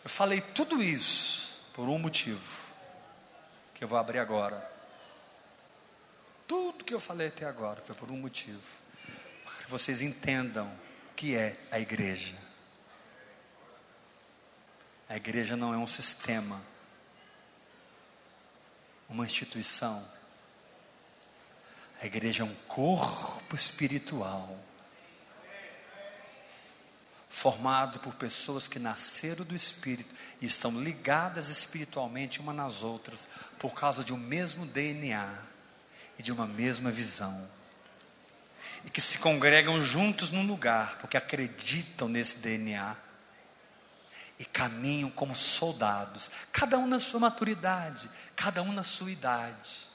Eu 0.10 0.14
falei 0.14 0.42
tudo 0.42 0.82
isso 0.82 1.56
por 1.72 1.88
um 1.88 2.00
motivo, 2.00 2.44
que 3.76 3.84
eu 3.84 3.88
vou 3.88 3.96
abrir 3.96 4.18
agora. 4.18 4.60
Tudo 6.48 6.84
que 6.84 6.96
eu 6.96 7.00
falei 7.00 7.28
até 7.28 7.46
agora 7.46 7.80
foi 7.82 7.94
por 7.94 8.10
um 8.10 8.18
motivo. 8.18 8.60
Para 9.46 9.54
que 9.64 9.70
vocês 9.70 10.02
entendam 10.02 10.66
o 10.66 11.14
que 11.16 11.36
é 11.36 11.56
a 11.70 11.80
igreja. 11.80 12.36
A 15.08 15.16
igreja 15.16 15.56
não 15.56 15.76
é 15.76 15.78
um 15.78 15.86
sistema, 15.86 16.60
uma 19.08 19.26
instituição. 19.26 20.04
A 22.02 22.08
igreja 22.08 22.42
é 22.42 22.46
um 22.48 22.56
corpo 22.68 23.56
espiritual, 23.56 24.58
formado 27.30 28.00
por 28.00 28.16
pessoas 28.16 28.68
que 28.68 28.80
nasceram 28.80 29.46
do 29.46 29.56
Espírito 29.56 30.14
e 30.42 30.48
estão 30.48 30.82
ligadas 30.82 31.48
espiritualmente 31.50 32.40
umas 32.40 32.56
nas 32.56 32.84
outras, 32.84 33.30
por 33.60 33.76
causa 33.76 34.04
de 34.04 34.12
um 34.12 34.18
mesmo 34.18 34.66
DNA 34.66 35.32
e 36.18 36.24
de 36.24 36.32
uma 36.32 36.48
mesma 36.48 36.90
visão. 36.90 37.48
E 38.84 38.90
que 38.90 39.00
se 39.00 39.20
congregam 39.20 39.82
juntos 39.84 40.32
num 40.32 40.46
lugar, 40.46 40.98
porque 40.98 41.16
acreditam 41.16 42.10
nesse 42.10 42.38
DNA 42.40 42.96
e 44.40 44.46
caminham 44.46 45.12
como 45.12 45.36
soldados, 45.36 46.32
cada 46.52 46.78
um 46.80 46.88
na 46.88 46.98
sua 46.98 47.20
maturidade, 47.20 48.10
cada 48.36 48.64
um 48.64 48.72
na 48.72 48.84
sua 48.84 49.12
idade. 49.12 49.88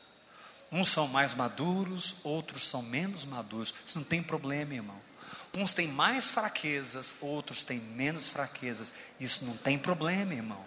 Uns 0.71 0.91
são 0.91 1.09
mais 1.09 1.35
maduros, 1.35 2.15
outros 2.23 2.69
são 2.69 2.83
menos 2.83 3.25
maduros. 3.25 3.75
Isso 3.87 3.99
não 3.99 4.05
tem 4.05 4.23
problema, 4.23 4.75
irmão. 4.75 5.01
Uns 5.57 5.73
têm 5.73 5.87
mais 5.87 6.31
fraquezas, 6.31 7.15
outros 7.21 7.63
têm 7.63 7.79
menos 7.79 8.29
fraquezas. 8.29 8.93
Isso 9.21 9.45
não 9.45 9.57
tem 9.57 9.79
problema, 9.79 10.35
irmão. 10.35 10.65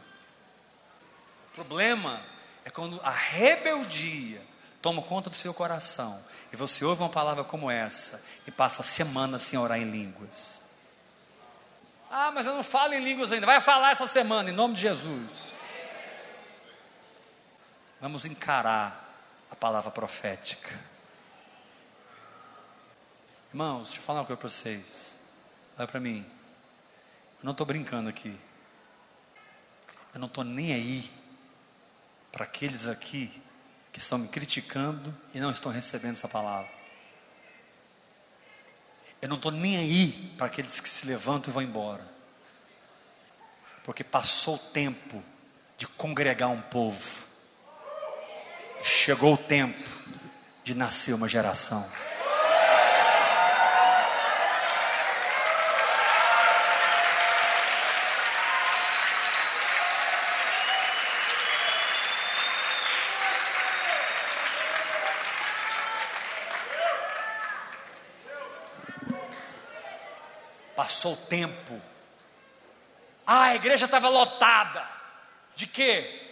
O 1.51 1.55
problema 1.55 2.21
é 2.63 2.69
quando 2.69 2.99
a 3.01 3.09
rebeldia 3.09 4.41
toma 4.81 5.01
conta 5.01 5.29
do 5.29 5.35
seu 5.35 5.53
coração 5.53 6.23
e 6.53 6.55
você 6.55 6.85
ouve 6.85 7.01
uma 7.01 7.09
palavra 7.09 7.43
como 7.43 7.69
essa 7.69 8.21
e 8.45 8.51
passa 8.51 8.83
semanas 8.83 9.41
sem 9.41 9.59
orar 9.59 9.77
em 9.79 9.89
línguas. 9.89 10.61
Ah, 12.09 12.31
mas 12.31 12.45
eu 12.45 12.55
não 12.55 12.63
falo 12.63 12.93
em 12.93 13.03
línguas 13.03 13.31
ainda. 13.31 13.45
Vai 13.45 13.59
falar 13.59 13.91
essa 13.91 14.07
semana, 14.07 14.49
em 14.49 14.53
nome 14.53 14.75
de 14.75 14.81
Jesus. 14.81 15.43
Vamos 17.99 18.25
encarar 18.25 19.13
a 19.51 19.55
palavra 19.55 19.91
profética. 19.91 20.79
Irmãos, 23.57 23.87
deixa 23.87 23.97
eu 23.97 24.03
falar 24.03 24.19
uma 24.19 24.25
coisa 24.27 24.39
para 24.39 24.49
vocês. 24.51 25.17
Olha 25.79 25.87
para 25.87 25.99
mim. 25.99 26.23
Eu 27.39 27.43
não 27.43 27.53
estou 27.53 27.65
brincando 27.65 28.07
aqui. 28.07 28.37
Eu 30.13 30.19
não 30.19 30.27
estou 30.27 30.43
nem 30.43 30.75
aí 30.75 31.11
para 32.31 32.43
aqueles 32.43 32.85
aqui 32.85 33.41
que 33.91 33.97
estão 33.97 34.19
me 34.19 34.27
criticando 34.27 35.11
e 35.33 35.39
não 35.39 35.49
estão 35.49 35.71
recebendo 35.71 36.13
essa 36.13 36.27
palavra. 36.27 36.69
Eu 39.19 39.27
não 39.27 39.37
estou 39.37 39.51
nem 39.51 39.75
aí 39.75 40.35
para 40.37 40.45
aqueles 40.45 40.79
que 40.79 40.87
se 40.87 41.07
levantam 41.07 41.49
e 41.49 41.53
vão 41.55 41.63
embora. 41.63 42.07
Porque 43.83 44.03
passou 44.03 44.57
o 44.57 44.59
tempo 44.59 45.23
de 45.79 45.87
congregar 45.87 46.49
um 46.49 46.61
povo. 46.61 47.25
Chegou 48.83 49.33
o 49.33 49.37
tempo 49.37 49.89
de 50.63 50.75
nascer 50.75 51.15
uma 51.15 51.27
geração. 51.27 51.89
Passou 71.07 71.13
o 71.13 71.17
tempo. 71.17 71.81
Ah, 73.25 73.43
a 73.43 73.55
igreja 73.55 73.85
estava 73.85 74.09
lotada. 74.09 74.87
De 75.55 75.65
quê? 75.65 76.31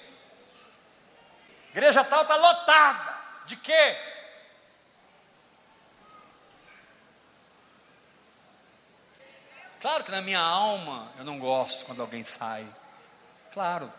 Igreja 1.71 2.03
tal 2.03 2.23
está 2.23 2.35
lotada. 2.35 3.15
De 3.45 3.55
quê? 3.55 3.97
Claro 9.79 10.03
que 10.03 10.11
na 10.11 10.21
minha 10.21 10.39
alma 10.39 11.11
eu 11.17 11.23
não 11.23 11.37
gosto 11.37 11.85
quando 11.85 12.01
alguém 12.01 12.23
sai. 12.23 12.67
Claro, 13.53 13.91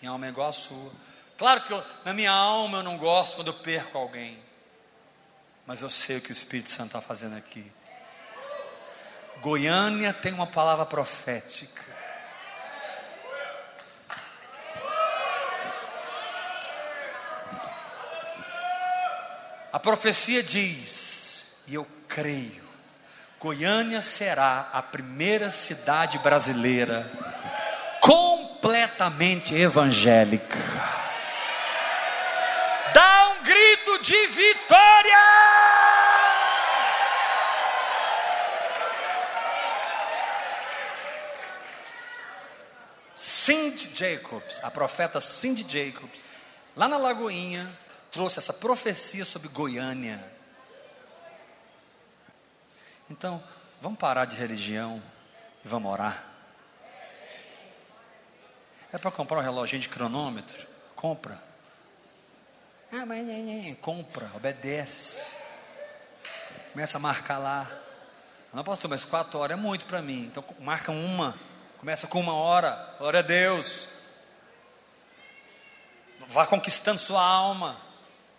minha 0.00 0.12
alma 0.12 0.26
é 0.26 0.28
igual 0.28 0.48
a 0.48 0.52
sua. 0.52 0.92
Claro 1.36 1.62
que 1.62 1.72
eu, 1.72 1.84
na 2.04 2.14
minha 2.14 2.30
alma 2.30 2.78
eu 2.78 2.82
não 2.82 2.96
gosto 2.96 3.36
quando 3.36 3.48
eu 3.48 3.54
perco 3.54 3.98
alguém. 3.98 4.42
Mas 5.66 5.82
eu 5.82 5.90
sei 5.90 6.18
o 6.18 6.22
que 6.22 6.30
o 6.30 6.32
Espírito 6.32 6.70
Santo 6.70 6.86
está 6.86 7.00
fazendo 7.00 7.36
aqui. 7.36 7.70
Goiânia 9.40 10.12
tem 10.12 10.32
uma 10.32 10.46
palavra 10.46 10.86
profética. 10.86 11.82
A 19.72 19.78
profecia 19.78 20.42
diz, 20.42 21.44
e 21.66 21.74
eu 21.74 21.86
creio, 22.08 22.64
Goiânia 23.38 24.00
será 24.00 24.70
a 24.72 24.80
primeira 24.80 25.50
cidade 25.50 26.18
brasileira 26.20 27.10
completamente 28.00 29.54
evangélica. 29.54 30.58
Dá 32.94 33.34
um 33.38 33.42
grito 33.42 33.98
de 34.02 34.26
vitória! 34.28 35.75
Cindy 43.46 43.94
Jacobs, 43.94 44.58
a 44.60 44.72
profeta 44.72 45.20
Cindy 45.20 45.64
Jacobs, 45.68 46.24
lá 46.74 46.88
na 46.88 46.96
Lagoinha, 46.96 47.78
trouxe 48.10 48.40
essa 48.40 48.52
profecia 48.52 49.24
sobre 49.24 49.46
Goiânia. 49.46 50.20
Então, 53.08 53.40
vamos 53.80 54.00
parar 54.00 54.24
de 54.24 54.34
religião 54.34 55.00
e 55.64 55.68
vamos 55.68 55.92
orar. 55.92 56.24
É 58.92 58.98
para 58.98 59.12
comprar 59.12 59.38
um 59.38 59.42
relógio 59.42 59.78
de 59.78 59.88
cronômetro? 59.88 60.66
Compra. 60.96 61.40
Ah, 62.90 63.06
mas 63.06 63.24
compra, 63.80 64.28
obedece. 64.34 65.24
Começa 66.72 66.96
a 66.96 67.00
marcar 67.00 67.38
lá. 67.38 67.70
Não, 68.52 68.64
pastor, 68.64 68.90
mas 68.90 69.04
quatro 69.04 69.38
horas 69.38 69.56
é 69.56 69.60
muito 69.60 69.86
para 69.86 70.02
mim. 70.02 70.24
Então 70.24 70.44
marca 70.58 70.90
uma. 70.90 71.38
Começa 71.86 72.08
com 72.08 72.18
uma 72.18 72.34
hora, 72.34 72.96
glória 72.98 73.20
a 73.20 73.22
Deus. 73.22 73.86
Vá 76.26 76.44
conquistando 76.44 76.98
sua 76.98 77.24
alma. 77.24 77.80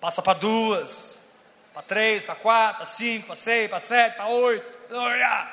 Passa 0.01 0.21
para 0.21 0.37
duas, 0.37 1.17
para 1.73 1.81
três, 1.81 2.25
para 2.25 2.35
quatro, 2.35 2.79
para 2.79 2.85
cinco, 2.85 3.27
para 3.27 3.35
seis, 3.37 3.69
para 3.69 3.79
sete, 3.79 4.17
para 4.17 4.27
oito. 4.27 4.89
Glória. 4.89 5.49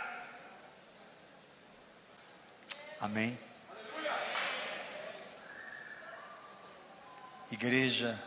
Amém. 3.01 3.38
Igreja 7.53 8.20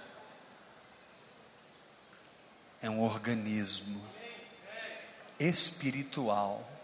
é 2.82 2.90
um 2.90 3.04
organismo 3.04 4.02
espiritual 5.38 6.77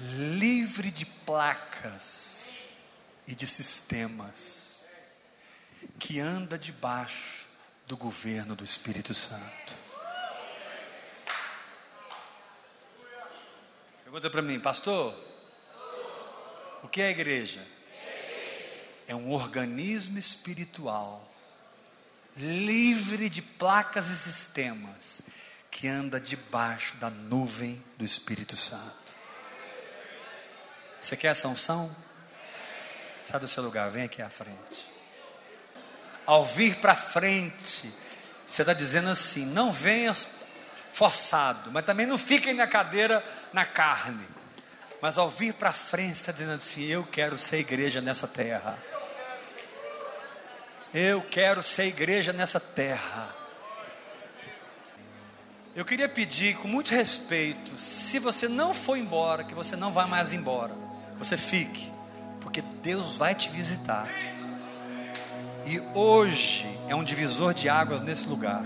livre 0.00 0.90
de 0.90 1.04
placas 1.04 2.54
e 3.26 3.34
de 3.34 3.46
sistemas, 3.46 4.84
que 5.98 6.18
anda 6.18 6.58
debaixo 6.58 7.46
do 7.86 7.96
governo 7.96 8.56
do 8.56 8.64
Espírito 8.64 9.12
Santo. 9.14 9.76
Pergunta 14.02 14.30
para 14.30 14.42
mim, 14.42 14.58
pastor, 14.58 15.14
o 16.82 16.88
que 16.88 17.00
é 17.00 17.06
a 17.06 17.10
igreja? 17.10 17.64
É 19.06 19.14
um 19.14 19.30
organismo 19.30 20.18
espiritual 20.18 21.30
livre 22.36 23.28
de 23.28 23.42
placas 23.42 24.08
e 24.08 24.16
sistemas 24.16 25.22
que 25.70 25.86
anda 25.86 26.20
debaixo 26.20 26.96
da 26.96 27.10
nuvem 27.10 27.82
do 27.96 28.04
Espírito 28.04 28.56
Santo. 28.56 29.09
Você 31.00 31.16
quer 31.16 31.28
essa 31.28 31.48
unção? 31.48 31.94
Sai 33.22 33.40
do 33.40 33.48
seu 33.48 33.62
lugar, 33.62 33.90
vem 33.90 34.04
aqui 34.04 34.20
à 34.20 34.28
frente. 34.28 34.86
Ao 36.26 36.44
vir 36.44 36.76
para 36.76 36.94
frente, 36.94 37.92
você 38.46 38.62
está 38.62 38.72
dizendo 38.72 39.08
assim: 39.08 39.44
não 39.44 39.72
venha 39.72 40.14
forçado, 40.92 41.70
mas 41.72 41.84
também 41.84 42.06
não 42.06 42.18
fique 42.18 42.52
na 42.52 42.66
cadeira 42.66 43.24
na 43.52 43.64
carne. 43.64 44.26
Mas 45.00 45.16
ao 45.16 45.30
vir 45.30 45.54
para 45.54 45.72
frente, 45.72 46.20
está 46.20 46.32
dizendo 46.32 46.52
assim: 46.52 46.84
eu 46.84 47.04
quero 47.04 47.38
ser 47.38 47.58
igreja 47.58 48.00
nessa 48.00 48.28
terra. 48.28 48.78
Eu 50.92 51.22
quero 51.22 51.62
ser 51.62 51.86
igreja 51.86 52.32
nessa 52.32 52.60
terra. 52.60 53.34
Eu 55.74 55.84
queria 55.84 56.08
pedir 56.08 56.56
com 56.56 56.66
muito 56.66 56.90
respeito, 56.90 57.78
se 57.78 58.18
você 58.18 58.48
não 58.48 58.74
for 58.74 58.96
embora, 58.96 59.44
que 59.44 59.54
você 59.54 59.76
não 59.76 59.92
vá 59.92 60.04
mais 60.04 60.32
embora, 60.32 60.74
você 61.20 61.36
fique, 61.36 61.92
porque 62.40 62.62
Deus 62.82 63.16
vai 63.18 63.34
te 63.34 63.50
visitar. 63.50 64.08
E 65.66 65.78
hoje 65.94 66.66
é 66.88 66.94
um 66.94 67.04
divisor 67.04 67.52
de 67.52 67.68
águas 67.68 68.00
nesse 68.00 68.26
lugar. 68.26 68.64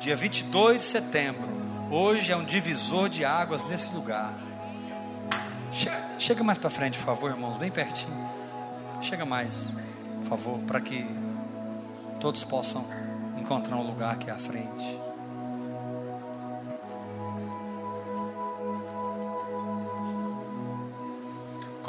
Dia 0.00 0.16
22 0.16 0.78
de 0.78 0.84
setembro, 0.84 1.46
hoje 1.90 2.32
é 2.32 2.36
um 2.36 2.44
divisor 2.44 3.10
de 3.10 3.26
águas 3.26 3.66
nesse 3.66 3.92
lugar. 3.92 4.32
Chega, 6.18 6.42
mais 6.42 6.56
para 6.56 6.70
frente, 6.70 6.96
por 6.96 7.04
favor, 7.04 7.30
irmãos, 7.30 7.58
bem 7.58 7.70
pertinho. 7.70 8.30
Chega 9.02 9.26
mais, 9.26 9.70
por 10.20 10.30
favor, 10.30 10.58
para 10.60 10.80
que 10.80 11.06
todos 12.18 12.42
possam 12.42 12.86
encontrar 13.36 13.76
um 13.76 13.86
lugar 13.86 14.14
aqui 14.14 14.30
à 14.30 14.36
frente. 14.36 15.09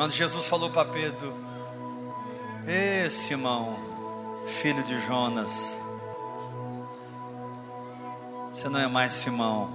Quando 0.01 0.13
Jesus 0.13 0.47
falou 0.47 0.71
para 0.71 0.89
Pedro: 0.89 1.31
Ê 2.67 3.07
Simão, 3.07 3.77
filho 4.47 4.83
de 4.83 4.99
Jonas, 5.01 5.77
você 8.51 8.67
não 8.67 8.79
é 8.79 8.87
mais 8.87 9.13
Simão. 9.13 9.69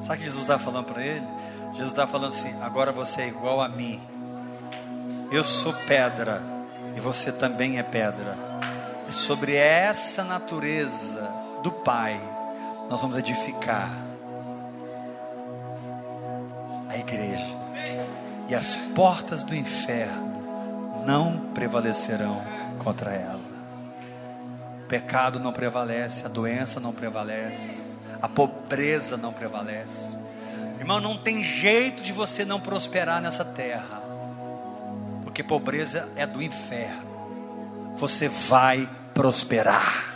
Sabe 0.00 0.14
o 0.14 0.18
que 0.18 0.24
Jesus 0.24 0.42
estava 0.42 0.60
falando 0.60 0.86
para 0.86 1.06
ele? 1.06 1.24
Jesus 1.70 1.92
está 1.92 2.04
falando 2.04 2.30
assim: 2.30 2.52
agora 2.60 2.90
você 2.90 3.22
é 3.22 3.28
igual 3.28 3.60
a 3.60 3.68
mim. 3.68 4.02
Eu 5.30 5.44
sou 5.44 5.72
pedra 5.86 6.42
e 6.96 7.00
você 7.00 7.30
também 7.30 7.78
é 7.78 7.84
pedra. 7.84 8.36
E 9.08 9.12
sobre 9.12 9.54
essa 9.54 10.24
natureza 10.24 11.32
do 11.62 11.70
Pai, 11.70 12.20
nós 12.90 13.00
vamos 13.00 13.16
edificar 13.16 13.88
a 16.88 16.98
igreja. 16.98 17.57
E 18.48 18.54
as 18.54 18.76
portas 18.94 19.44
do 19.44 19.54
inferno 19.54 21.04
não 21.04 21.50
prevalecerão 21.54 22.42
contra 22.78 23.12
ela. 23.12 23.48
O 24.82 24.88
pecado 24.88 25.38
não 25.38 25.52
prevalece, 25.52 26.24
a 26.24 26.28
doença 26.28 26.80
não 26.80 26.92
prevalece, 26.92 27.90
a 28.22 28.28
pobreza 28.28 29.16
não 29.16 29.32
prevalece 29.32 30.18
Irmão, 30.78 31.00
não 31.00 31.16
tem 31.16 31.42
jeito 31.42 32.02
de 32.02 32.12
você 32.12 32.44
não 32.44 32.60
prosperar 32.60 33.20
nessa 33.20 33.44
terra, 33.44 34.00
porque 35.24 35.42
pobreza 35.42 36.08
é 36.14 36.24
do 36.24 36.40
inferno. 36.40 37.08
Você 37.96 38.28
vai 38.28 38.88
prosperar. 39.12 40.14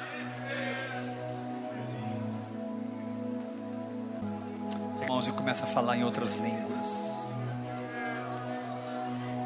Irmãos, 5.00 5.26
e 5.26 5.32
começa 5.32 5.64
a 5.64 5.66
falar 5.66 5.96
em 5.96 6.04
outras 6.04 6.36
línguas. 6.36 7.01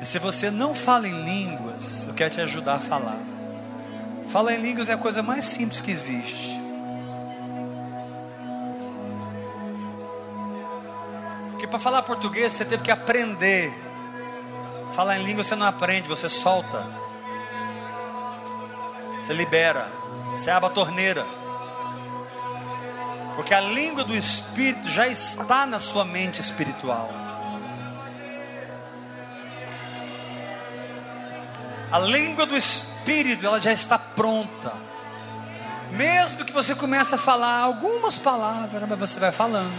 Se 0.07 0.20
você 0.20 0.52
não 0.52 0.72
fala 0.72 1.09
em 1.09 1.24
línguas, 1.24 2.04
eu 2.04 2.14
quero 2.14 2.30
te 2.30 2.40
ajudar 2.40 2.76
a 2.76 2.78
falar. 2.78 3.18
Falar 4.28 4.54
em 4.54 4.61
línguas 4.62 4.88
é 4.88 4.92
a 4.92 4.96
coisa 4.96 5.20
mais 5.20 5.46
simples 5.46 5.80
que 5.80 5.90
existe. 5.90 6.61
Porque 11.50 11.66
para 11.66 11.80
falar 11.80 12.02
português 12.02 12.52
você 12.52 12.64
teve 12.64 12.84
que 12.84 12.90
aprender. 12.92 13.74
Falar 14.92 15.18
em 15.18 15.24
língua 15.24 15.42
você 15.42 15.57
não 15.57 15.66
aprende, 15.66 16.07
você 16.07 16.28
solta. 16.28 16.86
Você 19.24 19.32
libera. 19.32 19.88
Você 20.30 20.48
abre 20.52 20.70
a 20.70 20.72
torneira. 20.72 21.26
Porque 23.34 23.52
a 23.52 23.61
língua 23.61 24.04
do 24.04 24.14
Espírito 24.14 24.88
já 24.88 25.09
está 25.09 25.66
na 25.66 25.80
sua 25.80 26.04
mente 26.04 26.40
espiritual. 26.40 27.26
A 31.97 31.99
língua 31.99 32.44
do 32.44 32.55
Espírito, 32.55 33.47
ela 33.47 33.59
já 33.59 33.72
está 33.72 33.99
pronta. 33.99 34.74
Mesmo 35.92 36.44
que 36.44 36.53
você 36.53 36.74
comece 36.74 37.14
a 37.14 37.18
falar 37.18 37.61
algumas 37.61 38.18
palavras, 38.18 38.86
mas 38.86 38.99
você 38.99 39.18
vai 39.18 39.32
falando. 39.32 39.72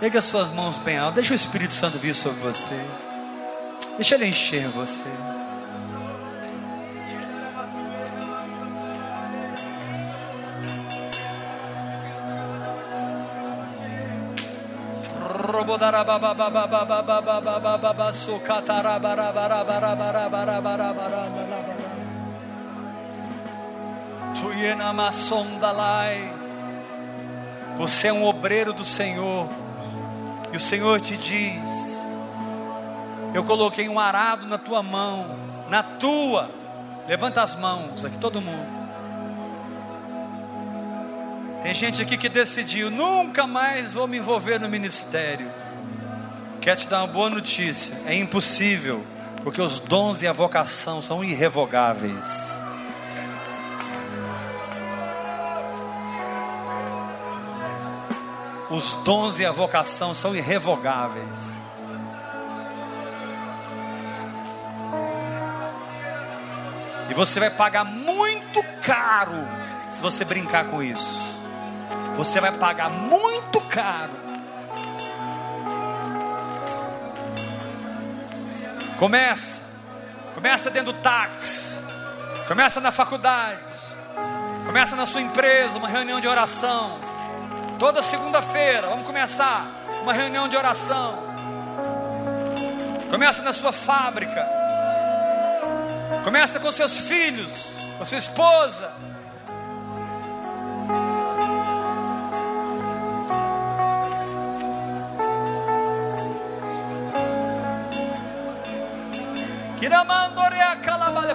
Pega 0.00 0.20
suas 0.20 0.50
mãos 0.50 0.78
bem 0.78 0.98
alto. 0.98 1.14
Deixa 1.14 1.32
o 1.32 1.36
Espírito 1.36 1.74
Santo 1.74 1.96
vir 1.96 2.12
sobre 2.12 2.40
você. 2.40 2.74
Deixa 3.96 4.16
ele 4.16 4.26
encher 4.26 4.66
você. 4.66 5.37
Você 27.76 28.08
é 28.08 28.12
um 28.12 28.24
obreiro 28.24 28.72
do 28.72 28.84
Senhor, 28.84 29.48
e 30.52 30.56
o 30.56 30.60
Senhor 30.60 31.00
te 31.00 31.16
diz: 31.16 32.04
Eu 33.34 33.44
coloquei 33.44 33.88
um 33.88 33.98
arado 33.98 34.46
na 34.46 34.58
tua 34.58 34.82
mão, 34.82 35.36
na 35.68 35.82
tua. 35.82 36.50
Levanta 37.06 37.42
as 37.42 37.54
mãos 37.54 38.04
aqui, 38.04 38.18
todo 38.18 38.40
mundo. 38.40 38.77
Tem 41.68 41.74
gente 41.74 42.00
aqui 42.00 42.16
que 42.16 42.30
decidiu: 42.30 42.90
nunca 42.90 43.46
mais 43.46 43.92
vou 43.92 44.08
me 44.08 44.16
envolver 44.16 44.58
no 44.58 44.70
ministério. 44.70 45.50
Quer 46.62 46.76
te 46.76 46.88
dar 46.88 47.00
uma 47.00 47.06
boa 47.06 47.28
notícia: 47.28 47.94
é 48.06 48.14
impossível, 48.14 49.04
porque 49.44 49.60
os 49.60 49.78
dons 49.78 50.22
e 50.22 50.26
a 50.26 50.32
vocação 50.32 51.02
são 51.02 51.22
irrevogáveis. 51.22 52.24
Os 58.70 58.94
dons 59.04 59.38
e 59.38 59.44
a 59.44 59.52
vocação 59.52 60.14
são 60.14 60.34
irrevogáveis. 60.34 61.58
E 67.10 67.12
você 67.12 67.38
vai 67.38 67.50
pagar 67.50 67.84
muito 67.84 68.62
caro 68.80 69.46
se 69.90 70.00
você 70.00 70.24
brincar 70.24 70.64
com 70.70 70.82
isso. 70.82 71.37
Você 72.18 72.40
vai 72.40 72.50
pagar 72.50 72.90
muito 72.90 73.60
caro. 73.60 74.10
Começa. 78.98 79.62
Começa 80.34 80.68
dentro 80.68 80.92
do 80.92 80.98
táxi. 81.00 81.76
Começa 82.48 82.80
na 82.80 82.90
faculdade. 82.90 83.62
Começa 84.66 84.96
na 84.96 85.06
sua 85.06 85.20
empresa, 85.20 85.78
uma 85.78 85.86
reunião 85.86 86.20
de 86.20 86.26
oração. 86.26 86.98
Toda 87.78 88.02
segunda-feira, 88.02 88.88
vamos 88.88 89.06
começar 89.06 89.70
uma 90.02 90.12
reunião 90.12 90.48
de 90.48 90.56
oração. 90.56 91.22
Começa 93.10 93.42
na 93.42 93.52
sua 93.52 93.70
fábrica. 93.70 94.44
Começa 96.24 96.58
com 96.58 96.72
seus 96.72 96.98
filhos, 96.98 97.70
com 97.96 98.04
sua 98.04 98.18
esposa 98.18 98.92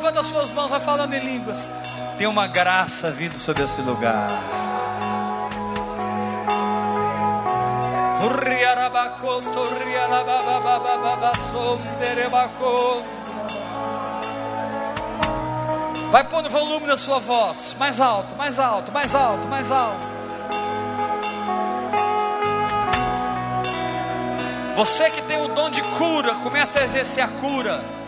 Levanta 0.04 0.24
suas 0.24 0.52
mãos, 0.52 0.70
vai 0.70 0.80
falando 0.80 1.14
em 1.14 1.20
línguas. 1.20 1.70
Tem 2.18 2.28
uma 2.28 2.46
graça 2.46 3.10
vindo 3.10 3.38
sobre 3.38 3.64
esse 3.64 3.82
lugar. 3.82 4.28
Vai 16.12 16.24
pondo 16.26 16.50
volume 16.50 16.86
na 16.86 16.98
sua 16.98 17.20
voz, 17.20 17.76
mais 17.80 18.00
alto, 18.02 18.36
mais 18.36 18.60
alto, 18.60 18.92
mais 18.92 19.16
alto, 19.16 19.48
mais 19.48 19.72
alto. 19.72 20.12
Você 24.76 25.10
que 25.12 25.22
tem 25.22 25.42
o 25.42 25.48
dom 25.48 25.70
de 25.70 25.82
cura, 25.82 26.36
começa 26.36 26.82
a 26.82 26.84
exercer 26.84 27.24
a 27.24 27.28
cura. 27.30 28.03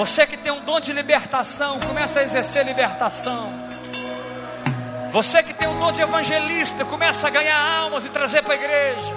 Você 0.00 0.26
que 0.26 0.34
tem 0.34 0.50
um 0.50 0.64
dom 0.64 0.80
de 0.80 0.94
libertação, 0.94 1.78
começa 1.78 2.20
a 2.20 2.22
exercer 2.22 2.64
libertação. 2.64 3.52
Você 5.12 5.42
que 5.42 5.52
tem 5.52 5.68
um 5.68 5.78
dom 5.78 5.92
de 5.92 6.00
evangelista, 6.00 6.86
começa 6.86 7.26
a 7.26 7.30
ganhar 7.30 7.60
almas 7.60 8.06
e 8.06 8.08
trazer 8.08 8.42
para 8.42 8.54
a 8.54 8.56
igreja. 8.56 9.14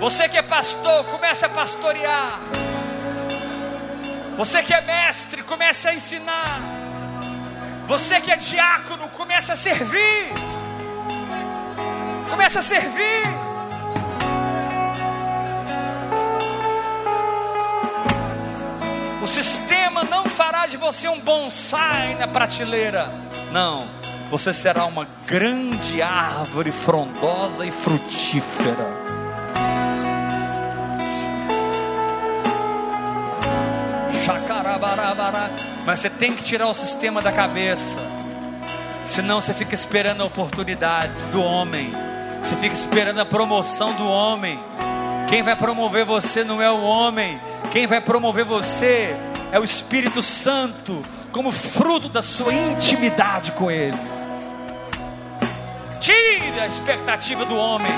Você 0.00 0.26
que 0.26 0.38
é 0.38 0.42
pastor, 0.42 1.04
começa 1.04 1.44
a 1.44 1.48
pastorear. 1.50 2.40
Você 4.38 4.62
que 4.62 4.72
é 4.72 4.80
mestre, 4.80 5.42
comece 5.42 5.86
a 5.86 5.92
ensinar. 5.92 6.58
Você 7.86 8.22
que 8.22 8.32
é 8.32 8.36
diácono, 8.36 9.06
comece 9.10 9.52
a 9.52 9.56
servir. 9.56 10.32
Comece 12.30 12.58
a 12.58 12.62
servir. 12.62 13.49
Sistema 19.30 20.02
não 20.04 20.26
fará 20.26 20.66
de 20.66 20.76
você 20.76 21.08
um 21.08 21.20
bonsai 21.20 22.16
na 22.16 22.26
prateleira. 22.26 23.08
Não, 23.52 23.88
você 24.28 24.52
será 24.52 24.84
uma 24.86 25.06
grande 25.24 26.02
árvore 26.02 26.72
frondosa 26.72 27.64
e 27.64 27.70
frutífera. 27.70 29.00
Mas 35.86 36.00
você 36.00 36.10
tem 36.10 36.34
que 36.34 36.42
tirar 36.42 36.66
o 36.66 36.74
sistema 36.74 37.22
da 37.22 37.30
cabeça. 37.30 37.96
Senão 39.04 39.40
você 39.40 39.54
fica 39.54 39.74
esperando 39.74 40.22
a 40.22 40.26
oportunidade 40.26 41.12
do 41.32 41.40
homem. 41.40 41.92
Você 42.42 42.56
fica 42.56 42.74
esperando 42.74 43.20
a 43.20 43.24
promoção 43.24 43.92
do 43.94 44.06
homem. 44.06 44.58
Quem 45.30 45.44
vai 45.44 45.54
promover 45.54 46.04
você 46.04 46.42
não 46.42 46.60
é 46.60 46.68
o 46.68 46.82
homem, 46.82 47.40
quem 47.70 47.86
vai 47.86 48.00
promover 48.00 48.44
você 48.44 49.16
é 49.52 49.60
o 49.60 49.64
Espírito 49.64 50.20
Santo, 50.22 51.00
como 51.30 51.52
fruto 51.52 52.08
da 52.08 52.20
sua 52.20 52.52
intimidade 52.52 53.52
com 53.52 53.70
Ele. 53.70 53.96
Tire 56.00 56.60
a 56.60 56.66
expectativa 56.66 57.44
do 57.44 57.56
homem, 57.56 57.92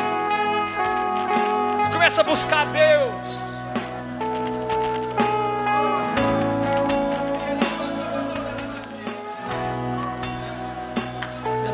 começa 1.91 2.21
a 2.21 2.25
buscar 2.25 2.67
Deus. 2.67 3.43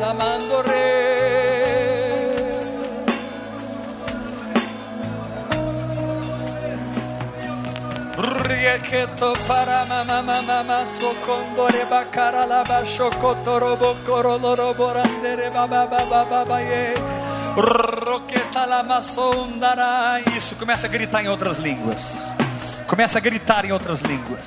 Amando 0.01 0.78
Rieketo 8.69 9.33
para 9.47 9.83
mama 9.85 10.21
mama 10.21 10.41
mama 10.43 10.85
sokondore 10.99 11.85
bakara 11.89 12.45
la 12.45 12.61
bashokotoro 12.61 13.75
bokoro 13.75 14.37
loro 14.37 14.75
borandere 14.75 15.49
baba 15.49 15.87
baba 15.87 16.23
baba 16.23 16.61
ye. 16.61 16.93
Isso, 20.37 20.55
começa 20.55 20.85
a 20.85 20.89
gritar 20.89 21.23
em 21.23 21.27
outras 21.29 21.57
línguas. 21.57 21.97
Começa 22.85 23.17
a 23.17 23.21
gritar 23.21 23.65
em 23.65 23.71
outras 23.71 24.01
línguas. 24.01 24.45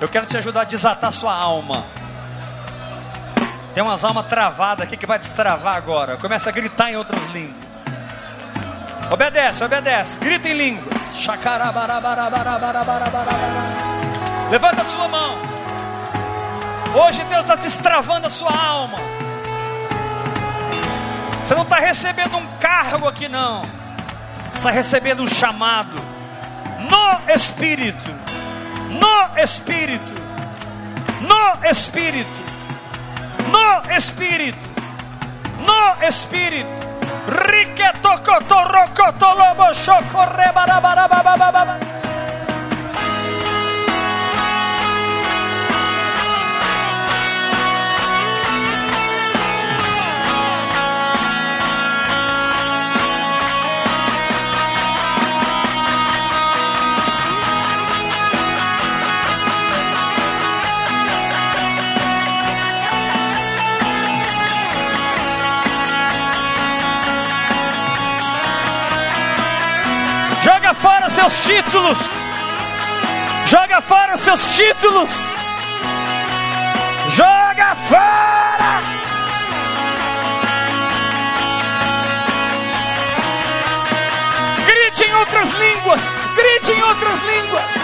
Eu 0.00 0.08
quero 0.08 0.24
te 0.24 0.38
ajudar 0.38 0.62
a 0.62 0.64
desatar 0.64 1.12
sua 1.12 1.34
alma. 1.34 1.84
Tem 3.74 3.82
umas 3.82 4.02
almas 4.02 4.26
travadas 4.26 4.86
aqui 4.86 4.96
que 4.96 5.04
vai 5.04 5.18
destravar 5.18 5.76
agora. 5.76 6.16
Começa 6.16 6.48
a 6.48 6.52
gritar 6.52 6.90
em 6.90 6.96
outras 6.96 7.30
línguas. 7.34 7.68
Obedece, 9.10 9.62
obedece. 9.62 10.18
Grita 10.18 10.48
em 10.48 10.54
línguas. 10.54 11.01
Levanta 14.50 14.82
a 14.82 14.84
sua 14.84 15.06
mão. 15.06 15.38
Hoje 16.94 17.22
Deus 17.24 17.42
está 17.42 17.54
destravando 17.54 18.26
a 18.26 18.30
sua 18.30 18.50
alma. 18.50 18.98
Você 21.42 21.54
não 21.54 21.62
está 21.62 21.76
recebendo 21.76 22.36
um 22.36 22.46
cargo 22.58 23.06
aqui, 23.06 23.28
não. 23.28 23.62
Está 24.52 24.70
recebendo 24.70 25.22
um 25.22 25.26
chamado. 25.28 25.92
No 26.90 27.32
Espírito. 27.32 28.10
No 28.90 29.40
Espírito. 29.40 30.22
No 31.20 31.70
Espírito. 31.70 32.30
No 33.48 33.96
Espírito. 33.96 34.70
No 35.66 36.06
Espírito. 36.06 36.81
Riqueto, 37.26 38.20
cotorro, 38.24 38.84
cotolobo, 38.96 39.72
chocorre, 39.74 40.50
barabara, 40.52 41.06
babababa. 41.06 42.01
Seus 71.22 71.44
títulos. 71.44 71.98
Joga 73.46 73.80
fora 73.82 74.16
seus 74.16 74.44
títulos. 74.56 75.10
Joga 77.14 77.76
fora. 77.88 78.80
Grite 84.66 85.04
em 85.04 85.14
outras 85.14 85.48
línguas. 85.52 86.00
Grite 86.34 86.72
em 86.72 86.82
outras 86.82 87.20
línguas. 87.20 87.81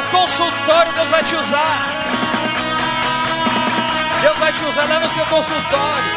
Consultório 0.00 0.92
Deus 0.92 1.10
vai 1.10 1.22
te 1.24 1.34
usar. 1.34 1.76
Deus 4.22 4.38
vai 4.38 4.52
te 4.52 4.64
usar 4.64 4.88
lá 4.88 5.00
no 5.00 5.10
seu 5.10 5.24
consultório. 5.26 6.12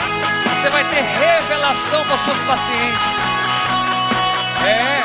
Você 0.56 0.70
vai 0.70 0.84
ter 0.86 1.02
revelação 1.02 2.06
para 2.06 2.16
os 2.16 2.22
seus 2.22 2.38
pacientes. 2.38 3.02
É. 4.66 5.02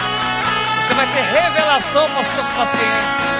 Você 0.82 0.94
vai 0.94 1.06
ter 1.06 1.22
revelação 1.22 2.08
para 2.10 2.20
os 2.20 2.28
seus 2.28 2.46
pacientes. 2.46 3.30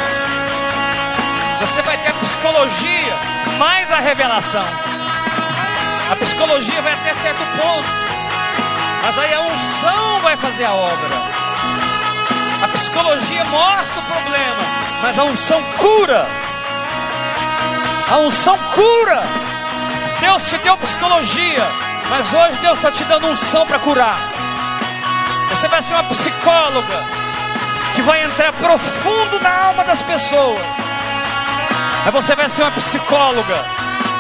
Você 1.60 1.82
vai 1.82 1.98
ter 1.98 2.08
a 2.08 2.14
psicologia 2.14 3.14
mais 3.58 3.92
a 3.92 4.00
revelação. 4.00 4.64
A 6.10 6.16
psicologia 6.16 6.82
vai 6.82 6.92
até 6.94 7.14
certo 7.14 7.44
ponto. 7.56 7.88
Mas 9.02 9.18
aí 9.18 9.34
a 9.34 9.40
unção 9.40 10.20
vai 10.22 10.36
fazer 10.36 10.64
a 10.64 10.72
obra. 10.72 11.40
A 12.62 12.68
psicologia 12.68 13.44
mostra 13.44 13.98
o 13.98 14.02
problema, 14.02 14.79
mas 15.03 15.18
a 15.18 15.24
unção 15.24 15.62
cura. 15.78 16.26
A 18.11 18.18
unção 18.18 18.59
cura. 18.74 19.22
Deus 20.20 20.44
te 20.44 20.59
deu 20.59 20.76
psicologia, 20.76 21.66
mas 22.11 22.26
hoje 22.32 22.61
Deus 22.61 22.76
está 22.76 22.90
te 22.90 23.05
dando 23.05 23.28
unção 23.28 23.66
para 23.66 23.78
curar. 23.78 24.18
Você 25.48 25.66
vai 25.68 25.82
ser 25.82 25.94
uma 25.94 26.05
psicóloga 26.05 27.05
que 27.94 28.03
vai 28.03 28.22
entrar 28.24 28.53
profundo 28.53 29.40
na 29.40 29.64
alma 29.66 29.84
das 29.84 30.03
pessoas. 30.03 30.61
Mas 32.05 32.14
você 32.14 32.34
vai 32.34 32.51
ser 32.51 32.62
uma 32.62 32.70
psicóloga 32.70 33.64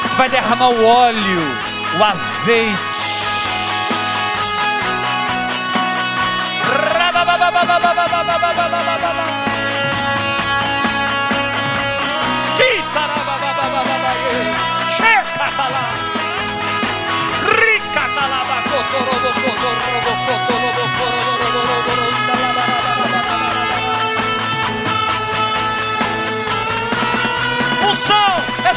que 0.02 0.16
vai 0.16 0.28
derramar 0.28 0.70
o 0.70 0.84
óleo, 0.86 1.40
o 1.98 2.04
azeite. 2.04 2.90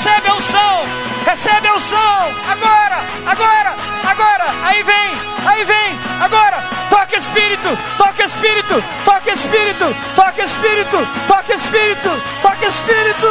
recebe 0.03 0.27
a 0.27 0.33
unção, 0.33 0.83
recebe 1.25 1.67
a 1.67 1.73
unção, 1.75 2.19
agora, 2.49 3.03
agora, 3.25 3.75
agora, 4.03 4.45
aí 4.63 4.83
vem, 4.83 5.13
aí 5.47 5.63
vem, 5.63 5.99
agora, 6.19 6.57
toque 6.89 7.15
espírito, 7.15 7.77
toque 7.97 8.23
espírito, 8.23 8.83
toque 9.05 9.29
espírito, 9.29 9.95
toque 10.15 10.41
espírito, 10.41 11.07
toque 11.27 11.53
espírito, 11.53 12.21
toque 12.41 12.65
espírito, 12.65 13.27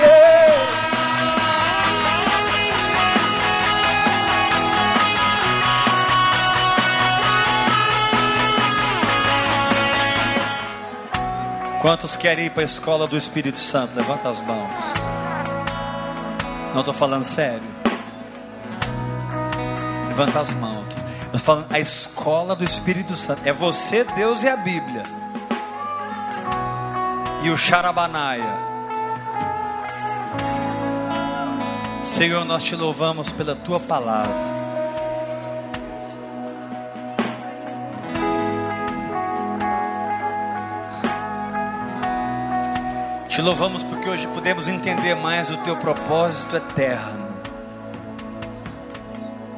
yeah. 0.00 0.39
Quantos 11.80 12.14
querem 12.14 12.44
ir 12.44 12.50
para 12.50 12.62
a 12.62 12.66
escola 12.66 13.06
do 13.06 13.16
Espírito 13.16 13.56
Santo? 13.56 13.96
Levanta 13.96 14.28
as 14.28 14.38
mãos. 14.40 14.74
Não 16.74 16.80
estou 16.80 16.92
falando 16.92 17.24
sério. 17.24 17.62
Levanta 20.08 20.40
as 20.40 20.52
mãos. 20.52 20.86
Estou 21.22 21.40
falando 21.40 21.72
a 21.72 21.80
escola 21.80 22.54
do 22.54 22.62
Espírito 22.62 23.14
Santo. 23.14 23.40
É 23.46 23.52
você, 23.52 24.04
Deus 24.04 24.42
e 24.42 24.48
a 24.48 24.58
Bíblia. 24.58 25.02
E 27.44 27.48
o 27.48 27.56
Charabanaia. 27.56 28.58
Senhor, 32.02 32.44
nós 32.44 32.62
te 32.62 32.76
louvamos 32.76 33.30
pela 33.30 33.56
tua 33.56 33.80
palavra. 33.80 34.59
Te 43.30 43.40
louvamos 43.40 43.84
porque 43.84 44.08
hoje 44.08 44.26
podemos 44.26 44.66
entender 44.66 45.14
mais 45.14 45.48
o 45.50 45.56
teu 45.58 45.76
propósito 45.76 46.56
eterno 46.56 47.30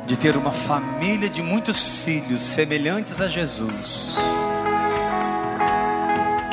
de 0.06 0.14
ter 0.14 0.36
uma 0.36 0.52
família 0.52 1.26
de 1.30 1.40
muitos 1.40 1.86
filhos 1.86 2.42
semelhantes 2.42 3.18
a 3.18 3.28
Jesus, 3.28 4.14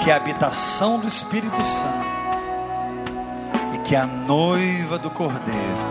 que 0.01 0.09
é 0.09 0.13
a 0.13 0.15
habitação 0.15 0.97
do 0.97 1.09
Espírito 1.09 1.61
Santo 1.61 2.07
e 3.76 3.80
que 3.80 3.95
é 3.95 3.99
a 3.99 4.07
noiva 4.07 4.97
do 4.97 5.09
Cordeiro. 5.09 5.89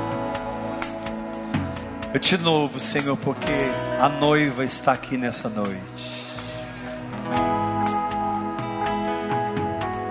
Eu 2.14 2.20
te 2.20 2.38
louvo, 2.38 2.78
Senhor, 2.78 3.18
porque 3.18 3.52
a 4.00 4.08
noiva 4.08 4.64
está 4.64 4.92
aqui 4.92 5.18
nessa 5.18 5.50
noite. 5.50 6.08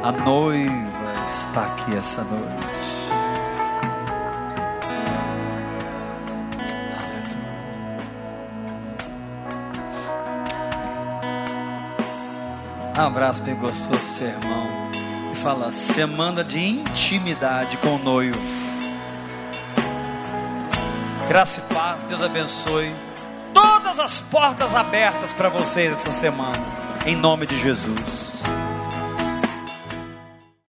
A 0.03 0.11
noiva 0.23 0.96
está 1.57 1.63
aqui 1.63 1.97
essa 1.97 2.23
noite. 2.23 2.67
Abraço 12.95 13.41
bem 13.41 13.55
gostoso, 13.55 13.99
seu 14.17 14.27
irmão. 14.27 14.67
E 15.31 15.35
fala, 15.35 15.71
semana 15.71 16.43
de 16.43 16.59
intimidade 16.59 17.77
com 17.77 17.95
o 17.95 17.99
noivo. 17.99 18.39
Graça 21.27 21.59
e 21.59 21.73
paz, 21.73 22.03
Deus 22.03 22.21
abençoe. 22.21 22.93
Todas 23.53 23.99
as 23.99 24.21
portas 24.21 24.75
abertas 24.75 25.33
para 25.33 25.49
vocês 25.49 25.91
essa 25.91 26.11
semana. 26.11 26.65
Em 27.05 27.15
nome 27.15 27.45
de 27.45 27.59
Jesus. 27.59 28.26